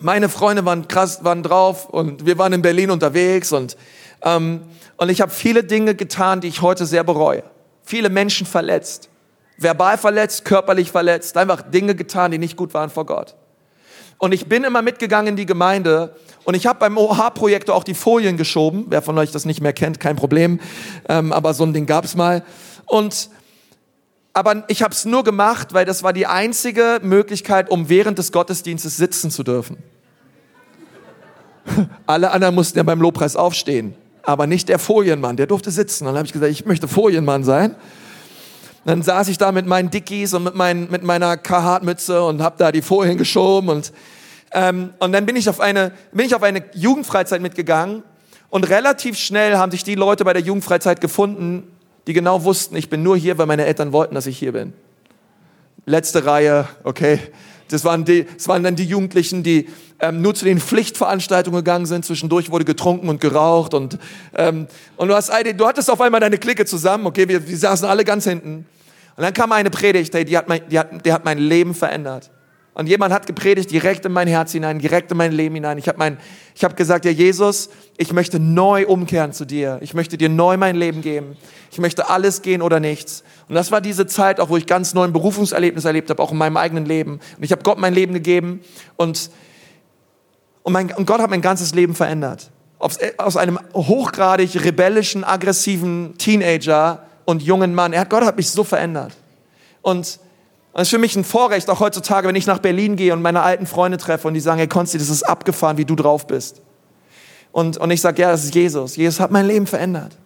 Meine 0.01 0.29
Freunde 0.29 0.65
waren 0.65 0.89
krass, 0.89 1.25
waren 1.25 1.43
drauf 1.43 1.89
und 1.89 2.27
wir 2.27 2.37
waren 2.39 2.53
in 2.53 2.63
Berlin 2.63 2.91
unterwegs 2.91 3.53
und, 3.53 3.77
ähm, 4.23 4.63
und 4.97 5.09
ich 5.09 5.21
habe 5.21 5.31
viele 5.31 5.63
Dinge 5.63 5.95
getan, 5.95 6.41
die 6.41 6.49
ich 6.49 6.63
heute 6.63 6.85
sehr 6.85 7.05
bereue. 7.05 7.45
Viele 7.83 8.09
Menschen 8.09 8.47
verletzt, 8.47 9.09
verbal 9.57 9.97
verletzt, 9.97 10.45
körperlich 10.45 10.91
verletzt, 10.91 11.37
einfach 11.37 11.63
Dinge 11.63 11.95
getan, 11.95 12.33
die 12.33 12.39
nicht 12.39 12.57
gut 12.57 12.75
waren 12.75 12.91
vor 12.91 13.07
Gott. 13.07 13.37
Und 14.19 14.33
ich 14.33 14.47
bin 14.47 14.65
immer 14.65 14.83
mitgegangen 14.83 15.29
in 15.29 15.37
die 15.37 15.47
Gemeinde 15.47 16.17
und 16.45 16.55
ich 16.55 16.67
habe 16.67 16.79
beim 16.79 16.97
OH-Projektor 16.97 17.75
auch 17.75 17.85
die 17.85 17.95
Folien 17.95 18.37
geschoben. 18.37 18.87
Wer 18.89 19.03
von 19.03 19.17
euch 19.19 19.31
das 19.31 19.45
nicht 19.45 19.61
mehr 19.61 19.73
kennt, 19.73 20.01
kein 20.01 20.17
Problem. 20.17 20.61
Ähm, 21.09 21.33
aber 21.33 21.55
so 21.55 21.65
ein 21.65 21.73
Ding 21.73 21.87
gab's 21.87 22.15
mal. 22.15 22.45
Und 22.87 23.31
aber 24.35 24.65
ich 24.67 24.83
habe 24.83 24.93
es 24.93 25.05
nur 25.05 25.23
gemacht, 25.23 25.73
weil 25.73 25.85
das 25.87 26.03
war 26.03 26.13
die 26.13 26.27
einzige 26.27 26.99
Möglichkeit, 27.03 27.71
um 27.71 27.89
während 27.89 28.19
des 28.19 28.33
Gottesdienstes 28.33 28.97
sitzen 28.97 29.31
zu 29.31 29.45
dürfen. 29.45 29.79
Alle 32.07 32.33
anderen 32.33 32.57
mussten 32.57 32.77
ja 32.77 32.83
beim 32.83 33.01
Lobpreis 33.01 33.37
aufstehen, 33.37 33.95
aber 34.25 34.49
nicht 34.49 34.69
der 34.69 34.81
Folienmann, 34.81 35.37
der 35.37 35.47
durfte 35.47 35.71
sitzen. 35.71 36.05
dann 36.05 36.17
habe 36.17 36.27
ich 36.27 36.33
gesagt, 36.33 36.51
ich 36.51 36.67
möchte 36.67 36.89
Folienmann 36.89 37.45
sein. 37.45 37.77
Dann 38.85 39.03
saß 39.03 39.29
ich 39.29 39.39
da 39.39 39.53
mit 39.53 39.67
meinen 39.67 39.91
Dickies 39.91 40.35
und 40.35 40.43
mit, 40.43 40.55
mein, 40.57 40.91
mit 40.91 41.05
meiner 41.05 41.37
Carhartt-Mütze 41.37 42.23
und 42.23 42.43
habe 42.43 42.57
da 42.59 42.71
die 42.71 42.83
Folien 42.83 43.17
geschoben 43.17 43.71
und 43.71 43.93
ähm, 44.57 44.91
und 45.01 45.11
dann 45.13 45.27
bin 45.27 45.35
ich 45.35 45.49
auf 45.49 45.59
eine 45.61 45.91
bin 46.13 46.27
ich 46.27 46.35
auf 46.35 46.43
eine 46.43 46.63
Jugendfreizeit 46.75 47.41
mitgegangen 47.41 48.05
und 48.51 48.69
relativ 48.69 49.19
schnell 49.19 49.57
haben 49.57 49.73
sich 49.73 49.83
die 49.83 49.97
Leute 49.97 50.25
bei 50.25 50.33
der 50.33 50.43
Jugendfreizeit 50.43 51.01
gefunden, 51.01 51.74
die 52.07 52.13
genau 52.13 52.45
wussten, 52.45 52.77
ich 52.77 52.91
bin 52.91 53.03
nur 53.03 53.17
hier, 53.17 53.39
weil 53.39 53.47
meine 53.47 53.65
Eltern 53.65 53.93
wollten, 53.93 54.15
dass 54.15 54.27
ich 54.27 54.39
hier 54.39 54.53
bin. 54.53 54.73
Letzte 55.87 56.25
Reihe, 56.25 56.69
okay. 56.85 57.19
Das 57.69 57.85
waren, 57.85 58.05
die, 58.05 58.25
das 58.25 58.47
waren 58.47 58.63
dann 58.63 58.77
die 58.77 58.85
Jugendlichen, 58.85 59.43
die 59.43 59.69
ähm, 60.01 60.21
nur 60.21 60.35
zu 60.35 60.45
den 60.45 60.61
Pflichtveranstaltungen 60.61 61.61
gegangen 61.61 61.87
sind. 61.87 62.05
Zwischendurch 62.05 62.51
wurde 62.51 62.65
getrunken 62.65 63.09
und 63.09 63.21
geraucht. 63.21 63.73
Und, 63.73 63.99
ähm, 64.35 64.67
und 64.97 65.09
du, 65.09 65.15
hast, 65.15 65.31
du 65.31 65.67
hattest 65.67 65.91
auf 65.91 66.01
einmal 66.01 66.21
deine 66.21 66.39
Clique 66.39 66.67
zusammen. 66.67 67.07
Okay, 67.07 67.27
wir, 67.27 67.49
wir 67.49 67.57
saßen 67.57 67.89
alle 67.89 68.05
ganz 68.05 68.25
hinten. 68.25 68.67
Und 69.17 69.23
dann 69.23 69.33
kam 69.33 69.53
eine 69.53 69.71
Predigt, 69.71 70.13
hey, 70.15 70.25
die, 70.25 70.37
hat 70.37 70.49
mein, 70.49 70.61
die, 70.69 70.79
hat, 70.79 71.05
die 71.07 71.13
hat 71.13 71.25
mein 71.25 71.39
Leben 71.39 71.75
verändert. 71.75 72.31
Und 72.75 72.89
jemand 72.89 73.15
hat 73.15 73.27
gepredigt 73.27 73.71
direkt 73.71 74.05
in 74.05 74.13
mein 74.13 74.27
Herz 74.27 74.53
hinein, 74.53 74.81
direkt 74.81 75.11
in 75.13 75.17
mein 75.17 75.31
Leben 75.31 75.55
hinein. 75.55 75.79
Ich 75.79 75.87
habe 75.87 75.99
mein, 75.99 76.19
ich 76.57 76.65
habe 76.65 76.75
gesagt, 76.75 77.05
ja 77.05 77.13
Jesus, 77.13 77.71
ich 77.97 78.13
möchte 78.13 78.41
neu 78.41 78.87
umkehren 78.87 79.33
zu 79.33 79.45
dir. 79.45 79.79
Ich 79.81 79.95
möchte 79.95 80.19
dir 80.19 80.29
neu 80.29 80.57
mein 80.57 80.75
Leben 80.75 81.01
geben. 81.01 81.37
Ich 81.71 81.79
möchte 81.79 82.11
alles 82.11 82.43
gehen 82.43 82.63
oder 82.63 82.81
nichts. 82.81 83.23
Und 83.49 83.55
das 83.55 83.71
war 83.71 83.81
diese 83.81 84.07
Zeit, 84.07 84.41
auch 84.41 84.49
wo 84.49 84.57
ich 84.57 84.67
ganz 84.67 84.93
neuen 84.93 85.13
Berufungserlebnis 85.13 85.85
erlebt 85.85 86.11
habe, 86.11 86.21
auch 86.21 86.33
in 86.33 86.39
meinem 86.39 86.57
eigenen 86.57 86.85
Leben. 86.85 87.21
Und 87.37 87.45
ich 87.45 87.53
habe 87.53 87.63
Gott 87.63 87.79
mein 87.79 87.95
Leben 87.95 88.13
gegeben 88.13 88.61
und 88.97 89.31
und, 90.65 90.73
mein, 90.73 90.91
und 90.93 91.07
Gott 91.07 91.21
hat 91.21 91.31
mein 91.31 91.43
ganzes 91.43 91.75
Leben 91.75 91.95
verändert. 91.95 92.51
Aus 93.19 93.37
einem 93.37 93.59
hochgradig 93.75 94.65
rebellischen, 94.65 95.23
aggressiven 95.23 96.17
Teenager 96.19 97.05
und 97.27 97.43
jungen 97.43 97.75
Mann. 97.75 97.93
Er 97.93 98.05
Gott 98.07 98.25
hat 98.25 98.37
mich 98.37 98.51
so 98.51 98.65
verändert. 98.65 99.13
Und 99.83 100.19
und 100.75 100.81
es 100.81 100.89
ist 100.89 100.91
für 100.91 100.99
mich 100.99 101.15
ein 101.15 101.23
Vorrecht, 101.23 101.71
auch 101.71 101.79
heutzutage, 101.79 102.27
wenn 102.27 102.35
ich 102.35 102.49
nach 102.49 102.59
Berlin 102.59 102.97
gehe 102.97 103.13
und 103.13 103.23
meine 103.23 103.43
alten 103.43 103.65
Freunde 103.65 103.97
treffe 103.97 104.27
und 104.27 104.35
die 104.35 104.41
sagen, 104.41 104.59
hey 104.59 104.67
Konsti, 104.67 104.99
das 104.99 105.09
ist 105.09 105.23
abgefahren, 105.23 105.77
wie 105.77 105.85
du 105.85 105.95
drauf 105.95 106.27
bist. 106.27 106.63
Und, 107.53 107.77
und 107.77 107.93
ich 107.93 108.01
sage, 108.01 108.21
ja, 108.21 108.33
das 108.33 108.43
ist 108.43 108.57
Jesus. 108.57 108.97
Jesus 108.97 109.21
hat 109.21 109.31
mein 109.31 109.47
Leben 109.47 109.69
verändert. 109.69 110.17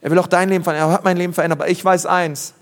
Er 0.00 0.10
will 0.10 0.18
auch 0.18 0.28
dein 0.28 0.48
Leben 0.48 0.64
verändern. 0.64 0.88
Er 0.88 0.94
hat 0.94 1.04
mein 1.04 1.18
Leben 1.18 1.34
verändert. 1.34 1.60
Aber 1.60 1.68
ich 1.68 1.84
weiß 1.84 2.06
eins. 2.06 2.54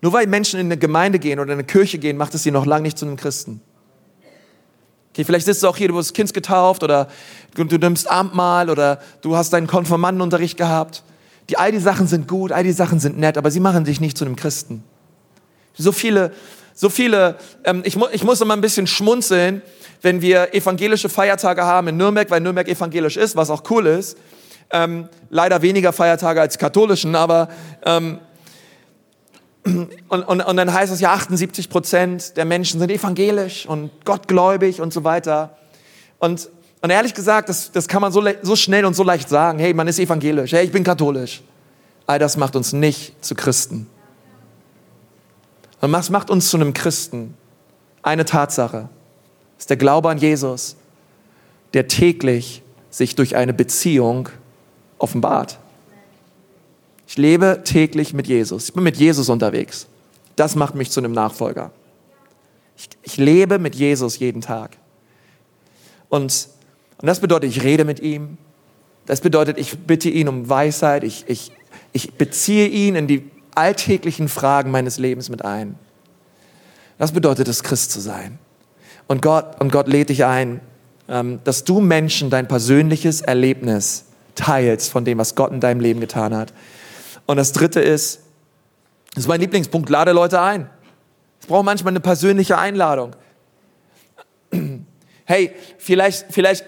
Nur 0.00 0.12
weil 0.12 0.28
Menschen 0.28 0.60
in 0.60 0.66
eine 0.66 0.76
Gemeinde 0.76 1.18
gehen 1.18 1.40
oder 1.40 1.52
in 1.52 1.58
eine 1.58 1.66
Kirche 1.66 1.98
gehen, 1.98 2.16
macht 2.16 2.32
es 2.36 2.44
sie 2.44 2.52
noch 2.52 2.64
lange 2.64 2.82
nicht 2.82 2.96
zu 2.96 3.04
einem 3.04 3.16
Christen. 3.16 3.60
Okay, 5.10 5.24
vielleicht 5.24 5.46
sitzt 5.46 5.64
du 5.64 5.68
auch 5.68 5.76
hier, 5.76 5.88
du 5.88 5.96
wirst 5.96 6.14
Kind 6.14 6.32
getauft 6.32 6.84
oder 6.84 7.08
du, 7.56 7.64
du 7.64 7.78
nimmst 7.78 8.08
Abendmahl 8.08 8.70
oder 8.70 9.00
du 9.22 9.34
hast 9.34 9.52
deinen 9.52 9.66
Konformantenunterricht 9.66 10.56
gehabt. 10.56 11.02
Die, 11.50 11.58
all 11.58 11.72
die 11.72 11.80
Sachen 11.80 12.06
sind 12.06 12.28
gut, 12.28 12.52
all 12.52 12.62
die 12.62 12.70
Sachen 12.70 13.00
sind 13.00 13.18
nett, 13.18 13.36
aber 13.36 13.50
sie 13.50 13.58
machen 13.58 13.82
dich 13.82 14.00
nicht 14.00 14.16
zu 14.16 14.24
einem 14.24 14.36
Christen. 14.36 14.84
So 15.76 15.92
viele, 15.92 16.32
so 16.74 16.88
viele, 16.88 17.36
ähm, 17.64 17.82
ich, 17.84 17.96
mu 17.96 18.06
ich 18.12 18.24
muss 18.24 18.40
immer 18.40 18.54
ein 18.54 18.60
bisschen 18.60 18.86
schmunzeln, 18.86 19.62
wenn 20.02 20.20
wir 20.20 20.54
evangelische 20.54 21.08
Feiertage 21.08 21.64
haben 21.64 21.88
in 21.88 21.96
Nürnberg, 21.96 22.30
weil 22.30 22.40
Nürnberg 22.40 22.68
evangelisch 22.68 23.16
ist, 23.16 23.36
was 23.36 23.50
auch 23.50 23.62
cool 23.70 23.86
ist. 23.86 24.18
Ähm, 24.70 25.08
leider 25.30 25.62
weniger 25.62 25.92
Feiertage 25.92 26.40
als 26.40 26.58
katholischen, 26.58 27.14
aber 27.14 27.48
ähm, 27.84 28.18
und, 29.64 30.22
und, 30.22 30.40
und 30.40 30.56
dann 30.56 30.72
heißt 30.72 30.92
es 30.92 31.00
ja, 31.00 31.12
78 31.12 31.68
Prozent 31.68 32.36
der 32.36 32.44
Menschen 32.44 32.78
sind 32.78 32.90
evangelisch 32.90 33.66
und 33.66 33.90
gottgläubig 34.04 34.80
und 34.80 34.92
so 34.92 35.02
weiter. 35.02 35.56
Und, 36.18 36.48
und 36.82 36.90
ehrlich 36.90 37.14
gesagt, 37.14 37.48
das, 37.48 37.72
das 37.72 37.88
kann 37.88 38.00
man 38.00 38.12
so, 38.12 38.22
so 38.42 38.54
schnell 38.54 38.84
und 38.84 38.94
so 38.94 39.02
leicht 39.02 39.28
sagen. 39.28 39.58
Hey, 39.58 39.74
man 39.74 39.88
ist 39.88 39.98
evangelisch. 39.98 40.52
Hey, 40.52 40.64
ich 40.64 40.72
bin 40.72 40.84
katholisch. 40.84 41.42
All 42.06 42.20
das 42.20 42.36
macht 42.36 42.54
uns 42.54 42.72
nicht 42.72 43.24
zu 43.24 43.34
Christen. 43.34 43.88
Und 45.80 45.92
was 45.92 46.10
macht 46.10 46.30
uns 46.30 46.50
zu 46.50 46.56
einem 46.56 46.72
Christen? 46.72 47.34
Eine 48.02 48.24
Tatsache. 48.24 48.88
Ist 49.58 49.70
der 49.70 49.76
Glaube 49.76 50.10
an 50.10 50.18
Jesus, 50.18 50.76
der 51.74 51.88
täglich 51.88 52.62
sich 52.90 53.14
durch 53.14 53.36
eine 53.36 53.52
Beziehung 53.52 54.28
offenbart. 54.98 55.58
Ich 57.06 57.16
lebe 57.16 57.62
täglich 57.64 58.14
mit 58.14 58.26
Jesus. 58.26 58.68
Ich 58.68 58.74
bin 58.74 58.82
mit 58.82 58.96
Jesus 58.96 59.28
unterwegs. 59.28 59.86
Das 60.34 60.54
macht 60.56 60.74
mich 60.74 60.90
zu 60.90 61.00
einem 61.00 61.12
Nachfolger. 61.12 61.70
Ich, 62.76 62.88
ich 63.02 63.16
lebe 63.16 63.58
mit 63.58 63.74
Jesus 63.74 64.18
jeden 64.18 64.40
Tag. 64.40 64.76
Und, 66.08 66.48
und 66.98 67.06
das 67.06 67.20
bedeutet, 67.20 67.50
ich 67.50 67.62
rede 67.62 67.84
mit 67.84 68.00
ihm. 68.00 68.38
Das 69.06 69.20
bedeutet, 69.20 69.58
ich 69.58 69.78
bitte 69.78 70.08
ihn 70.10 70.28
um 70.28 70.48
Weisheit. 70.48 71.04
Ich, 71.04 71.24
ich, 71.28 71.52
ich 71.92 72.14
beziehe 72.14 72.66
ihn 72.66 72.96
in 72.96 73.06
die 73.06 73.30
alltäglichen 73.56 74.28
Fragen 74.28 74.70
meines 74.70 74.98
Lebens 74.98 75.28
mit 75.28 75.44
ein. 75.44 75.76
Das 76.98 77.12
bedeutet 77.12 77.48
es, 77.48 77.62
Christ 77.62 77.90
zu 77.90 78.00
sein. 78.00 78.38
Und 79.06 79.22
Gott, 79.22 79.60
und 79.60 79.70
Gott 79.70 79.88
lädt 79.88 80.08
dich 80.08 80.24
ein, 80.24 80.60
ähm, 81.08 81.40
dass 81.44 81.64
du 81.64 81.80
Menschen 81.80 82.30
dein 82.30 82.48
persönliches 82.48 83.20
Erlebnis 83.20 84.06
teilst 84.34 84.90
von 84.90 85.04
dem, 85.04 85.18
was 85.18 85.34
Gott 85.34 85.52
in 85.52 85.60
deinem 85.60 85.80
Leben 85.80 86.00
getan 86.00 86.34
hat. 86.34 86.52
Und 87.26 87.36
das 87.36 87.52
dritte 87.52 87.80
ist, 87.80 88.20
das 89.14 89.24
ist 89.24 89.28
mein 89.28 89.40
Lieblingspunkt, 89.40 89.88
lade 89.88 90.12
Leute 90.12 90.40
ein. 90.40 90.68
Es 91.40 91.46
braucht 91.46 91.64
manchmal 91.64 91.92
eine 91.92 92.00
persönliche 92.00 92.58
Einladung. 92.58 93.14
Hey, 95.28 95.50
vielleicht, 95.78 96.26
vielleicht, 96.30 96.64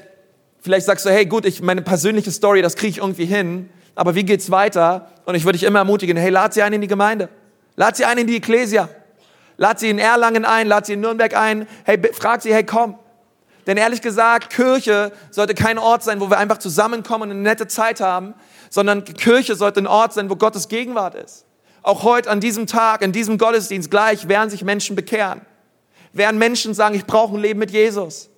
vielleicht 0.60 0.84
sagst 0.84 1.06
du, 1.06 1.10
hey, 1.10 1.26
gut, 1.26 1.44
ich, 1.46 1.62
meine 1.62 1.80
persönliche 1.80 2.32
Story, 2.32 2.60
das 2.60 2.74
kriege 2.74 2.90
ich 2.90 2.98
irgendwie 2.98 3.24
hin, 3.24 3.70
aber 3.98 4.14
wie 4.14 4.22
geht's 4.22 4.52
weiter? 4.52 5.08
Und 5.24 5.34
ich 5.34 5.44
würde 5.44 5.58
dich 5.58 5.66
immer 5.66 5.80
ermutigen, 5.80 6.16
hey, 6.16 6.30
lad 6.30 6.54
sie 6.54 6.62
ein 6.62 6.72
in 6.72 6.80
die 6.80 6.86
Gemeinde. 6.86 7.28
Lad 7.74 7.96
sie 7.96 8.04
ein 8.04 8.16
in 8.16 8.28
die 8.28 8.36
Ecclesia. 8.36 8.88
Lad 9.56 9.80
sie 9.80 9.90
in 9.90 9.98
Erlangen 9.98 10.44
ein, 10.44 10.68
lad 10.68 10.86
sie 10.86 10.92
in 10.92 11.00
Nürnberg 11.00 11.36
ein. 11.36 11.66
Hey, 11.82 12.00
frag 12.12 12.40
sie, 12.40 12.54
hey, 12.54 12.62
komm. 12.62 12.96
Denn 13.66 13.76
ehrlich 13.76 14.00
gesagt, 14.00 14.50
Kirche 14.50 15.10
sollte 15.32 15.54
kein 15.54 15.78
Ort 15.78 16.04
sein, 16.04 16.20
wo 16.20 16.30
wir 16.30 16.38
einfach 16.38 16.58
zusammenkommen 16.58 17.24
und 17.24 17.30
eine 17.32 17.40
nette 17.40 17.66
Zeit 17.66 18.00
haben, 18.00 18.34
sondern 18.70 19.02
Kirche 19.02 19.56
sollte 19.56 19.80
ein 19.80 19.88
Ort 19.88 20.12
sein, 20.12 20.30
wo 20.30 20.36
Gottes 20.36 20.68
Gegenwart 20.68 21.16
ist. 21.16 21.44
Auch 21.82 22.04
heute 22.04 22.30
an 22.30 22.38
diesem 22.38 22.68
Tag, 22.68 23.02
in 23.02 23.10
diesem 23.10 23.36
Gottesdienst 23.36 23.90
gleich 23.90 24.28
werden 24.28 24.48
sich 24.48 24.62
Menschen 24.62 24.94
bekehren. 24.94 25.40
Werden 26.12 26.38
Menschen 26.38 26.72
sagen, 26.72 26.94
ich 26.94 27.04
brauche 27.04 27.36
ein 27.36 27.40
Leben 27.40 27.58
mit 27.58 27.72
Jesus. 27.72 28.30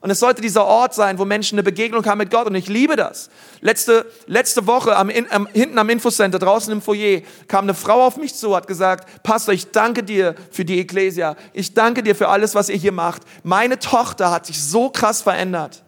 Und 0.00 0.10
es 0.10 0.20
sollte 0.20 0.40
dieser 0.40 0.64
Ort 0.64 0.94
sein, 0.94 1.18
wo 1.18 1.24
Menschen 1.24 1.56
eine 1.56 1.64
Begegnung 1.64 2.06
haben 2.06 2.18
mit 2.18 2.30
Gott. 2.30 2.46
Und 2.46 2.54
ich 2.54 2.68
liebe 2.68 2.94
das. 2.94 3.30
Letzte, 3.60 4.06
letzte 4.26 4.66
Woche 4.66 4.96
am, 4.96 5.10
am, 5.30 5.46
hinten 5.48 5.76
am 5.76 5.88
Infocenter, 5.88 6.38
draußen 6.38 6.72
im 6.72 6.80
Foyer, 6.80 7.22
kam 7.48 7.64
eine 7.64 7.74
Frau 7.74 8.06
auf 8.06 8.16
mich 8.16 8.34
zu, 8.34 8.54
hat 8.54 8.68
gesagt, 8.68 9.22
Pastor, 9.24 9.54
ich 9.54 9.72
danke 9.72 10.04
dir 10.04 10.36
für 10.52 10.64
die 10.64 10.78
Ecclesia. 10.78 11.34
Ich 11.52 11.74
danke 11.74 12.04
dir 12.04 12.14
für 12.14 12.28
alles, 12.28 12.54
was 12.54 12.68
ihr 12.68 12.76
hier 12.76 12.92
macht. 12.92 13.22
Meine 13.42 13.78
Tochter 13.78 14.30
hat 14.30 14.46
sich 14.46 14.62
so 14.62 14.88
krass 14.88 15.22
verändert. 15.22 15.82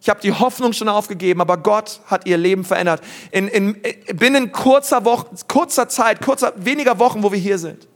Ich 0.00 0.08
habe 0.08 0.20
die 0.20 0.32
Hoffnung 0.32 0.72
schon 0.72 0.88
aufgegeben, 0.88 1.40
aber 1.40 1.58
Gott 1.58 2.00
hat 2.06 2.26
ihr 2.26 2.38
Leben 2.38 2.64
verändert. 2.64 3.02
In, 3.32 3.48
in, 3.48 3.82
binnen 4.14 4.52
kurzer, 4.52 5.04
Woche, 5.04 5.26
kurzer 5.48 5.88
Zeit, 5.88 6.24
kurzer, 6.24 6.52
weniger 6.56 6.98
Wochen, 6.98 7.22
wo 7.22 7.32
wir 7.32 7.38
hier 7.38 7.58
sind. 7.58 7.86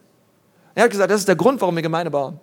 Er 0.74 0.84
hat 0.84 0.90
gesagt, 0.90 1.10
das 1.10 1.20
ist 1.20 1.28
der 1.28 1.36
Grund, 1.36 1.60
warum 1.60 1.76
wir 1.76 1.82
Gemeinde 1.82 2.10
bauen. 2.10 2.38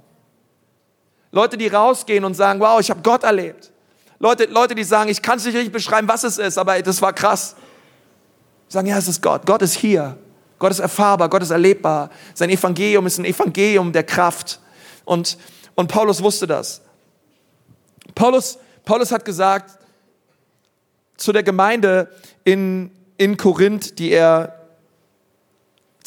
Leute, 1.32 1.58
die 1.58 1.68
rausgehen 1.68 2.24
und 2.24 2.34
sagen, 2.34 2.60
wow, 2.60 2.80
ich 2.80 2.90
habe 2.90 3.02
Gott 3.02 3.24
erlebt. 3.24 3.72
Leute, 4.20 4.46
Leute, 4.46 4.76
die 4.76 4.84
sagen, 4.84 5.10
ich 5.10 5.22
kann 5.22 5.38
es 5.38 5.46
nicht 5.46 5.56
richtig 5.56 5.72
beschreiben, 5.72 6.08
was 6.08 6.24
es 6.24 6.38
ist, 6.38 6.58
aber 6.58 6.82
das 6.82 7.02
war 7.02 7.14
krass. 7.14 7.56
Sagen, 8.68 8.88
ja, 8.88 8.98
es 8.98 9.08
ist 9.08 9.22
Gott. 9.22 9.46
Gott 9.46 9.62
ist 9.62 9.74
hier. 9.74 10.18
Gott 10.60 10.72
ist 10.72 10.80
erfahrbar, 10.80 11.30
Gott 11.30 11.44
ist 11.44 11.52
erlebbar. 11.52 12.10
Sein 12.34 12.50
Evangelium 12.50 13.06
ist 13.06 13.20
ein 13.20 13.26
Evangelium 13.26 13.94
der 13.94 14.04
Kraft. 14.04 14.60
Und, 15.06 15.38
und 15.76 15.88
Paulus 15.88 16.24
wusste 16.24 16.48
das. 16.48 16.82
Paulus, 18.16 18.58
Paulus 18.84 19.12
hat 19.12 19.24
gesagt 19.24 19.78
zu 21.18 21.32
der 21.32 21.44
Gemeinde 21.44 22.10
in, 22.44 22.92
in 23.18 23.38
Korinth, 23.38 24.00
die 24.00 24.12
er 24.12 24.57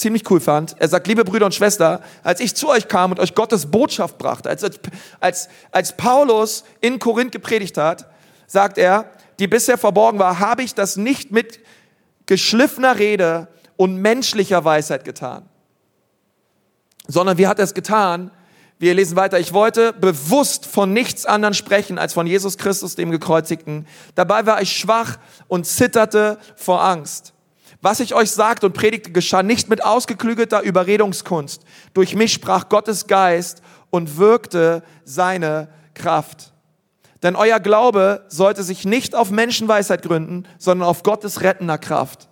ziemlich 0.00 0.28
cool 0.30 0.40
fand. 0.40 0.74
Er 0.78 0.88
sagt, 0.88 1.06
liebe 1.06 1.24
Brüder 1.24 1.46
und 1.46 1.54
Schwester, 1.54 2.02
als 2.22 2.40
ich 2.40 2.54
zu 2.54 2.68
euch 2.68 2.88
kam 2.88 3.12
und 3.12 3.20
euch 3.20 3.34
Gottes 3.34 3.70
Botschaft 3.70 4.18
brachte, 4.18 4.48
als, 4.48 4.64
als, 5.20 5.48
als 5.70 5.96
Paulus 5.96 6.64
in 6.80 6.98
Korinth 6.98 7.32
gepredigt 7.32 7.76
hat, 7.76 8.10
sagt 8.46 8.78
er, 8.78 9.10
die 9.38 9.46
bisher 9.46 9.78
verborgen 9.78 10.18
war, 10.18 10.38
habe 10.40 10.62
ich 10.62 10.74
das 10.74 10.96
nicht 10.96 11.30
mit 11.30 11.60
geschliffener 12.26 12.98
Rede 12.98 13.48
und 13.76 13.96
menschlicher 13.96 14.64
Weisheit 14.64 15.04
getan, 15.04 15.48
sondern 17.06 17.38
wie 17.38 17.46
hat 17.46 17.58
er 17.58 17.64
es 17.64 17.74
getan? 17.74 18.30
Wir 18.78 18.94
lesen 18.94 19.16
weiter. 19.16 19.38
Ich 19.38 19.52
wollte 19.52 19.92
bewusst 19.92 20.64
von 20.64 20.92
nichts 20.94 21.26
anderem 21.26 21.52
sprechen 21.52 21.98
als 21.98 22.14
von 22.14 22.26
Jesus 22.26 22.56
Christus, 22.56 22.94
dem 22.94 23.10
Gekreuzigten. 23.10 23.86
Dabei 24.14 24.46
war 24.46 24.62
ich 24.62 24.72
schwach 24.72 25.18
und 25.48 25.66
zitterte 25.66 26.38
vor 26.56 26.82
Angst. 26.82 27.34
Was 27.82 28.00
ich 28.00 28.14
euch 28.14 28.30
sagte 28.30 28.66
und 28.66 28.74
predigte, 28.74 29.10
geschah 29.10 29.42
nicht 29.42 29.68
mit 29.68 29.84
ausgeklügelter 29.84 30.60
Überredungskunst. 30.62 31.62
Durch 31.94 32.14
mich 32.14 32.32
sprach 32.32 32.68
Gottes 32.68 33.06
Geist 33.06 33.62
und 33.88 34.18
wirkte 34.18 34.82
seine 35.04 35.68
Kraft. 35.94 36.52
Denn 37.22 37.36
euer 37.36 37.60
Glaube 37.60 38.24
sollte 38.28 38.62
sich 38.62 38.84
nicht 38.84 39.14
auf 39.14 39.30
Menschenweisheit 39.30 40.02
gründen, 40.02 40.46
sondern 40.58 40.88
auf 40.88 41.02
Gottes 41.02 41.42
rettender 41.42 41.78
Kraft. 41.78 42.28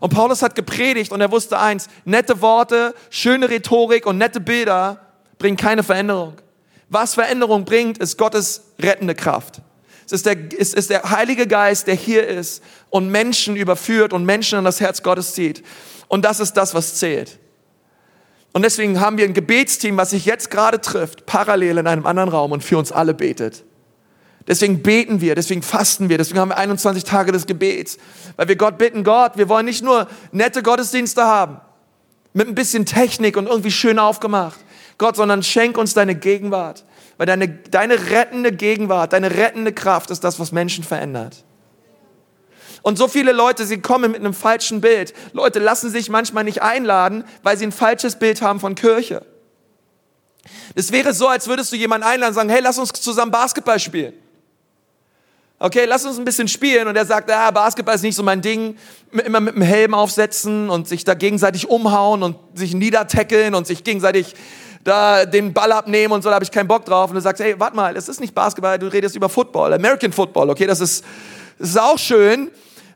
Und 0.00 0.14
Paulus 0.14 0.42
hat 0.42 0.54
gepredigt 0.54 1.12
und 1.12 1.20
er 1.20 1.32
wusste 1.32 1.58
eins, 1.58 1.88
nette 2.04 2.40
Worte, 2.40 2.94
schöne 3.10 3.50
Rhetorik 3.50 4.06
und 4.06 4.18
nette 4.18 4.40
Bilder 4.40 5.00
bringen 5.38 5.56
keine 5.56 5.82
Veränderung. 5.82 6.34
Was 6.88 7.14
Veränderung 7.14 7.64
bringt, 7.64 7.98
ist 7.98 8.16
Gottes 8.16 8.72
rettende 8.78 9.14
Kraft. 9.14 9.60
Es 10.08 10.12
ist, 10.12 10.26
der, 10.26 10.36
es 10.58 10.72
ist 10.72 10.88
der 10.88 11.10
Heilige 11.10 11.46
Geist, 11.46 11.86
der 11.86 11.94
hier 11.94 12.26
ist 12.26 12.62
und 12.88 13.10
Menschen 13.10 13.56
überführt 13.56 14.14
und 14.14 14.24
Menschen 14.24 14.58
an 14.58 14.64
das 14.64 14.80
Herz 14.80 15.02
Gottes 15.02 15.34
zieht. 15.34 15.62
Und 16.08 16.24
das 16.24 16.40
ist 16.40 16.54
das, 16.54 16.74
was 16.74 16.94
zählt. 16.94 17.38
Und 18.54 18.62
deswegen 18.62 19.00
haben 19.00 19.18
wir 19.18 19.26
ein 19.26 19.34
Gebetsteam, 19.34 19.98
was 19.98 20.10
sich 20.10 20.24
jetzt 20.24 20.50
gerade 20.50 20.80
trifft, 20.80 21.26
parallel 21.26 21.76
in 21.76 21.86
einem 21.86 22.06
anderen 22.06 22.30
Raum 22.30 22.52
und 22.52 22.64
für 22.64 22.78
uns 22.78 22.90
alle 22.90 23.12
betet. 23.12 23.64
Deswegen 24.46 24.82
beten 24.82 25.20
wir, 25.20 25.34
deswegen 25.34 25.60
fasten 25.60 26.08
wir, 26.08 26.16
deswegen 26.16 26.40
haben 26.40 26.48
wir 26.48 26.56
21 26.56 27.04
Tage 27.04 27.32
des 27.32 27.44
Gebets, 27.44 27.98
weil 28.36 28.48
wir 28.48 28.56
Gott 28.56 28.78
bitten, 28.78 29.04
Gott, 29.04 29.32
wir 29.36 29.50
wollen 29.50 29.66
nicht 29.66 29.84
nur 29.84 30.08
nette 30.32 30.62
Gottesdienste 30.62 31.22
haben, 31.22 31.60
mit 32.32 32.48
ein 32.48 32.54
bisschen 32.54 32.86
Technik 32.86 33.36
und 33.36 33.46
irgendwie 33.46 33.70
schön 33.70 33.98
aufgemacht, 33.98 34.58
Gott, 34.96 35.16
sondern 35.16 35.42
schenk 35.42 35.76
uns 35.76 35.92
deine 35.92 36.14
Gegenwart. 36.14 36.84
Weil 37.18 37.26
deine, 37.26 37.48
deine 37.48 38.10
rettende 38.10 38.52
Gegenwart, 38.52 39.12
deine 39.12 39.32
rettende 39.32 39.72
Kraft 39.72 40.10
ist 40.10 40.24
das, 40.24 40.40
was 40.40 40.52
Menschen 40.52 40.84
verändert. 40.84 41.44
Und 42.82 42.96
so 42.96 43.08
viele 43.08 43.32
Leute, 43.32 43.66
sie 43.66 43.80
kommen 43.80 44.12
mit 44.12 44.20
einem 44.20 44.32
falschen 44.32 44.80
Bild. 44.80 45.12
Leute 45.32 45.58
lassen 45.58 45.90
sich 45.90 46.08
manchmal 46.08 46.44
nicht 46.44 46.62
einladen, 46.62 47.24
weil 47.42 47.58
sie 47.58 47.66
ein 47.66 47.72
falsches 47.72 48.18
Bild 48.18 48.40
haben 48.40 48.60
von 48.60 48.76
Kirche. 48.76 49.26
Es 50.74 50.92
wäre 50.92 51.12
so, 51.12 51.26
als 51.26 51.48
würdest 51.48 51.72
du 51.72 51.76
jemanden 51.76 52.06
einladen 52.06 52.30
und 52.30 52.34
sagen, 52.34 52.48
hey, 52.48 52.60
lass 52.62 52.78
uns 52.78 52.92
zusammen 52.92 53.32
Basketball 53.32 53.80
spielen. 53.80 54.14
Okay, 55.58 55.86
lass 55.86 56.04
uns 56.04 56.18
ein 56.18 56.24
bisschen 56.24 56.46
spielen. 56.46 56.86
Und 56.86 56.94
er 56.94 57.04
sagt, 57.04 57.28
ja, 57.28 57.50
Basketball 57.50 57.96
ist 57.96 58.02
nicht 58.02 58.14
so 58.14 58.22
mein 58.22 58.40
Ding. 58.40 58.76
Immer 59.10 59.40
mit 59.40 59.56
dem 59.56 59.62
Helm 59.62 59.92
aufsetzen 59.92 60.70
und 60.70 60.86
sich 60.86 61.02
da 61.02 61.14
gegenseitig 61.14 61.68
umhauen 61.68 62.22
und 62.22 62.36
sich 62.54 62.74
niedertackeln 62.74 63.56
und 63.56 63.66
sich 63.66 63.82
gegenseitig 63.82 64.34
da 64.84 65.24
den 65.24 65.52
Ball 65.52 65.72
abnehmen 65.72 66.12
und 66.12 66.22
so, 66.22 66.28
da 66.28 66.36
habe 66.36 66.44
ich 66.44 66.50
keinen 66.50 66.68
Bock 66.68 66.84
drauf. 66.84 67.10
Und 67.10 67.16
du 67.16 67.20
sagst, 67.20 67.42
hey, 67.42 67.58
warte 67.58 67.76
mal, 67.76 67.96
es 67.96 68.08
ist 68.08 68.20
nicht 68.20 68.34
Basketball, 68.34 68.78
du 68.78 68.86
redest 68.86 69.16
über 69.16 69.28
Football, 69.28 69.72
American 69.74 70.12
Football, 70.12 70.50
okay, 70.50 70.66
das 70.66 70.80
ist, 70.80 71.04
das 71.58 71.70
ist 71.70 71.80
auch 71.80 71.98
schön, 71.98 72.50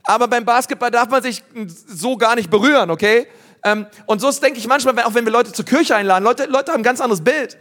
aber 0.05 0.29
beim 0.29 0.45
Basketball 0.45 0.91
darf 0.91 1.09
man 1.09 1.23
sich 1.23 1.43
so 1.87 2.17
gar 2.17 2.35
nicht 2.35 2.51
berühren, 2.51 2.91
okay? 2.91 3.27
Ähm, 3.65 3.87
und 4.07 4.21
so 4.21 4.31
denke 4.33 4.59
ich 4.59 4.67
manchmal, 4.67 4.99
auch 5.05 5.15
wenn 5.15 5.25
wir 5.25 5.33
Leute 5.33 5.53
zur 5.53 5.65
Kirche 5.65 5.95
einladen, 5.95 6.25
Leute, 6.25 6.47
Leute 6.47 6.73
haben 6.73 6.81
ein 6.81 6.85
ganz 6.85 7.01
anderes 7.01 7.23
Bild. 7.23 7.57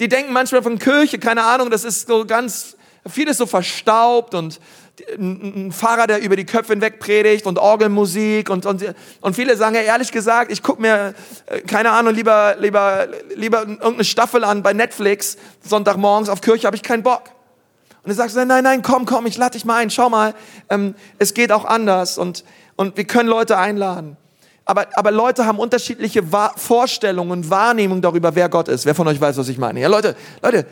Die 0.00 0.08
denken 0.08 0.32
manchmal 0.32 0.62
von 0.62 0.78
Kirche, 0.78 1.18
keine 1.18 1.44
Ahnung, 1.44 1.70
das 1.70 1.84
ist 1.84 2.08
so 2.08 2.26
ganz, 2.26 2.76
vieles 3.08 3.38
so 3.38 3.46
verstaubt 3.46 4.34
und 4.34 4.60
ein 5.18 5.72
Pfarrer, 5.72 6.06
der 6.06 6.22
über 6.22 6.36
die 6.36 6.46
Köpfe 6.46 6.72
hinweg 6.72 6.98
predigt 6.98 7.46
und 7.46 7.58
Orgelmusik 7.58 8.48
und, 8.48 8.64
und, 8.64 8.94
und 9.20 9.36
viele 9.36 9.56
sagen 9.56 9.74
ja 9.74 9.82
ehrlich 9.82 10.10
gesagt, 10.10 10.50
ich 10.50 10.62
gucke 10.62 10.80
mir, 10.80 11.14
äh, 11.46 11.60
keine 11.60 11.90
Ahnung, 11.90 12.14
lieber, 12.14 12.56
lieber, 12.58 13.06
lieber 13.34 13.60
irgendeine 13.60 14.04
Staffel 14.04 14.42
an 14.44 14.62
bei 14.62 14.72
Netflix, 14.72 15.36
Sonntagmorgens 15.62 16.28
auf 16.28 16.40
Kirche 16.40 16.66
habe 16.66 16.76
ich 16.76 16.82
keinen 16.82 17.02
Bock. 17.02 17.24
Und 18.02 18.10
du 18.10 18.14
sagst, 18.14 18.36
nein, 18.36 18.64
nein, 18.64 18.82
komm, 18.82 19.04
komm, 19.04 19.26
ich 19.26 19.36
lade 19.36 19.52
dich 19.52 19.64
mal 19.64 19.76
ein, 19.76 19.90
schau 19.90 20.08
mal, 20.08 20.34
ähm, 20.70 20.94
es 21.18 21.34
geht 21.34 21.52
auch 21.52 21.64
anders 21.64 22.18
und, 22.18 22.44
und 22.76 22.96
wir 22.96 23.04
können 23.04 23.28
Leute 23.28 23.58
einladen. 23.58 24.16
Aber, 24.64 24.86
aber 24.94 25.10
Leute 25.12 25.46
haben 25.46 25.58
unterschiedliche 25.58 26.22
Vorstellungen, 26.56 27.48
Wahrnehmungen 27.50 28.02
darüber, 28.02 28.34
wer 28.34 28.48
Gott 28.48 28.66
ist. 28.68 28.84
Wer 28.84 28.96
von 28.96 29.06
euch 29.06 29.20
weiß, 29.20 29.36
was 29.36 29.48
ich 29.48 29.58
meine? 29.58 29.80
Ja, 29.80 29.88
Leute, 29.88 30.16
Leute, 30.42 30.66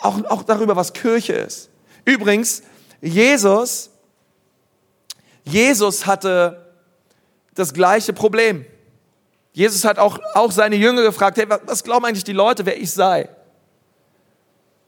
auch, 0.00 0.24
auch 0.26 0.42
darüber, 0.44 0.76
was 0.76 0.92
Kirche 0.92 1.32
ist. 1.32 1.68
Übrigens, 2.04 2.62
Jesus, 3.00 3.90
Jesus 5.44 6.06
hatte 6.06 6.72
das 7.54 7.72
gleiche 7.72 8.12
Problem. 8.12 8.64
Jesus 9.52 9.84
hat 9.84 9.98
auch, 9.98 10.18
auch 10.34 10.52
seine 10.52 10.76
Jünger 10.76 11.02
gefragt, 11.02 11.38
hey, 11.38 11.46
was 11.48 11.82
glauben 11.84 12.04
eigentlich 12.04 12.24
die 12.24 12.32
Leute, 12.32 12.66
wer 12.66 12.78
ich 12.78 12.90
sei? 12.90 13.28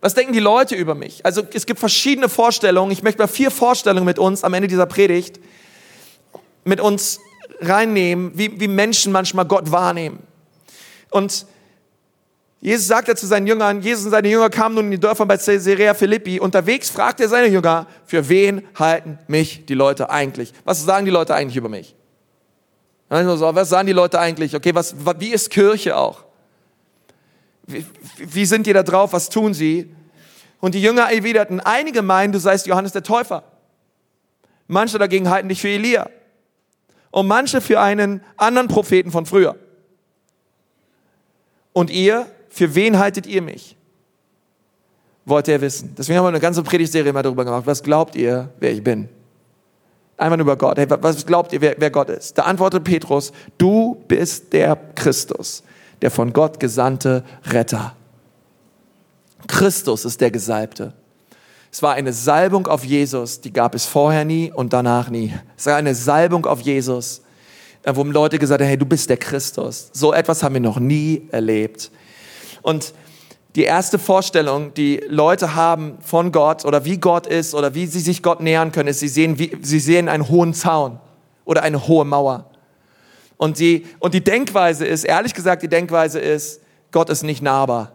Was 0.00 0.14
denken 0.14 0.32
die 0.32 0.40
Leute 0.40 0.74
über 0.74 0.94
mich? 0.94 1.24
Also 1.24 1.42
es 1.52 1.66
gibt 1.66 1.80
verschiedene 1.80 2.28
Vorstellungen. 2.28 2.92
Ich 2.92 3.02
möchte 3.02 3.20
mal 3.20 3.26
vier 3.26 3.50
Vorstellungen 3.50 4.04
mit 4.04 4.18
uns 4.18 4.44
am 4.44 4.54
Ende 4.54 4.68
dieser 4.68 4.86
Predigt 4.86 5.40
mit 6.68 6.80
uns 6.80 7.20
reinnehmen, 7.60 8.32
wie, 8.34 8.60
wie 8.60 8.68
Menschen 8.68 9.10
manchmal 9.10 9.46
Gott 9.46 9.72
wahrnehmen. 9.72 10.22
Und 11.10 11.46
Jesus 12.60 12.88
sagte 12.88 13.14
zu 13.14 13.26
seinen 13.26 13.46
Jüngern, 13.46 13.80
Jesus 13.82 14.04
und 14.04 14.10
seine 14.10 14.28
Jünger 14.28 14.50
kamen 14.50 14.74
nun 14.74 14.86
in 14.86 14.90
die 14.90 15.00
Dörfer 15.00 15.24
bei 15.26 15.36
Caesarea 15.36 15.94
Philippi. 15.94 16.40
Unterwegs 16.40 16.90
fragte 16.90 17.24
er 17.24 17.28
seine 17.28 17.46
Jünger, 17.46 17.86
für 18.04 18.28
wen 18.28 18.66
halten 18.74 19.18
mich 19.28 19.64
die 19.66 19.74
Leute 19.74 20.10
eigentlich? 20.10 20.52
Was 20.64 20.84
sagen 20.84 21.04
die 21.04 21.12
Leute 21.12 21.34
eigentlich 21.34 21.56
über 21.56 21.68
mich? 21.68 21.94
Was 23.08 23.68
sagen 23.68 23.86
die 23.86 23.92
Leute 23.92 24.18
eigentlich? 24.18 24.56
Okay, 24.56 24.74
was, 24.74 24.94
wie 25.18 25.28
ist 25.28 25.50
Kirche 25.50 25.96
auch? 25.96 26.24
Wie, 27.66 27.84
wie 28.16 28.44
sind 28.44 28.66
die 28.66 28.72
da 28.72 28.82
drauf? 28.82 29.12
Was 29.12 29.28
tun 29.28 29.54
sie? 29.54 29.94
Und 30.60 30.74
die 30.74 30.82
Jünger 30.82 31.12
erwiderten, 31.12 31.60
einige 31.60 32.02
meinen, 32.02 32.32
du 32.32 32.40
seist 32.40 32.66
Johannes 32.66 32.92
der 32.92 33.04
Täufer. 33.04 33.44
Manche 34.66 34.98
dagegen 34.98 35.30
halten 35.30 35.48
dich 35.48 35.60
für 35.60 35.68
Elia. 35.68 36.10
Und 37.10 37.28
manche 37.28 37.60
für 37.60 37.80
einen 37.80 38.22
anderen 38.36 38.68
Propheten 38.68 39.12
von 39.12 39.24
früher. 39.24 39.56
Und 41.72 41.90
ihr, 41.90 42.26
für 42.48 42.74
wen 42.74 42.98
haltet 42.98 43.26
ihr 43.26 43.42
mich? 43.42 43.76
Wollte 45.24 45.52
er 45.52 45.60
wissen. 45.60 45.94
Deswegen 45.96 46.18
haben 46.18 46.24
wir 46.24 46.30
eine 46.30 46.40
ganze 46.40 46.62
Predigtserie 46.62 47.12
mal 47.12 47.22
darüber 47.22 47.44
gemacht. 47.44 47.66
Was 47.66 47.82
glaubt 47.82 48.16
ihr, 48.16 48.48
wer 48.58 48.72
ich 48.72 48.82
bin? 48.82 49.08
Einfach 50.16 50.36
nur 50.36 50.44
über 50.44 50.56
Gott. 50.56 50.78
Hey, 50.78 50.86
was 50.88 51.24
glaubt 51.24 51.52
ihr, 51.52 51.60
wer, 51.60 51.76
wer 51.78 51.90
Gott 51.90 52.10
ist? 52.10 52.36
Da 52.36 52.42
antwortet 52.42 52.82
Petrus, 52.82 53.32
du 53.56 54.02
bist 54.08 54.52
der 54.52 54.76
Christus, 54.94 55.62
der 56.02 56.10
von 56.10 56.32
Gott 56.32 56.58
gesandte 56.58 57.24
Retter. 57.44 57.94
Christus 59.46 60.04
ist 60.04 60.20
der 60.20 60.30
Gesalbte. 60.30 60.92
Es 61.70 61.82
war 61.82 61.94
eine 61.94 62.12
Salbung 62.12 62.66
auf 62.66 62.84
Jesus, 62.84 63.40
die 63.40 63.52
gab 63.52 63.74
es 63.74 63.84
vorher 63.84 64.24
nie 64.24 64.50
und 64.50 64.72
danach 64.72 65.10
nie. 65.10 65.34
Es 65.56 65.66
war 65.66 65.76
eine 65.76 65.94
Salbung 65.94 66.46
auf 66.46 66.60
Jesus, 66.60 67.22
wo 67.84 68.02
Leute 68.04 68.38
gesagt 68.38 68.60
haben, 68.60 68.68
hey, 68.68 68.78
du 68.78 68.86
bist 68.86 69.08
der 69.10 69.18
Christus. 69.18 69.90
So 69.92 70.12
etwas 70.12 70.42
haben 70.42 70.54
wir 70.54 70.60
noch 70.60 70.80
nie 70.80 71.28
erlebt. 71.30 71.90
Und 72.68 72.92
die 73.56 73.62
erste 73.62 73.98
Vorstellung, 73.98 74.74
die 74.74 75.02
Leute 75.08 75.54
haben 75.54 75.96
von 76.02 76.32
Gott 76.32 76.66
oder 76.66 76.84
wie 76.84 76.98
Gott 76.98 77.26
ist 77.26 77.54
oder 77.54 77.74
wie 77.74 77.86
sie 77.86 78.00
sich 78.00 78.22
Gott 78.22 78.40
nähern 78.40 78.72
können, 78.72 78.90
ist, 78.90 79.00
sie 79.00 79.08
sehen, 79.08 79.38
wie, 79.38 79.56
sie 79.62 79.80
sehen 79.80 80.06
einen 80.06 80.28
hohen 80.28 80.52
Zaun 80.52 81.00
oder 81.46 81.62
eine 81.62 81.88
hohe 81.88 82.04
Mauer. 82.04 82.50
Und 83.38 83.58
die, 83.58 83.86
und 84.00 84.12
die 84.12 84.22
Denkweise 84.22 84.84
ist, 84.84 85.04
ehrlich 85.04 85.32
gesagt, 85.32 85.62
die 85.62 85.68
Denkweise 85.68 86.20
ist, 86.20 86.60
Gott 86.92 87.08
ist 87.08 87.22
nicht 87.22 87.40
nahbar. 87.40 87.92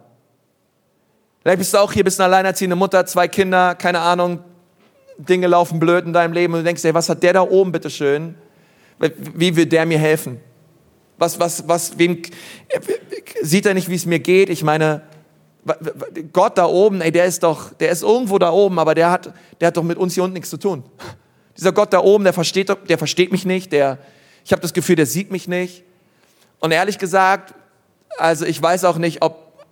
Vielleicht 1.42 1.58
bist 1.58 1.72
du 1.72 1.78
auch 1.78 1.92
hier, 1.92 2.02
bist 2.02 2.18
eine 2.20 2.34
alleinerziehende 2.34 2.74
Mutter, 2.74 3.06
zwei 3.06 3.28
Kinder, 3.28 3.76
keine 3.76 4.00
Ahnung, 4.00 4.40
Dinge 5.18 5.46
laufen 5.46 5.78
blöd 5.78 6.04
in 6.04 6.12
deinem 6.12 6.32
Leben 6.32 6.52
und 6.52 6.60
du 6.60 6.64
denkst, 6.64 6.84
ey, 6.84 6.94
was 6.94 7.08
hat 7.08 7.22
der 7.22 7.34
da 7.34 7.42
oben, 7.42 7.70
bitteschön? 7.70 8.34
Wie 8.98 9.54
will 9.54 9.66
der 9.66 9.86
mir 9.86 10.00
helfen? 10.00 10.40
Was, 11.24 11.40
was, 11.40 11.66
was, 11.66 11.98
wem, 11.98 12.20
sieht 13.40 13.64
er 13.64 13.72
nicht, 13.72 13.88
wie 13.88 13.94
es 13.94 14.04
mir 14.04 14.18
geht? 14.18 14.50
Ich 14.50 14.62
meine, 14.62 15.00
Gott 16.34 16.58
da 16.58 16.66
oben, 16.66 17.00
ey, 17.00 17.10
der 17.10 17.24
ist 17.24 17.42
doch, 17.42 17.72
der 17.72 17.88
ist 17.88 18.02
irgendwo 18.02 18.38
da 18.38 18.50
oben, 18.50 18.78
aber 18.78 18.94
der 18.94 19.10
hat, 19.10 19.32
der 19.58 19.68
hat 19.68 19.76
doch 19.78 19.82
mit 19.82 19.96
uns 19.96 20.12
hier 20.12 20.22
unten 20.22 20.34
nichts 20.34 20.50
zu 20.50 20.58
tun. 20.58 20.84
Dieser 21.56 21.72
Gott 21.72 21.94
da 21.94 22.00
oben, 22.00 22.24
der 22.24 22.34
versteht, 22.34 22.68
der 22.90 22.98
versteht 22.98 23.32
mich 23.32 23.46
nicht, 23.46 23.72
der, 23.72 23.96
ich 24.44 24.52
habe 24.52 24.60
das 24.60 24.74
Gefühl, 24.74 24.96
der 24.96 25.06
sieht 25.06 25.30
mich 25.30 25.48
nicht. 25.48 25.82
Und 26.60 26.72
ehrlich 26.72 26.98
gesagt, 26.98 27.54
also 28.18 28.44
ich 28.44 28.60
weiß 28.60 28.84
auch 28.84 28.98
nicht, 28.98 29.22
ob, 29.22 29.64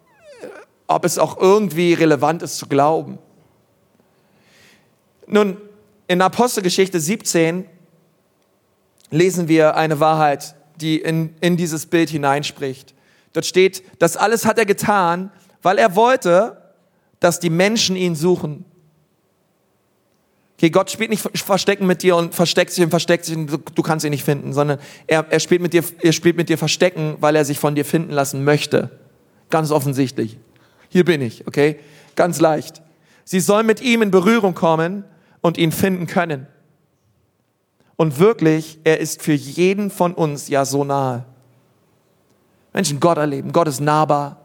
ob 0.86 1.04
es 1.04 1.18
auch 1.18 1.36
irgendwie 1.36 1.92
relevant 1.92 2.42
ist 2.42 2.56
zu 2.56 2.66
glauben. 2.66 3.18
Nun, 5.26 5.58
in 6.08 6.22
Apostelgeschichte 6.22 6.98
17 6.98 7.66
lesen 9.10 9.48
wir 9.48 9.76
eine 9.76 10.00
Wahrheit, 10.00 10.54
die 10.82 10.98
in, 10.98 11.34
in 11.40 11.56
dieses 11.56 11.86
Bild 11.86 12.10
hineinspricht. 12.10 12.94
Dort 13.32 13.46
steht, 13.46 13.82
das 13.98 14.16
alles 14.16 14.44
hat 14.44 14.58
er 14.58 14.66
getan, 14.66 15.30
weil 15.62 15.78
er 15.78 15.96
wollte, 15.96 16.58
dass 17.20 17.40
die 17.40 17.50
Menschen 17.50 17.96
ihn 17.96 18.14
suchen. 18.14 18.64
Okay, 20.58 20.70
Gott 20.70 20.90
spielt 20.90 21.10
nicht 21.10 21.22
Verstecken 21.34 21.86
mit 21.86 22.02
dir 22.02 22.16
und 22.16 22.34
versteckt 22.34 22.72
sich 22.72 22.84
und 22.84 22.90
versteckt 22.90 23.24
sich 23.24 23.36
und 23.36 23.46
du, 23.48 23.58
du 23.58 23.82
kannst 23.82 24.04
ihn 24.04 24.10
nicht 24.10 24.24
finden, 24.24 24.52
sondern 24.52 24.78
er, 25.06 25.26
er, 25.30 25.40
spielt 25.40 25.60
mit 25.60 25.72
dir, 25.72 25.82
er 26.00 26.12
spielt 26.12 26.36
mit 26.36 26.48
dir 26.48 26.58
Verstecken, 26.58 27.16
weil 27.20 27.34
er 27.34 27.44
sich 27.44 27.58
von 27.58 27.74
dir 27.74 27.84
finden 27.84 28.12
lassen 28.12 28.44
möchte. 28.44 28.90
Ganz 29.50 29.70
offensichtlich. 29.70 30.38
Hier 30.88 31.04
bin 31.04 31.20
ich, 31.20 31.46
okay? 31.46 31.80
Ganz 32.14 32.38
leicht. 32.38 32.82
Sie 33.24 33.40
sollen 33.40 33.66
mit 33.66 33.80
ihm 33.80 34.02
in 34.02 34.10
Berührung 34.10 34.54
kommen 34.54 35.04
und 35.40 35.58
ihn 35.58 35.72
finden 35.72 36.06
können. 36.06 36.46
Und 38.02 38.18
wirklich, 38.18 38.80
er 38.82 38.98
ist 38.98 39.22
für 39.22 39.32
jeden 39.32 39.88
von 39.88 40.12
uns 40.12 40.48
ja 40.48 40.64
so 40.64 40.82
nahe. 40.82 41.24
Menschen 42.72 42.98
Gott 42.98 43.16
erleben. 43.16 43.52
Gott 43.52 43.68
ist 43.68 43.78
nahbar. 43.78 44.38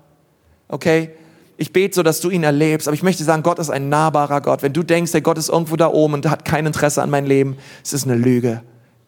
Okay? 0.67 1.09
Ich 1.57 1.73
bete 1.73 1.95
so, 1.95 2.03
dass 2.03 2.21
du 2.21 2.29
ihn 2.29 2.43
erlebst, 2.43 2.87
aber 2.87 2.93
ich 2.93 3.01
möchte 3.01 3.23
sagen, 3.23 3.41
Gott 3.41 3.57
ist 3.57 3.71
ein 3.71 3.89
nahbarer 3.89 4.41
Gott. 4.41 4.61
Wenn 4.61 4.73
du 4.73 4.83
denkst, 4.83 5.11
der 5.11 5.21
Gott 5.21 5.39
ist 5.39 5.49
irgendwo 5.49 5.75
da 5.75 5.87
oben 5.87 6.13
und 6.13 6.29
hat 6.29 6.45
kein 6.45 6.67
Interesse 6.67 7.01
an 7.01 7.09
meinem 7.09 7.25
Leben, 7.25 7.57
es 7.83 7.93
ist 7.93 8.03
eine 8.05 8.13
Lüge. 8.13 8.61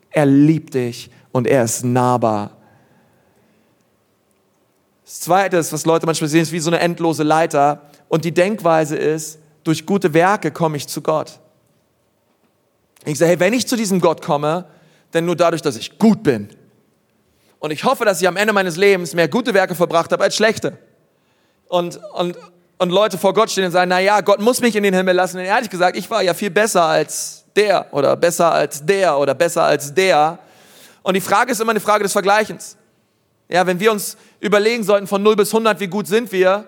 Er 0.09 0.25
liebt 0.25 0.73
dich 0.73 1.11
und 1.31 1.45
er 1.45 1.63
ist 1.65 1.85
nahbar. 1.85 2.57
Das 5.05 5.19
Zweite, 5.19 5.59
was 5.59 5.85
Leute 5.85 6.07
manchmal 6.07 6.27
sehen, 6.27 6.41
ist 6.41 6.51
wie 6.51 6.59
so 6.59 6.71
eine 6.71 6.79
endlose 6.79 7.21
Leiter. 7.21 7.83
Und 8.07 8.25
die 8.25 8.33
Denkweise 8.33 8.95
ist, 8.95 9.37
durch 9.63 9.85
gute 9.85 10.15
Werke 10.15 10.49
komme 10.49 10.75
ich 10.75 10.87
zu 10.87 11.03
Gott. 11.03 11.39
Ich 13.05 13.17
sage, 13.17 13.31
hey, 13.31 13.39
wenn 13.39 13.53
ich 13.53 13.67
zu 13.67 13.75
diesem 13.75 14.01
Gott 14.01 14.21
komme, 14.21 14.65
dann 15.11 15.25
nur 15.25 15.35
dadurch, 15.35 15.61
dass 15.61 15.77
ich 15.77 15.97
gut 15.97 16.23
bin. 16.23 16.49
Und 17.59 17.71
ich 17.71 17.83
hoffe, 17.83 18.05
dass 18.05 18.21
ich 18.21 18.27
am 18.27 18.37
Ende 18.37 18.53
meines 18.53 18.77
Lebens 18.77 19.13
mehr 19.13 19.27
gute 19.27 19.53
Werke 19.53 19.75
verbracht 19.75 20.11
habe 20.11 20.23
als 20.23 20.35
schlechte. 20.35 20.77
Und, 21.67 21.99
und, 22.13 22.37
und 22.77 22.89
Leute 22.89 23.17
vor 23.17 23.33
Gott 23.33 23.51
stehen 23.51 23.65
und 23.65 23.71
sagen, 23.71 23.89
na 23.89 23.99
ja, 23.99 24.21
Gott 24.21 24.39
muss 24.39 24.61
mich 24.61 24.75
in 24.75 24.83
den 24.83 24.93
Himmel 24.93 25.15
lassen. 25.15 25.37
Denn 25.37 25.45
ehrlich 25.45 25.69
gesagt, 25.69 25.97
ich 25.97 26.09
war 26.09 26.21
ja 26.21 26.33
viel 26.33 26.49
besser 26.49 26.83
als 26.83 27.45
der 27.55 27.93
oder 27.93 28.15
besser 28.15 28.51
als 28.51 28.85
der 28.85 29.17
oder 29.17 29.33
besser 29.33 29.63
als 29.63 29.93
der. 29.93 30.39
Und 31.01 31.15
die 31.15 31.21
Frage 31.21 31.51
ist 31.51 31.59
immer 31.59 31.71
eine 31.71 31.79
Frage 31.79 32.03
des 32.03 32.13
Vergleichens. 32.13 32.77
Ja, 33.49 33.65
wenn 33.65 33.79
wir 33.79 33.91
uns 33.91 34.15
überlegen 34.39 34.83
sollten 34.83 35.07
von 35.07 35.23
0 35.23 35.35
bis 35.35 35.49
100, 35.49 35.79
wie 35.79 35.87
gut 35.87 36.07
sind 36.07 36.31
wir, 36.31 36.65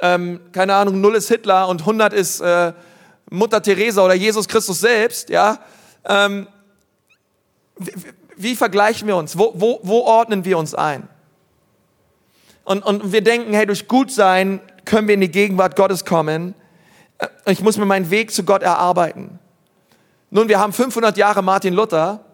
ähm, 0.00 0.40
keine 0.52 0.74
Ahnung, 0.74 1.00
0 1.00 1.16
ist 1.16 1.28
Hitler 1.28 1.66
und 1.68 1.80
100 1.80 2.12
ist 2.12 2.40
äh, 2.40 2.72
Mutter 3.30 3.62
Teresa 3.62 4.04
oder 4.04 4.14
Jesus 4.14 4.48
Christus 4.48 4.80
selbst, 4.80 5.28
ja, 5.28 5.58
ähm, 6.04 6.46
wie, 7.76 7.92
wie, 8.36 8.56
vergleichen 8.56 9.06
wir 9.06 9.16
uns? 9.16 9.38
Wo, 9.38 9.52
wo, 9.54 9.80
wo 9.82 10.00
ordnen 10.00 10.44
wir 10.44 10.58
uns 10.58 10.74
ein? 10.74 11.08
Und, 12.64 12.84
und 12.84 13.12
wir 13.12 13.22
denken, 13.22 13.52
hey, 13.54 13.66
durch 13.66 13.88
Gutsein 13.88 14.60
können 14.84 15.08
wir 15.08 15.14
in 15.14 15.20
die 15.20 15.30
Gegenwart 15.30 15.76
Gottes 15.76 16.04
kommen. 16.04 16.54
Äh, 17.18 17.28
ich 17.46 17.60
muss 17.60 17.76
mir 17.76 17.86
meinen 17.86 18.10
Weg 18.10 18.32
zu 18.32 18.44
Gott 18.44 18.62
erarbeiten. 18.62 19.38
Nun, 20.30 20.48
wir 20.48 20.58
haben 20.58 20.72
500 20.72 21.16
Jahre 21.16 21.42
Martin 21.42 21.74
Luther 21.74 22.24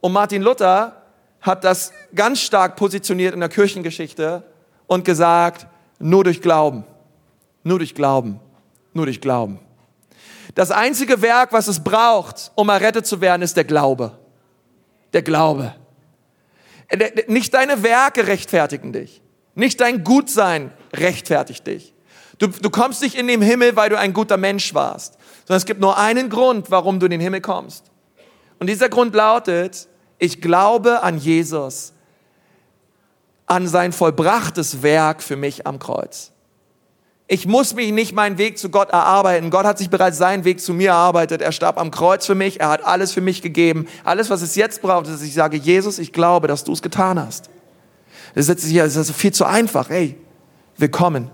und 0.00 0.12
Martin 0.12 0.42
Luther 0.42 1.02
hat 1.40 1.62
das 1.64 1.92
ganz 2.14 2.40
stark 2.40 2.76
positioniert 2.76 3.34
in 3.34 3.40
der 3.40 3.48
Kirchengeschichte 3.48 4.42
und 4.86 5.04
gesagt, 5.04 5.66
nur 5.98 6.24
durch 6.24 6.42
Glauben, 6.42 6.84
nur 7.62 7.78
durch 7.78 7.94
Glauben, 7.94 8.40
nur 8.92 9.06
durch 9.06 9.20
Glauben. 9.20 9.60
Das 10.54 10.70
einzige 10.70 11.22
Werk, 11.22 11.52
was 11.52 11.68
es 11.68 11.82
braucht, 11.82 12.52
um 12.54 12.68
errettet 12.68 13.06
zu 13.06 13.20
werden, 13.20 13.42
ist 13.42 13.56
der 13.56 13.64
Glaube. 13.64 14.18
Der 15.12 15.22
Glaube. 15.22 15.74
Äh, 16.88 17.24
nicht 17.28 17.54
deine 17.54 17.82
Werke 17.82 18.26
rechtfertigen 18.26 18.92
dich. 18.92 19.22
Nicht 19.54 19.80
dein 19.80 20.04
Gutsein 20.04 20.72
rechtfertigt 20.94 21.66
dich. 21.66 21.94
Du, 22.38 22.48
du 22.48 22.70
kommst 22.70 23.02
nicht 23.02 23.14
in 23.14 23.26
den 23.26 23.40
Himmel, 23.40 23.76
weil 23.76 23.88
du 23.88 23.98
ein 23.98 24.12
guter 24.12 24.36
Mensch 24.36 24.74
warst, 24.74 25.14
sondern 25.46 25.56
es 25.56 25.64
gibt 25.64 25.80
nur 25.80 25.96
einen 25.96 26.28
Grund, 26.28 26.70
warum 26.70 27.00
du 27.00 27.06
in 27.06 27.12
den 27.12 27.20
Himmel 27.20 27.40
kommst. 27.40 27.90
Und 28.58 28.68
dieser 28.68 28.88
Grund 28.88 29.14
lautet, 29.14 29.88
ich 30.18 30.40
glaube 30.40 31.02
an 31.02 31.18
Jesus, 31.18 31.92
an 33.46 33.66
sein 33.66 33.92
vollbrachtes 33.92 34.82
Werk 34.82 35.22
für 35.22 35.36
mich 35.36 35.66
am 35.66 35.78
Kreuz. 35.78 36.32
Ich 37.28 37.46
muss 37.46 37.74
mich 37.74 37.90
nicht 37.90 38.14
meinen 38.14 38.38
Weg 38.38 38.56
zu 38.56 38.70
Gott 38.70 38.90
erarbeiten. 38.90 39.50
Gott 39.50 39.66
hat 39.66 39.78
sich 39.78 39.90
bereits 39.90 40.16
seinen 40.16 40.44
Weg 40.44 40.60
zu 40.60 40.72
mir 40.72 40.90
erarbeitet. 40.90 41.42
Er 41.42 41.50
starb 41.50 41.76
am 41.78 41.90
Kreuz 41.90 42.24
für 42.24 42.36
mich. 42.36 42.60
Er 42.60 42.68
hat 42.68 42.84
alles 42.84 43.12
für 43.12 43.20
mich 43.20 43.42
gegeben. 43.42 43.88
Alles, 44.04 44.30
was 44.30 44.42
es 44.42 44.54
jetzt 44.54 44.80
braucht, 44.80 45.06
ist, 45.06 45.14
dass 45.14 45.22
ich 45.22 45.34
sage, 45.34 45.56
Jesus, 45.56 45.98
ich 45.98 46.12
glaube, 46.12 46.46
dass 46.46 46.62
du 46.62 46.72
es 46.72 46.82
getan 46.82 47.18
hast. 47.18 47.50
Das 48.36 48.48
ist, 48.48 48.64
hier, 48.64 48.88
viel 48.88 49.32
zu 49.32 49.44
einfach. 49.44 49.90
Hey, 49.90 50.16
willkommen. 50.76 51.30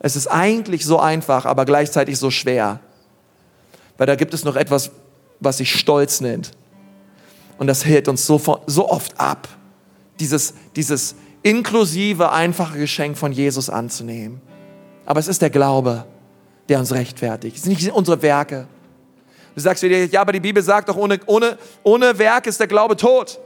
Es 0.00 0.16
ist 0.16 0.26
eigentlich 0.26 0.84
so 0.84 0.98
einfach, 0.98 1.44
aber 1.44 1.64
gleichzeitig 1.64 2.18
so 2.18 2.32
schwer. 2.32 2.80
Weil 3.96 4.08
da 4.08 4.16
gibt 4.16 4.34
es 4.34 4.44
noch 4.44 4.56
etwas, 4.56 4.90
was 5.38 5.58
sich 5.58 5.72
Stolz 5.72 6.20
nennt. 6.20 6.50
Und 7.58 7.68
das 7.68 7.84
hält 7.84 8.08
uns 8.08 8.26
so, 8.26 8.40
so 8.66 8.88
oft 8.88 9.20
ab, 9.20 9.48
dieses, 10.18 10.54
dieses 10.74 11.14
inklusive, 11.42 12.32
einfache 12.32 12.78
Geschenk 12.78 13.16
von 13.16 13.30
Jesus 13.30 13.70
anzunehmen. 13.70 14.40
Aber 15.08 15.20
es 15.20 15.26
ist 15.26 15.40
der 15.40 15.48
Glaube, 15.48 16.04
der 16.68 16.78
uns 16.78 16.92
rechtfertigt. 16.92 17.56
Es 17.56 17.62
sind 17.62 17.72
nicht 17.72 17.90
unsere 17.90 18.20
Werke. 18.20 18.66
Du 19.54 19.60
sagst 19.62 19.82
dir, 19.82 20.04
ja, 20.04 20.20
aber 20.20 20.32
die 20.32 20.40
Bibel 20.40 20.62
sagt 20.62 20.90
doch, 20.90 20.98
ohne, 20.98 21.18
ohne, 21.24 21.56
ohne 21.82 22.18
Werk 22.18 22.46
ist 22.46 22.60
der 22.60 22.66
Glaube 22.66 22.94
tot. 22.94 23.40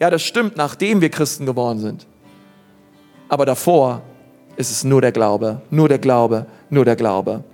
Ja, 0.00 0.08
das 0.08 0.22
stimmt, 0.22 0.56
nachdem 0.56 1.02
wir 1.02 1.10
Christen 1.10 1.44
geworden 1.44 1.80
sind. 1.80 2.06
Aber 3.28 3.44
davor 3.44 4.00
ist 4.56 4.70
es 4.70 4.84
nur 4.84 5.02
der 5.02 5.12
Glaube, 5.12 5.60
nur 5.68 5.90
der 5.90 5.98
Glaube, 5.98 6.46
nur 6.70 6.86
der 6.86 6.96
Glaube. 6.96 7.44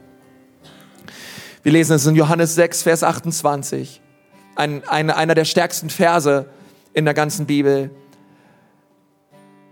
Wir 1.64 1.72
lesen 1.72 1.96
es 1.96 2.06
in 2.06 2.14
Johannes 2.14 2.54
6, 2.54 2.84
Vers 2.84 3.02
28, 3.02 4.00
ein, 4.54 4.86
ein, 4.86 5.10
einer 5.10 5.34
der 5.34 5.46
stärksten 5.46 5.90
Verse 5.90 6.46
in 6.92 7.06
der 7.06 7.14
ganzen 7.14 7.46
Bibel. 7.46 7.90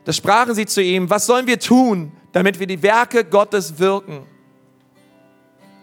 Da 0.06 0.12
sprachen 0.12 0.56
sie 0.56 0.66
zu 0.66 0.82
ihm, 0.82 1.08
was 1.08 1.26
sollen 1.26 1.46
wir 1.46 1.60
tun, 1.60 2.10
damit 2.38 2.60
wir 2.60 2.68
die 2.68 2.84
Werke 2.84 3.24
Gottes 3.24 3.80
wirken. 3.80 4.24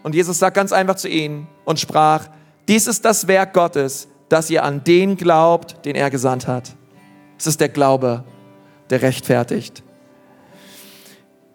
Und 0.02 0.14
Jesus 0.14 0.38
sagt 0.38 0.54
ganz 0.54 0.72
einfach 0.72 0.96
zu 0.96 1.06
ihnen 1.06 1.48
und 1.66 1.78
sprach, 1.78 2.28
dies 2.66 2.86
ist 2.86 3.04
das 3.04 3.28
Werk 3.28 3.52
Gottes, 3.52 4.08
dass 4.30 4.48
ihr 4.48 4.64
an 4.64 4.82
den 4.82 5.18
glaubt, 5.18 5.84
den 5.84 5.94
er 5.94 6.08
gesandt 6.08 6.48
hat. 6.48 6.74
Es 7.38 7.46
ist 7.46 7.60
der 7.60 7.68
Glaube, 7.68 8.24
der 8.88 9.02
rechtfertigt. 9.02 9.82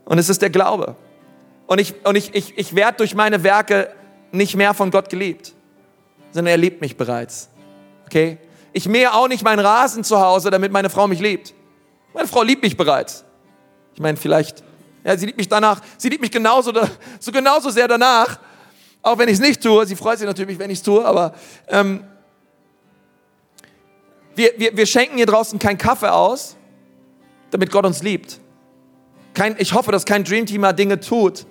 Und 0.06 0.20
es 0.20 0.30
ist 0.30 0.44
der 0.44 0.52
Glaube. 0.52 0.96
Und 1.66 1.82
ich, 1.82 1.96
und 2.06 2.16
ich, 2.16 2.36
ich, 2.36 2.56
ich 2.56 2.76
werde 2.76 2.98
durch 2.98 3.16
meine 3.16 3.42
Werke 3.42 3.92
nicht 4.32 4.56
mehr 4.56 4.76
von 4.76 4.92
Gott 4.92 5.10
geliebt, 5.10 5.56
sondern 6.30 6.52
er 6.52 6.58
liebt 6.58 6.80
mich 6.80 6.96
bereits. 6.96 7.50
Okay? 8.06 8.38
Ich 8.72 8.88
mähe 8.88 9.12
auch 9.16 9.28
nicht 9.28 9.44
meinen 9.44 9.66
Rasen 9.66 10.04
zu 10.04 10.22
Hause, 10.22 10.52
damit 10.52 10.72
meine 10.72 10.92
Frau 10.92 11.08
mich 11.08 11.22
liebt. 11.22 11.56
Meine 12.14 12.28
Frau 12.28 12.44
liebt 12.44 12.62
mich 12.62 12.78
bereits. 12.78 13.26
Ich 13.96 14.00
meine, 14.00 14.16
vielleicht 14.16 14.64
ja, 15.04 15.18
sie 15.18 15.26
liebt 15.26 15.38
mich 15.38 15.50
danach, 15.50 15.82
sie 15.98 16.10
liebt 16.10 16.22
mich 16.22 16.32
genauso, 16.32 16.72
so 17.20 17.32
genauso 17.32 17.70
sehr 17.70 17.88
danach, 17.88 18.40
auch 19.02 19.18
wenn 19.18 19.28
ich 19.28 19.36
es 19.36 19.40
nicht 19.40 19.62
tue. 19.62 19.86
Sie 19.86 19.96
freut 19.96 20.20
sich 20.20 20.28
natürlich, 20.28 20.60
wenn 20.60 20.70
ich 20.70 20.80
es 20.80 20.84
tue, 20.84 21.04
aber 21.04 21.34
ähm, 21.68 22.04
wir, 24.36 24.52
wir, 24.58 24.78
wir 24.78 24.86
schenken 24.86 25.18
hier 25.18 25.26
draußen 25.26 25.60
keinen 25.60 25.78
Kaffee 25.78 26.12
aus, 26.12 26.56
damit 27.50 27.72
Gott 27.72 27.86
uns 27.86 28.02
liebt. 28.02 28.40
Kein, 29.34 29.56
ich 29.58 29.74
hoffe, 29.74 29.92
dass 29.92 30.06
kein 30.06 30.24
Dreamteamer 30.24 30.74
Dinge 30.74 31.00
tut, 31.00 31.46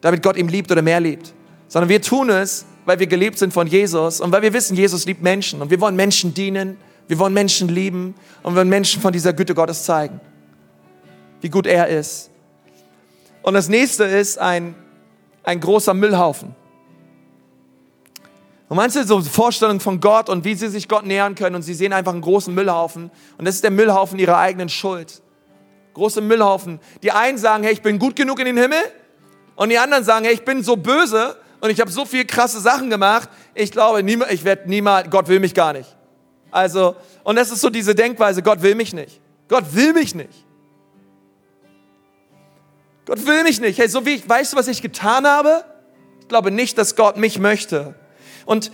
damit 0.00 0.22
Gott 0.22 0.36
ihm 0.36 0.48
liebt 0.48 0.70
oder 0.70 0.82
mehr 0.82 1.00
liebt, 1.00 1.32
sondern 1.68 1.88
wir 1.88 2.02
tun 2.02 2.30
es, 2.30 2.66
weil 2.84 2.98
wir 2.98 3.06
geliebt 3.06 3.38
sind 3.38 3.52
von 3.52 3.66
Jesus 3.66 4.20
und 4.20 4.32
weil 4.32 4.42
wir 4.42 4.52
wissen, 4.52 4.76
Jesus 4.76 5.04
liebt 5.04 5.22
Menschen 5.22 5.60
und 5.60 5.70
wir 5.70 5.80
wollen 5.80 5.96
Menschen 5.96 6.32
dienen, 6.32 6.78
wir 7.06 7.18
wollen 7.18 7.34
Menschen 7.34 7.68
lieben 7.68 8.14
und 8.42 8.54
wir 8.54 8.58
wollen 8.58 8.68
Menschen 8.68 9.02
von 9.02 9.12
dieser 9.12 9.32
Güte 9.32 9.54
Gottes 9.54 9.84
zeigen, 9.84 10.20
wie 11.40 11.50
gut 11.50 11.66
er 11.66 11.88
ist. 11.88 12.30
Und 13.42 13.54
das 13.54 13.68
nächste 13.68 14.04
ist 14.04 14.38
ein, 14.38 14.74
ein 15.42 15.60
großer 15.60 15.94
Müllhaufen. 15.94 16.54
Und 18.68 18.76
manche 18.76 19.04
so 19.04 19.22
Vorstellungen 19.22 19.80
von 19.80 20.00
Gott 20.00 20.28
und 20.28 20.44
wie 20.44 20.54
sie 20.54 20.68
sich 20.68 20.88
Gott 20.88 21.06
nähern 21.06 21.34
können 21.34 21.56
und 21.56 21.62
sie 21.62 21.72
sehen 21.72 21.92
einfach 21.92 22.12
einen 22.12 22.20
großen 22.20 22.54
Müllhaufen 22.54 23.10
und 23.38 23.44
das 23.46 23.54
ist 23.54 23.64
der 23.64 23.70
Müllhaufen 23.70 24.18
ihrer 24.18 24.36
eigenen 24.36 24.68
Schuld. 24.68 25.22
Große 25.94 26.20
Müllhaufen. 26.20 26.78
Die 27.02 27.10
einen 27.10 27.38
sagen, 27.38 27.64
hey, 27.64 27.72
ich 27.72 27.80
bin 27.80 27.98
gut 27.98 28.14
genug 28.14 28.38
in 28.40 28.44
den 28.44 28.58
Himmel 28.58 28.78
und 29.56 29.70
die 29.70 29.78
anderen 29.78 30.04
sagen, 30.04 30.26
hey, 30.26 30.34
ich 30.34 30.44
bin 30.44 30.62
so 30.62 30.76
böse 30.76 31.36
und 31.60 31.70
ich 31.70 31.80
habe 31.80 31.90
so 31.90 32.04
viel 32.04 32.26
krasse 32.26 32.60
Sachen 32.60 32.90
gemacht, 32.90 33.30
ich 33.54 33.72
glaube, 33.72 34.02
ich 34.02 34.44
werde 34.44 34.68
niemals, 34.68 35.08
Gott 35.08 35.28
will 35.28 35.40
mich 35.40 35.54
gar 35.54 35.72
nicht. 35.72 35.96
Also, 36.50 36.94
und 37.24 37.36
das 37.36 37.50
ist 37.50 37.62
so 37.62 37.70
diese 37.70 37.94
Denkweise, 37.94 38.42
Gott 38.42 38.62
will 38.62 38.74
mich 38.74 38.92
nicht. 38.92 39.20
Gott 39.48 39.64
will 39.74 39.94
mich 39.94 40.14
nicht. 40.14 40.44
Gott 43.08 43.26
will 43.26 43.42
mich 43.42 43.58
nicht. 43.58 43.78
Hey, 43.78 43.88
so 43.88 44.04
wie 44.04 44.16
ich, 44.16 44.28
weißt 44.28 44.52
du, 44.52 44.58
was 44.58 44.68
ich 44.68 44.82
getan 44.82 45.26
habe? 45.26 45.64
Ich 46.20 46.28
glaube 46.28 46.50
nicht, 46.50 46.76
dass 46.76 46.94
Gott 46.94 47.16
mich 47.16 47.38
möchte. 47.38 47.94
Und 48.44 48.70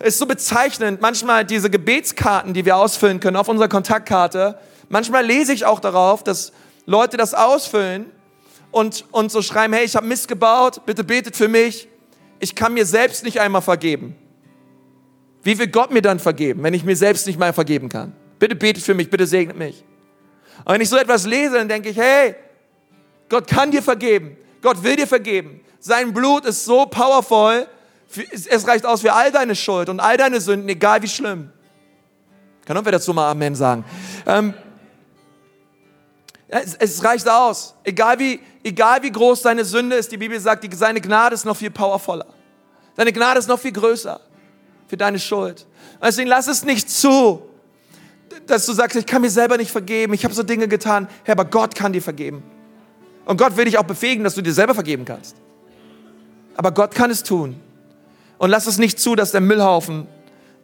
es 0.00 0.14
ist 0.14 0.18
so 0.18 0.26
bezeichnend, 0.26 1.00
manchmal 1.00 1.44
diese 1.44 1.70
Gebetskarten, 1.70 2.52
die 2.52 2.64
wir 2.64 2.76
ausfüllen 2.76 3.20
können 3.20 3.36
auf 3.36 3.46
unserer 3.46 3.68
Kontaktkarte, 3.68 4.58
manchmal 4.88 5.24
lese 5.24 5.52
ich 5.52 5.66
auch 5.66 5.78
darauf, 5.78 6.24
dass 6.24 6.52
Leute 6.84 7.16
das 7.16 7.32
ausfüllen 7.32 8.06
und, 8.72 9.04
und 9.12 9.30
so 9.30 9.40
schreiben, 9.40 9.72
hey, 9.72 9.84
ich 9.84 9.94
habe 9.94 10.04
Mist 10.04 10.26
gebaut, 10.26 10.84
bitte 10.84 11.04
betet 11.04 11.36
für 11.36 11.46
mich. 11.46 11.86
Ich 12.40 12.56
kann 12.56 12.74
mir 12.74 12.86
selbst 12.86 13.22
nicht 13.22 13.38
einmal 13.40 13.62
vergeben. 13.62 14.16
Wie 15.44 15.56
will 15.60 15.68
Gott 15.68 15.92
mir 15.92 16.02
dann 16.02 16.18
vergeben, 16.18 16.64
wenn 16.64 16.74
ich 16.74 16.82
mir 16.82 16.96
selbst 16.96 17.24
nicht 17.28 17.38
mal 17.38 17.52
vergeben 17.52 17.88
kann? 17.88 18.16
Bitte 18.40 18.56
betet 18.56 18.82
für 18.82 18.94
mich, 18.94 19.10
bitte 19.10 19.28
segnet 19.28 19.56
mich. 19.56 19.84
Und 20.64 20.74
wenn 20.74 20.80
ich 20.80 20.88
so 20.88 20.96
etwas 20.96 21.24
lese, 21.24 21.54
dann 21.54 21.68
denke 21.68 21.90
ich, 21.90 21.96
hey, 21.96 22.34
Gott 23.28 23.46
kann 23.46 23.70
dir 23.70 23.82
vergeben. 23.82 24.36
Gott 24.62 24.82
will 24.82 24.96
dir 24.96 25.06
vergeben. 25.06 25.60
Sein 25.78 26.14
Blut 26.14 26.46
ist 26.46 26.64
so 26.64 26.86
powerful, 26.86 27.66
es 28.32 28.66
reicht 28.66 28.86
aus 28.86 29.02
für 29.02 29.12
all 29.12 29.32
deine 29.32 29.54
Schuld 29.54 29.88
und 29.88 30.00
all 30.00 30.16
deine 30.16 30.40
Sünden, 30.40 30.68
egal 30.68 31.02
wie 31.02 31.08
schlimm. 31.08 31.50
Kann 32.64 32.76
auch 32.76 32.84
wer 32.84 32.92
dazu 32.92 33.12
mal 33.12 33.30
Amen 33.30 33.54
sagen? 33.54 33.84
Ähm, 34.26 34.54
es, 36.48 36.74
es, 36.76 37.04
reicht 37.04 37.28
aus. 37.28 37.74
Egal 37.84 38.18
wie, 38.18 38.40
egal 38.62 39.02
wie 39.02 39.10
groß 39.10 39.42
deine 39.42 39.64
Sünde 39.64 39.96
ist, 39.96 40.12
die 40.12 40.16
Bibel 40.16 40.38
sagt, 40.38 40.64
die, 40.64 40.74
seine 40.74 41.00
Gnade 41.00 41.34
ist 41.34 41.44
noch 41.44 41.56
viel 41.56 41.70
powervoller. 41.70 42.26
Seine 42.96 43.12
Gnade 43.12 43.40
ist 43.40 43.48
noch 43.48 43.58
viel 43.58 43.72
größer 43.72 44.20
für 44.86 44.96
deine 44.96 45.18
Schuld. 45.18 45.66
Deswegen 46.02 46.28
lass 46.28 46.46
es 46.46 46.64
nicht 46.64 46.88
zu, 46.88 47.42
dass 48.46 48.66
du 48.66 48.72
sagst, 48.72 48.96
ich 48.96 49.06
kann 49.06 49.22
mir 49.22 49.30
selber 49.30 49.56
nicht 49.56 49.70
vergeben, 49.70 50.14
ich 50.14 50.24
habe 50.24 50.34
so 50.34 50.42
Dinge 50.42 50.68
getan. 50.68 51.08
Herr, 51.24 51.32
aber 51.32 51.44
Gott 51.44 51.74
kann 51.74 51.92
dir 51.92 52.02
vergeben. 52.02 52.42
Und 53.24 53.38
Gott 53.38 53.56
will 53.56 53.64
dich 53.64 53.78
auch 53.78 53.84
befähigen, 53.84 54.24
dass 54.24 54.34
du 54.34 54.42
dir 54.42 54.52
selber 54.52 54.74
vergeben 54.74 55.04
kannst. 55.04 55.36
Aber 56.56 56.72
Gott 56.72 56.94
kann 56.94 57.10
es 57.10 57.22
tun. 57.22 57.56
Und 58.38 58.50
lass 58.50 58.66
es 58.66 58.78
nicht 58.78 58.98
zu, 58.98 59.14
dass 59.14 59.32
der 59.32 59.40
Müllhaufen 59.40 60.06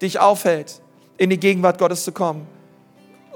dich 0.03 0.19
aufhält, 0.19 0.81
in 1.17 1.31
die 1.31 1.39
Gegenwart 1.39 1.79
Gottes 1.79 2.05
zu 2.05 2.13
kommen. 2.13 2.47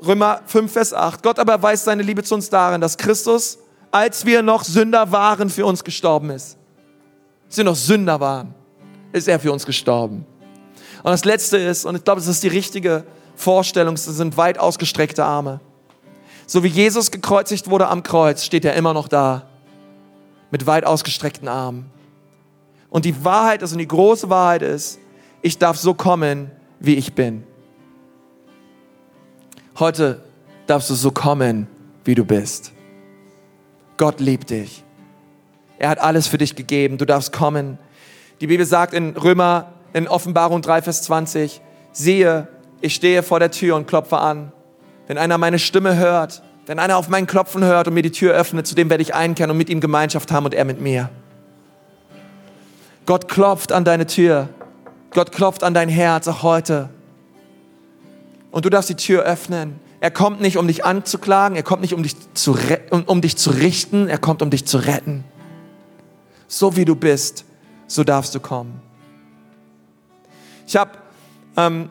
Römer 0.04 0.40
5, 0.46 0.72
Vers 0.72 0.92
8. 0.92 1.22
Gott 1.22 1.38
aber 1.38 1.62
weist 1.62 1.84
seine 1.84 2.02
Liebe 2.02 2.22
zu 2.22 2.34
uns 2.34 2.50
darin, 2.50 2.80
dass 2.80 2.96
Christus, 2.96 3.58
als 3.90 4.26
wir 4.26 4.42
noch 4.42 4.64
Sünder 4.64 5.12
waren, 5.12 5.50
für 5.50 5.66
uns 5.66 5.84
gestorben 5.84 6.30
ist. 6.30 6.58
Als 7.46 7.56
wir 7.56 7.64
noch 7.64 7.76
Sünder 7.76 8.20
waren, 8.20 8.54
ist 9.12 9.28
er 9.28 9.38
für 9.38 9.52
uns 9.52 9.64
gestorben. 9.64 10.26
Und 11.02 11.10
das 11.10 11.24
Letzte 11.24 11.58
ist, 11.58 11.84
und 11.84 11.96
ich 11.96 12.04
glaube, 12.04 12.20
das 12.20 12.28
ist 12.28 12.42
die 12.42 12.48
richtige 12.48 13.04
Vorstellung, 13.36 13.94
das 13.94 14.04
sind 14.04 14.36
weit 14.36 14.58
ausgestreckte 14.58 15.24
Arme. 15.24 15.60
So 16.46 16.62
wie 16.62 16.68
Jesus 16.68 17.10
gekreuzigt 17.10 17.70
wurde 17.70 17.88
am 17.88 18.02
Kreuz, 18.02 18.44
steht 18.44 18.64
er 18.64 18.74
immer 18.74 18.94
noch 18.94 19.08
da 19.08 19.46
mit 20.50 20.66
weit 20.66 20.84
ausgestreckten 20.84 21.48
Armen. 21.48 21.90
Und 22.90 23.04
die 23.04 23.24
Wahrheit 23.24 23.62
ist 23.62 23.72
und 23.72 23.78
die 23.78 23.88
große 23.88 24.30
Wahrheit 24.30 24.62
ist, 24.62 25.00
ich 25.42 25.58
darf 25.58 25.76
so 25.76 25.94
kommen, 25.94 26.50
wie 26.78 26.94
ich 26.94 27.14
bin. 27.14 27.44
Heute 29.78 30.22
darfst 30.66 30.90
du 30.90 30.94
so 30.94 31.10
kommen, 31.10 31.66
wie 32.04 32.14
du 32.14 32.24
bist. 32.24 32.72
Gott 33.96 34.20
liebt 34.20 34.50
dich. 34.50 34.84
Er 35.78 35.88
hat 35.88 35.98
alles 35.98 36.28
für 36.28 36.38
dich 36.38 36.54
gegeben. 36.54 36.98
Du 36.98 37.04
darfst 37.04 37.32
kommen. 37.32 37.78
Die 38.40 38.46
Bibel 38.46 38.64
sagt 38.64 38.94
in 38.94 39.16
Römer, 39.16 39.72
in 39.92 40.06
Offenbarung 40.06 40.62
3, 40.62 40.82
Vers 40.82 41.02
20, 41.02 41.60
siehe, 41.92 42.48
ich 42.80 42.94
stehe 42.94 43.22
vor 43.22 43.40
der 43.40 43.50
Tür 43.50 43.76
und 43.76 43.86
klopfe 43.86 44.18
an. 44.18 44.52
Wenn 45.06 45.18
einer 45.18 45.38
meine 45.38 45.58
Stimme 45.58 45.96
hört, 45.96 46.42
wenn 46.66 46.78
einer 46.78 46.96
auf 46.96 47.08
meinen 47.08 47.26
Klopfen 47.26 47.62
hört 47.62 47.88
und 47.88 47.94
mir 47.94 48.02
die 48.02 48.12
Tür 48.12 48.34
öffnet, 48.34 48.66
zu 48.66 48.74
dem 48.74 48.88
werde 48.88 49.02
ich 49.02 49.14
einkehren 49.14 49.50
und 49.50 49.58
mit 49.58 49.68
ihm 49.68 49.80
Gemeinschaft 49.80 50.32
haben 50.32 50.46
und 50.46 50.54
er 50.54 50.64
mit 50.64 50.80
mir. 50.80 51.10
Gott 53.06 53.28
klopft 53.28 53.70
an 53.72 53.84
deine 53.84 54.06
Tür. 54.06 54.48
Gott 55.10 55.30
klopft 55.30 55.62
an 55.62 55.74
dein 55.74 55.88
Herz 55.88 56.26
auch 56.26 56.42
heute. 56.42 56.88
Und 58.50 58.64
du 58.64 58.70
darfst 58.70 58.88
die 58.88 58.96
Tür 58.96 59.24
öffnen. 59.24 59.78
Er 60.00 60.10
kommt 60.10 60.40
nicht, 60.40 60.56
um 60.58 60.66
dich 60.66 60.84
anzuklagen, 60.84 61.56
er 61.56 61.62
kommt 61.62 61.82
nicht, 61.82 61.94
um 61.94 62.02
dich 62.02 62.14
zu, 62.34 62.56
um, 62.90 63.04
um 63.04 63.20
dich 63.20 63.36
zu 63.36 63.50
richten, 63.50 64.08
er 64.08 64.18
kommt, 64.18 64.42
um 64.42 64.50
dich 64.50 64.66
zu 64.66 64.78
retten. 64.78 65.24
So 66.46 66.76
wie 66.76 66.84
du 66.84 66.94
bist, 66.94 67.44
so 67.86 68.04
darfst 68.04 68.34
du 68.34 68.40
kommen. 68.40 68.80
Ich 70.66 70.76
habe 70.76 70.92
ähm, 71.56 71.88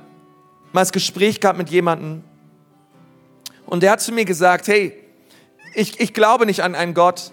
mal 0.71 0.81
das 0.81 0.91
Gespräch 0.91 1.39
gehabt 1.39 1.57
mit 1.57 1.69
jemandem 1.69 2.23
und 3.73 3.81
der 3.81 3.89
hat 3.89 4.01
zu 4.01 4.11
mir 4.11 4.23
gesagt, 4.23 4.67
hey, 4.67 4.93
ich, 5.73 5.99
ich 5.99 6.13
glaube 6.13 6.45
nicht 6.45 6.61
an 6.61 6.75
einen 6.75 6.93
Gott, 6.93 7.31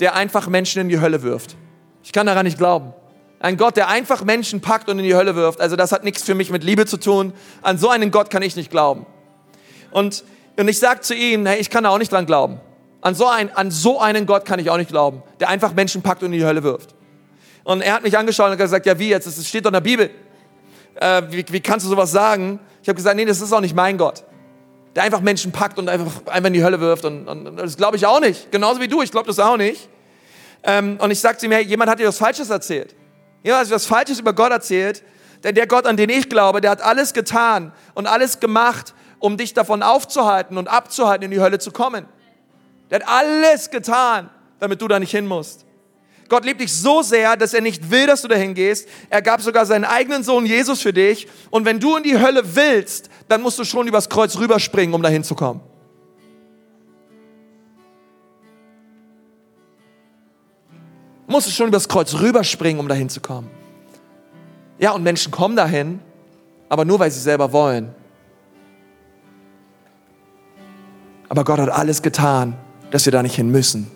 der 0.00 0.14
einfach 0.14 0.46
Menschen 0.46 0.82
in 0.82 0.90
die 0.90 1.00
Hölle 1.00 1.22
wirft. 1.22 1.56
Ich 2.02 2.12
kann 2.12 2.26
daran 2.26 2.44
nicht 2.44 2.58
glauben. 2.58 2.92
Ein 3.40 3.56
Gott, 3.56 3.78
der 3.78 3.88
einfach 3.88 4.22
Menschen 4.22 4.60
packt 4.60 4.90
und 4.90 4.98
in 4.98 5.06
die 5.06 5.14
Hölle 5.14 5.34
wirft. 5.34 5.62
Also 5.62 5.76
das 5.76 5.90
hat 5.90 6.04
nichts 6.04 6.22
für 6.24 6.34
mich 6.34 6.50
mit 6.50 6.62
Liebe 6.62 6.84
zu 6.84 6.98
tun. 6.98 7.32
An 7.62 7.78
so 7.78 7.88
einen 7.88 8.10
Gott 8.10 8.28
kann 8.28 8.42
ich 8.42 8.54
nicht 8.54 8.70
glauben. 8.70 9.06
Und, 9.90 10.24
und 10.58 10.68
ich 10.68 10.78
sage 10.78 11.00
zu 11.00 11.14
ihm, 11.14 11.46
hey, 11.46 11.58
ich 11.58 11.70
kann 11.70 11.84
da 11.84 11.88
auch 11.88 11.96
nicht 11.96 12.12
dran 12.12 12.26
glauben. 12.26 12.60
An 13.00 13.14
so, 13.14 13.26
ein, 13.26 13.50
an 13.56 13.70
so 13.70 13.98
einen 13.98 14.26
Gott 14.26 14.44
kann 14.44 14.60
ich 14.60 14.68
auch 14.68 14.76
nicht 14.76 14.90
glauben, 14.90 15.22
der 15.40 15.48
einfach 15.48 15.72
Menschen 15.72 16.02
packt 16.02 16.22
und 16.22 16.34
in 16.34 16.38
die 16.38 16.44
Hölle 16.44 16.64
wirft. 16.64 16.94
Und 17.64 17.80
er 17.80 17.94
hat 17.94 18.02
mich 18.02 18.18
angeschaut 18.18 18.50
und 18.50 18.58
gesagt, 18.58 18.84
ja 18.84 18.98
wie 18.98 19.08
jetzt, 19.08 19.26
das 19.26 19.42
steht 19.48 19.64
doch 19.64 19.70
in 19.70 19.72
der 19.72 19.80
Bibel. 19.80 20.10
Äh, 20.96 21.22
wie, 21.30 21.46
wie 21.48 21.60
kannst 21.60 21.86
du 21.86 21.88
sowas 21.88 22.12
sagen? 22.12 22.60
Ich 22.82 22.90
habe 22.90 22.96
gesagt, 22.96 23.16
nee, 23.16 23.24
das 23.24 23.40
ist 23.40 23.54
auch 23.54 23.62
nicht 23.62 23.74
mein 23.74 23.96
Gott. 23.96 24.22
Der 24.94 25.02
einfach 25.02 25.20
Menschen 25.20 25.52
packt 25.52 25.78
und 25.78 25.88
einfach, 25.88 26.26
einfach 26.26 26.48
in 26.48 26.54
die 26.54 26.64
Hölle 26.64 26.80
wirft. 26.80 27.04
Und, 27.04 27.28
und, 27.28 27.56
das 27.56 27.76
glaube 27.76 27.96
ich 27.96 28.06
auch 28.06 28.20
nicht. 28.20 28.50
Genauso 28.50 28.80
wie 28.80 28.88
du, 28.88 29.02
ich 29.02 29.10
glaube 29.10 29.26
das 29.26 29.38
auch 29.38 29.56
nicht. 29.56 29.88
Ähm, 30.62 30.98
und 31.00 31.10
ich 31.10 31.20
sagte 31.20 31.46
ihm, 31.46 31.52
hey, 31.52 31.64
jemand 31.64 31.90
hat 31.90 31.98
dir 31.98 32.08
was 32.08 32.18
Falsches 32.18 32.50
erzählt. 32.50 32.94
Jemand 33.42 33.60
hat 33.60 33.68
dir 33.68 33.74
was 33.74 33.86
Falsches 33.86 34.20
über 34.20 34.32
Gott 34.32 34.50
erzählt. 34.50 35.02
Denn 35.44 35.54
der 35.54 35.66
Gott, 35.66 35.86
an 35.86 35.96
den 35.96 36.10
ich 36.10 36.28
glaube, 36.28 36.60
der 36.60 36.70
hat 36.70 36.82
alles 36.82 37.14
getan 37.14 37.72
und 37.94 38.06
alles 38.06 38.40
gemacht, 38.40 38.94
um 39.20 39.36
dich 39.36 39.54
davon 39.54 39.82
aufzuhalten 39.82 40.58
und 40.58 40.68
abzuhalten, 40.68 41.24
in 41.24 41.30
die 41.30 41.40
Hölle 41.40 41.58
zu 41.58 41.70
kommen. 41.70 42.06
Der 42.90 43.00
hat 43.00 43.08
alles 43.08 43.70
getan, 43.70 44.30
damit 44.58 44.80
du 44.82 44.88
da 44.88 44.98
nicht 44.98 45.10
hin 45.10 45.26
musst. 45.26 45.64
Gott 46.28 46.44
liebt 46.44 46.60
dich 46.60 46.72
so 46.72 47.02
sehr, 47.02 47.36
dass 47.36 47.54
er 47.54 47.62
nicht 47.62 47.90
will, 47.90 48.06
dass 48.06 48.22
du 48.22 48.28
dahin 48.28 48.54
gehst. 48.54 48.86
Er 49.08 49.22
gab 49.22 49.40
sogar 49.40 49.64
seinen 49.64 49.84
eigenen 49.84 50.22
Sohn 50.22 50.44
Jesus 50.44 50.82
für 50.82 50.92
dich. 50.92 51.26
Und 51.50 51.64
wenn 51.64 51.80
du 51.80 51.96
in 51.96 52.02
die 52.02 52.18
Hölle 52.18 52.42
willst, 52.54 53.08
dann 53.28 53.42
musst 53.42 53.58
du 53.58 53.64
schon 53.64 53.86
übers 53.86 54.08
Kreuz 54.08 54.38
rüberspringen, 54.38 54.94
um 54.94 55.02
dahin 55.02 55.22
zu 55.22 55.34
kommen. 55.34 55.60
Musst 61.26 61.46
du 61.46 61.50
schon 61.50 61.68
übers 61.68 61.88
Kreuz 61.88 62.14
rüberspringen, 62.14 62.80
um 62.80 62.88
dahin 62.88 63.10
zu 63.10 63.20
kommen. 63.20 63.50
Ja, 64.78 64.92
und 64.92 65.02
Menschen 65.02 65.30
kommen 65.30 65.56
dahin, 65.56 66.00
aber 66.70 66.86
nur 66.86 66.98
weil 66.98 67.10
sie 67.10 67.20
selber 67.20 67.52
wollen. 67.52 67.94
Aber 71.28 71.44
Gott 71.44 71.58
hat 71.58 71.68
alles 71.68 72.00
getan, 72.00 72.56
dass 72.90 73.04
wir 73.04 73.12
da 73.12 73.22
nicht 73.22 73.36
hin 73.36 73.50
müssen. 73.50 73.90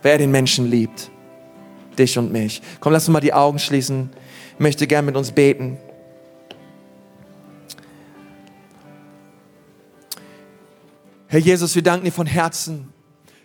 Wer 0.00 0.16
den 0.16 0.30
Menschen 0.30 0.70
liebt, 0.70 1.10
dich 1.98 2.16
und 2.16 2.32
mich. 2.32 2.62
Komm, 2.80 2.94
lass 2.94 3.06
uns 3.06 3.12
mal 3.12 3.20
die 3.20 3.34
Augen 3.34 3.58
schließen. 3.58 4.08
Ich 4.54 4.60
möchte 4.60 4.86
gern 4.86 5.04
mit 5.04 5.16
uns 5.16 5.32
beten. 5.32 5.76
Herr 11.30 11.38
Jesus, 11.38 11.76
wir 11.76 11.82
danken 11.82 12.06
dir 12.06 12.10
von 12.10 12.26
Herzen, 12.26 12.92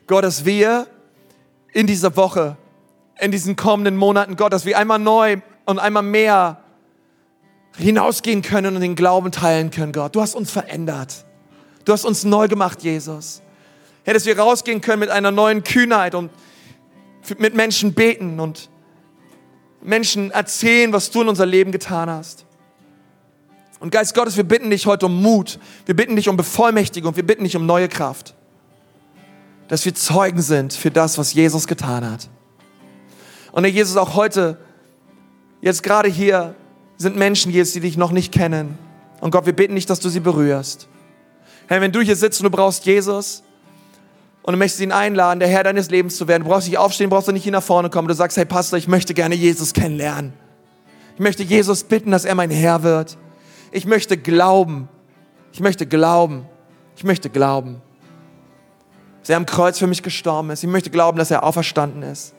Gott, 0.08 0.24
dass 0.24 0.44
wir 0.44 0.88
in 1.72 1.86
dieser 1.86 2.18
Woche, 2.18 2.58
in 3.20 3.30
diesen 3.30 3.56
kommenden 3.56 3.96
Monaten, 3.96 4.38
Gott, 4.38 4.52
dass 4.54 4.66
wir 4.66 4.80
einmal 4.80 4.98
neu 4.98 5.38
und 5.66 5.78
einmal 5.78 6.02
mehr 6.02 6.64
hinausgehen 7.78 8.42
können 8.42 8.74
und 8.76 8.82
den 8.82 8.96
Glauben 8.96 9.32
teilen 9.32 9.70
können, 9.70 9.92
Gott. 9.92 10.16
Du 10.16 10.22
hast 10.22 10.34
uns 10.34 10.50
verändert. 10.50 11.26
Du 11.86 11.94
hast 11.94 12.06
uns 12.06 12.24
neu 12.24 12.48
gemacht, 12.48 12.82
Jesus. 12.82 13.44
Herr, 14.04 14.16
dass 14.16 14.26
wir 14.26 14.40
rausgehen 14.40 14.82
können 14.82 15.02
mit 15.02 15.12
einer 15.12 15.30
neuen 15.30 15.64
Kühnheit 15.64 16.16
und 16.16 16.32
mit 17.38 17.54
Menschen 17.54 17.94
beten 17.94 18.40
und 18.40 18.72
Menschen 19.84 20.32
erzählen, 20.32 20.92
was 20.92 21.12
du 21.12 21.22
in 21.22 21.28
unser 21.28 21.46
Leben 21.46 21.72
getan 21.72 22.10
hast. 22.10 22.48
Und 23.80 23.92
Geist 23.92 24.16
Gottes, 24.16 24.38
wir 24.38 24.44
bitten 24.44 24.70
dich 24.70 24.86
heute 24.86 25.08
um 25.08 25.22
Mut. 25.22 25.60
Wir 25.86 25.96
bitten 25.96 26.16
dich 26.16 26.30
um 26.30 26.38
Bevollmächtigung. 26.38 27.16
Wir 27.16 27.26
bitten 27.26 27.44
dich 27.44 27.56
um 27.56 27.66
neue 27.66 27.90
Kraft. 27.90 28.34
Dass 29.68 29.84
wir 29.86 29.94
Zeugen 29.94 30.42
sind 30.42 30.74
für 30.74 30.92
das, 30.92 31.18
was 31.18 31.34
Jesus 31.34 31.68
getan 31.68 32.10
hat. 32.10 32.30
Und 33.52 33.64
Herr 33.64 33.72
Jesus, 33.72 33.98
auch 33.98 34.16
heute, 34.16 34.58
jetzt 35.62 35.84
gerade 35.84 36.10
hier, 36.10 36.56
sind 36.98 37.18
Menschen, 37.18 37.52
Jesus, 37.52 37.74
die 37.74 37.80
dich 37.82 37.98
noch 37.98 38.12
nicht 38.12 38.32
kennen. 38.32 38.78
Und 39.22 39.32
Gott, 39.32 39.46
wir 39.46 39.54
bitten 39.54 39.76
dich, 39.76 39.86
dass 39.86 40.00
du 40.00 40.10
sie 40.10 40.20
berührst. 40.20 40.88
Herr, 41.68 41.82
wenn 41.82 41.92
du 41.92 42.02
hier 42.02 42.16
sitzt 42.16 42.40
und 42.40 42.46
du 42.46 42.50
brauchst 42.50 42.86
Jesus 42.86 43.44
und 44.44 44.54
du 44.54 44.58
möchtest 44.58 44.82
ihn 44.82 44.92
einladen, 44.92 45.40
der 45.40 45.50
Herr 45.50 45.64
deines 45.64 45.90
Lebens 45.90 46.16
zu 46.16 46.28
werden, 46.28 46.44
du 46.44 46.50
brauchst 46.50 46.68
nicht 46.68 46.78
aufstehen, 46.78 47.10
brauchst 47.10 47.28
du 47.28 47.32
nicht 47.32 47.44
hier 47.44 47.52
nach 47.52 47.64
vorne 47.64 47.90
kommen. 47.90 48.08
Du 48.08 48.14
sagst, 48.14 48.38
hey 48.38 48.46
Pastor, 48.46 48.78
ich 48.78 48.88
möchte 48.88 49.14
gerne 49.14 49.36
Jesus 49.36 49.74
kennenlernen. 49.74 50.34
Ich 51.16 51.22
möchte 51.22 51.44
Jesus 51.44 51.84
bitten, 51.84 52.12
dass 52.12 52.26
er 52.26 52.36
mein 52.36 52.52
Herr 52.52 52.84
wird. 52.84 53.18
Ich 53.76 53.86
möchte 53.86 54.16
glauben. 54.16 54.88
Ich 55.52 55.60
möchte 55.60 55.86
glauben. 55.86 56.46
Ich 56.96 57.04
möchte 57.04 57.30
glauben. 57.30 57.82
Dass 59.20 59.32
er 59.32 59.36
am 59.36 59.46
Kreuz 59.46 59.78
für 59.78 59.86
mich 59.86 60.02
gestorben 60.02 60.50
ist. 60.52 60.64
Ich 60.64 60.70
möchte 60.70 60.90
glauben, 60.90 61.18
dass 61.18 61.30
er 61.30 61.44
auferstanden 61.44 62.02
ist. 62.02 62.34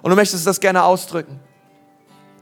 Und 0.00 0.08
du 0.08 0.16
möchtest 0.16 0.46
das 0.46 0.60
gerne 0.60 0.82
ausdrücken. 0.84 1.38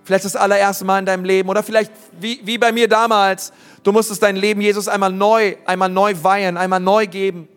Vielleicht 0.04 0.24
das 0.24 0.36
allererste 0.36 0.84
Mal 0.84 1.00
in 1.00 1.06
deinem 1.06 1.24
Leben 1.24 1.48
oder 1.48 1.64
vielleicht 1.64 1.90
wie, 2.20 2.40
wie 2.44 2.58
bei 2.58 2.70
mir 2.70 2.86
damals. 2.86 3.52
Du 3.82 3.90
musstest 3.90 4.22
dein 4.22 4.36
Leben 4.36 4.60
Jesus 4.60 4.86
einmal 4.86 5.10
neu, 5.10 5.56
einmal 5.66 5.88
neu 5.88 6.14
weihen, 6.22 6.56
einmal 6.56 6.78
neu 6.78 7.08
geben. 7.08 7.48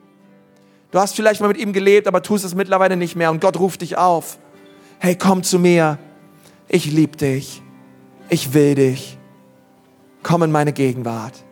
Du 0.90 0.98
hast 0.98 1.16
vielleicht 1.16 1.42
mal 1.42 1.48
mit 1.48 1.58
ihm 1.58 1.74
gelebt, 1.74 2.08
aber 2.08 2.24
tust 2.24 2.44
es 2.44 2.56
mittlerweile 2.56 2.98
nicht 2.98 3.16
mehr 3.16 3.30
und 3.30 3.40
Gott 3.40 3.60
ruft 3.60 3.82
dich 3.82 3.98
auf. 3.98 4.40
Hey, 4.98 5.16
komm 5.16 5.44
zu 5.44 5.60
mir. 5.60 6.00
Ich 6.68 6.88
liebe 6.88 7.18
dich. 7.18 7.62
Ich 8.30 8.56
will 8.56 8.74
dich. 8.74 9.20
Komm 10.26 10.42
in 10.42 10.52
meine 10.52 10.74
Gegenwart. 10.74 11.44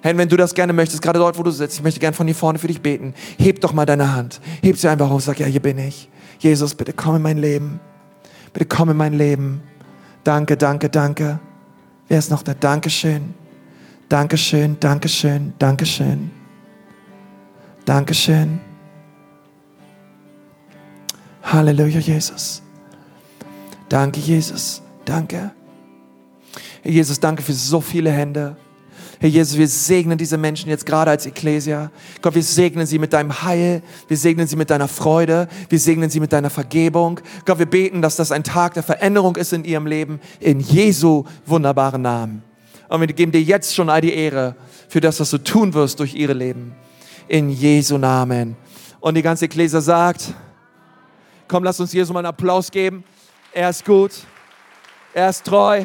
Hey, 0.00 0.16
wenn 0.16 0.30
du 0.30 0.38
das 0.38 0.54
gerne 0.54 0.72
möchtest, 0.72 1.02
gerade 1.02 1.18
dort, 1.18 1.38
wo 1.38 1.42
du 1.42 1.50
sitzt, 1.50 1.76
ich 1.76 1.82
möchte 1.82 2.00
gerne 2.00 2.16
von 2.16 2.26
hier 2.26 2.34
vorne 2.34 2.58
für 2.58 2.66
dich 2.66 2.80
beten. 2.80 3.12
Heb 3.36 3.60
doch 3.60 3.74
mal 3.74 3.84
deine 3.84 4.14
Hand. 4.14 4.40
Heb 4.62 4.78
sie 4.78 4.88
einfach 4.88 5.10
hoch, 5.10 5.20
sag, 5.20 5.38
ja, 5.38 5.46
hier 5.46 5.60
bin 5.60 5.76
ich. 5.76 6.08
Jesus, 6.38 6.74
bitte 6.74 6.94
komm 6.94 7.16
in 7.16 7.22
mein 7.22 7.36
Leben. 7.36 7.80
Bitte 8.54 8.64
komm 8.64 8.88
in 8.88 8.96
mein 8.96 9.12
Leben. 9.12 9.60
Danke, 10.24 10.56
danke, 10.56 10.88
danke. 10.88 11.38
Wer 12.08 12.18
ist 12.18 12.30
noch 12.30 12.42
da? 12.42 12.54
Dankeschön. 12.54 13.34
Dankeschön, 14.08 14.80
Dankeschön, 14.80 15.52
Dankeschön. 15.58 16.30
Dankeschön. 17.84 18.58
Halleluja, 21.42 22.00
Jesus. 22.00 22.62
Danke, 23.90 24.18
Jesus. 24.18 24.80
Danke. 25.04 25.57
Herr 26.88 26.94
Jesus, 26.94 27.20
danke 27.20 27.42
für 27.42 27.52
so 27.52 27.82
viele 27.82 28.10
Hände. 28.10 28.56
Herr 29.20 29.28
Jesus, 29.28 29.58
wir 29.58 29.68
segnen 29.68 30.16
diese 30.16 30.38
Menschen 30.38 30.70
jetzt 30.70 30.86
gerade 30.86 31.10
als 31.10 31.26
Ekklesia. 31.26 31.90
Gott, 32.22 32.34
wir 32.34 32.42
segnen 32.42 32.86
sie 32.86 32.98
mit 32.98 33.12
deinem 33.12 33.42
Heil. 33.42 33.82
Wir 34.06 34.16
segnen 34.16 34.46
sie 34.46 34.56
mit 34.56 34.70
deiner 34.70 34.88
Freude. 34.88 35.48
Wir 35.68 35.78
segnen 35.78 36.08
sie 36.08 36.18
mit 36.18 36.32
deiner 36.32 36.48
Vergebung. 36.48 37.20
Gott, 37.44 37.58
wir 37.58 37.66
beten, 37.66 38.00
dass 38.00 38.16
das 38.16 38.32
ein 38.32 38.42
Tag 38.42 38.72
der 38.72 38.82
Veränderung 38.82 39.36
ist 39.36 39.52
in 39.52 39.64
ihrem 39.64 39.86
Leben. 39.86 40.18
In 40.40 40.60
Jesu 40.60 41.24
wunderbaren 41.44 42.00
Namen. 42.00 42.42
Und 42.88 43.00
wir 43.00 43.08
geben 43.08 43.32
dir 43.32 43.42
jetzt 43.42 43.74
schon 43.74 43.90
all 43.90 44.00
die 44.00 44.14
Ehre 44.14 44.56
für 44.88 45.02
das, 45.02 45.20
was 45.20 45.28
du 45.28 45.36
tun 45.36 45.74
wirst 45.74 46.00
durch 46.00 46.14
ihre 46.14 46.32
Leben. 46.32 46.74
In 47.28 47.50
Jesu 47.50 47.98
Namen. 47.98 48.56
Und 49.00 49.14
die 49.14 49.22
ganze 49.22 49.44
Ekklesia 49.44 49.82
sagt, 49.82 50.32
komm, 51.48 51.64
lass 51.64 51.78
uns 51.80 51.92
Jesus 51.92 52.14
mal 52.14 52.20
einen 52.20 52.28
Applaus 52.28 52.70
geben. 52.70 53.04
Er 53.52 53.68
ist 53.68 53.84
gut. 53.84 54.12
Er 55.12 55.28
ist 55.28 55.44
treu. 55.44 55.84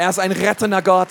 Er 0.00 0.08
ist 0.08 0.18
ein 0.18 0.32
rettender 0.32 0.80
Gott. 0.80 1.08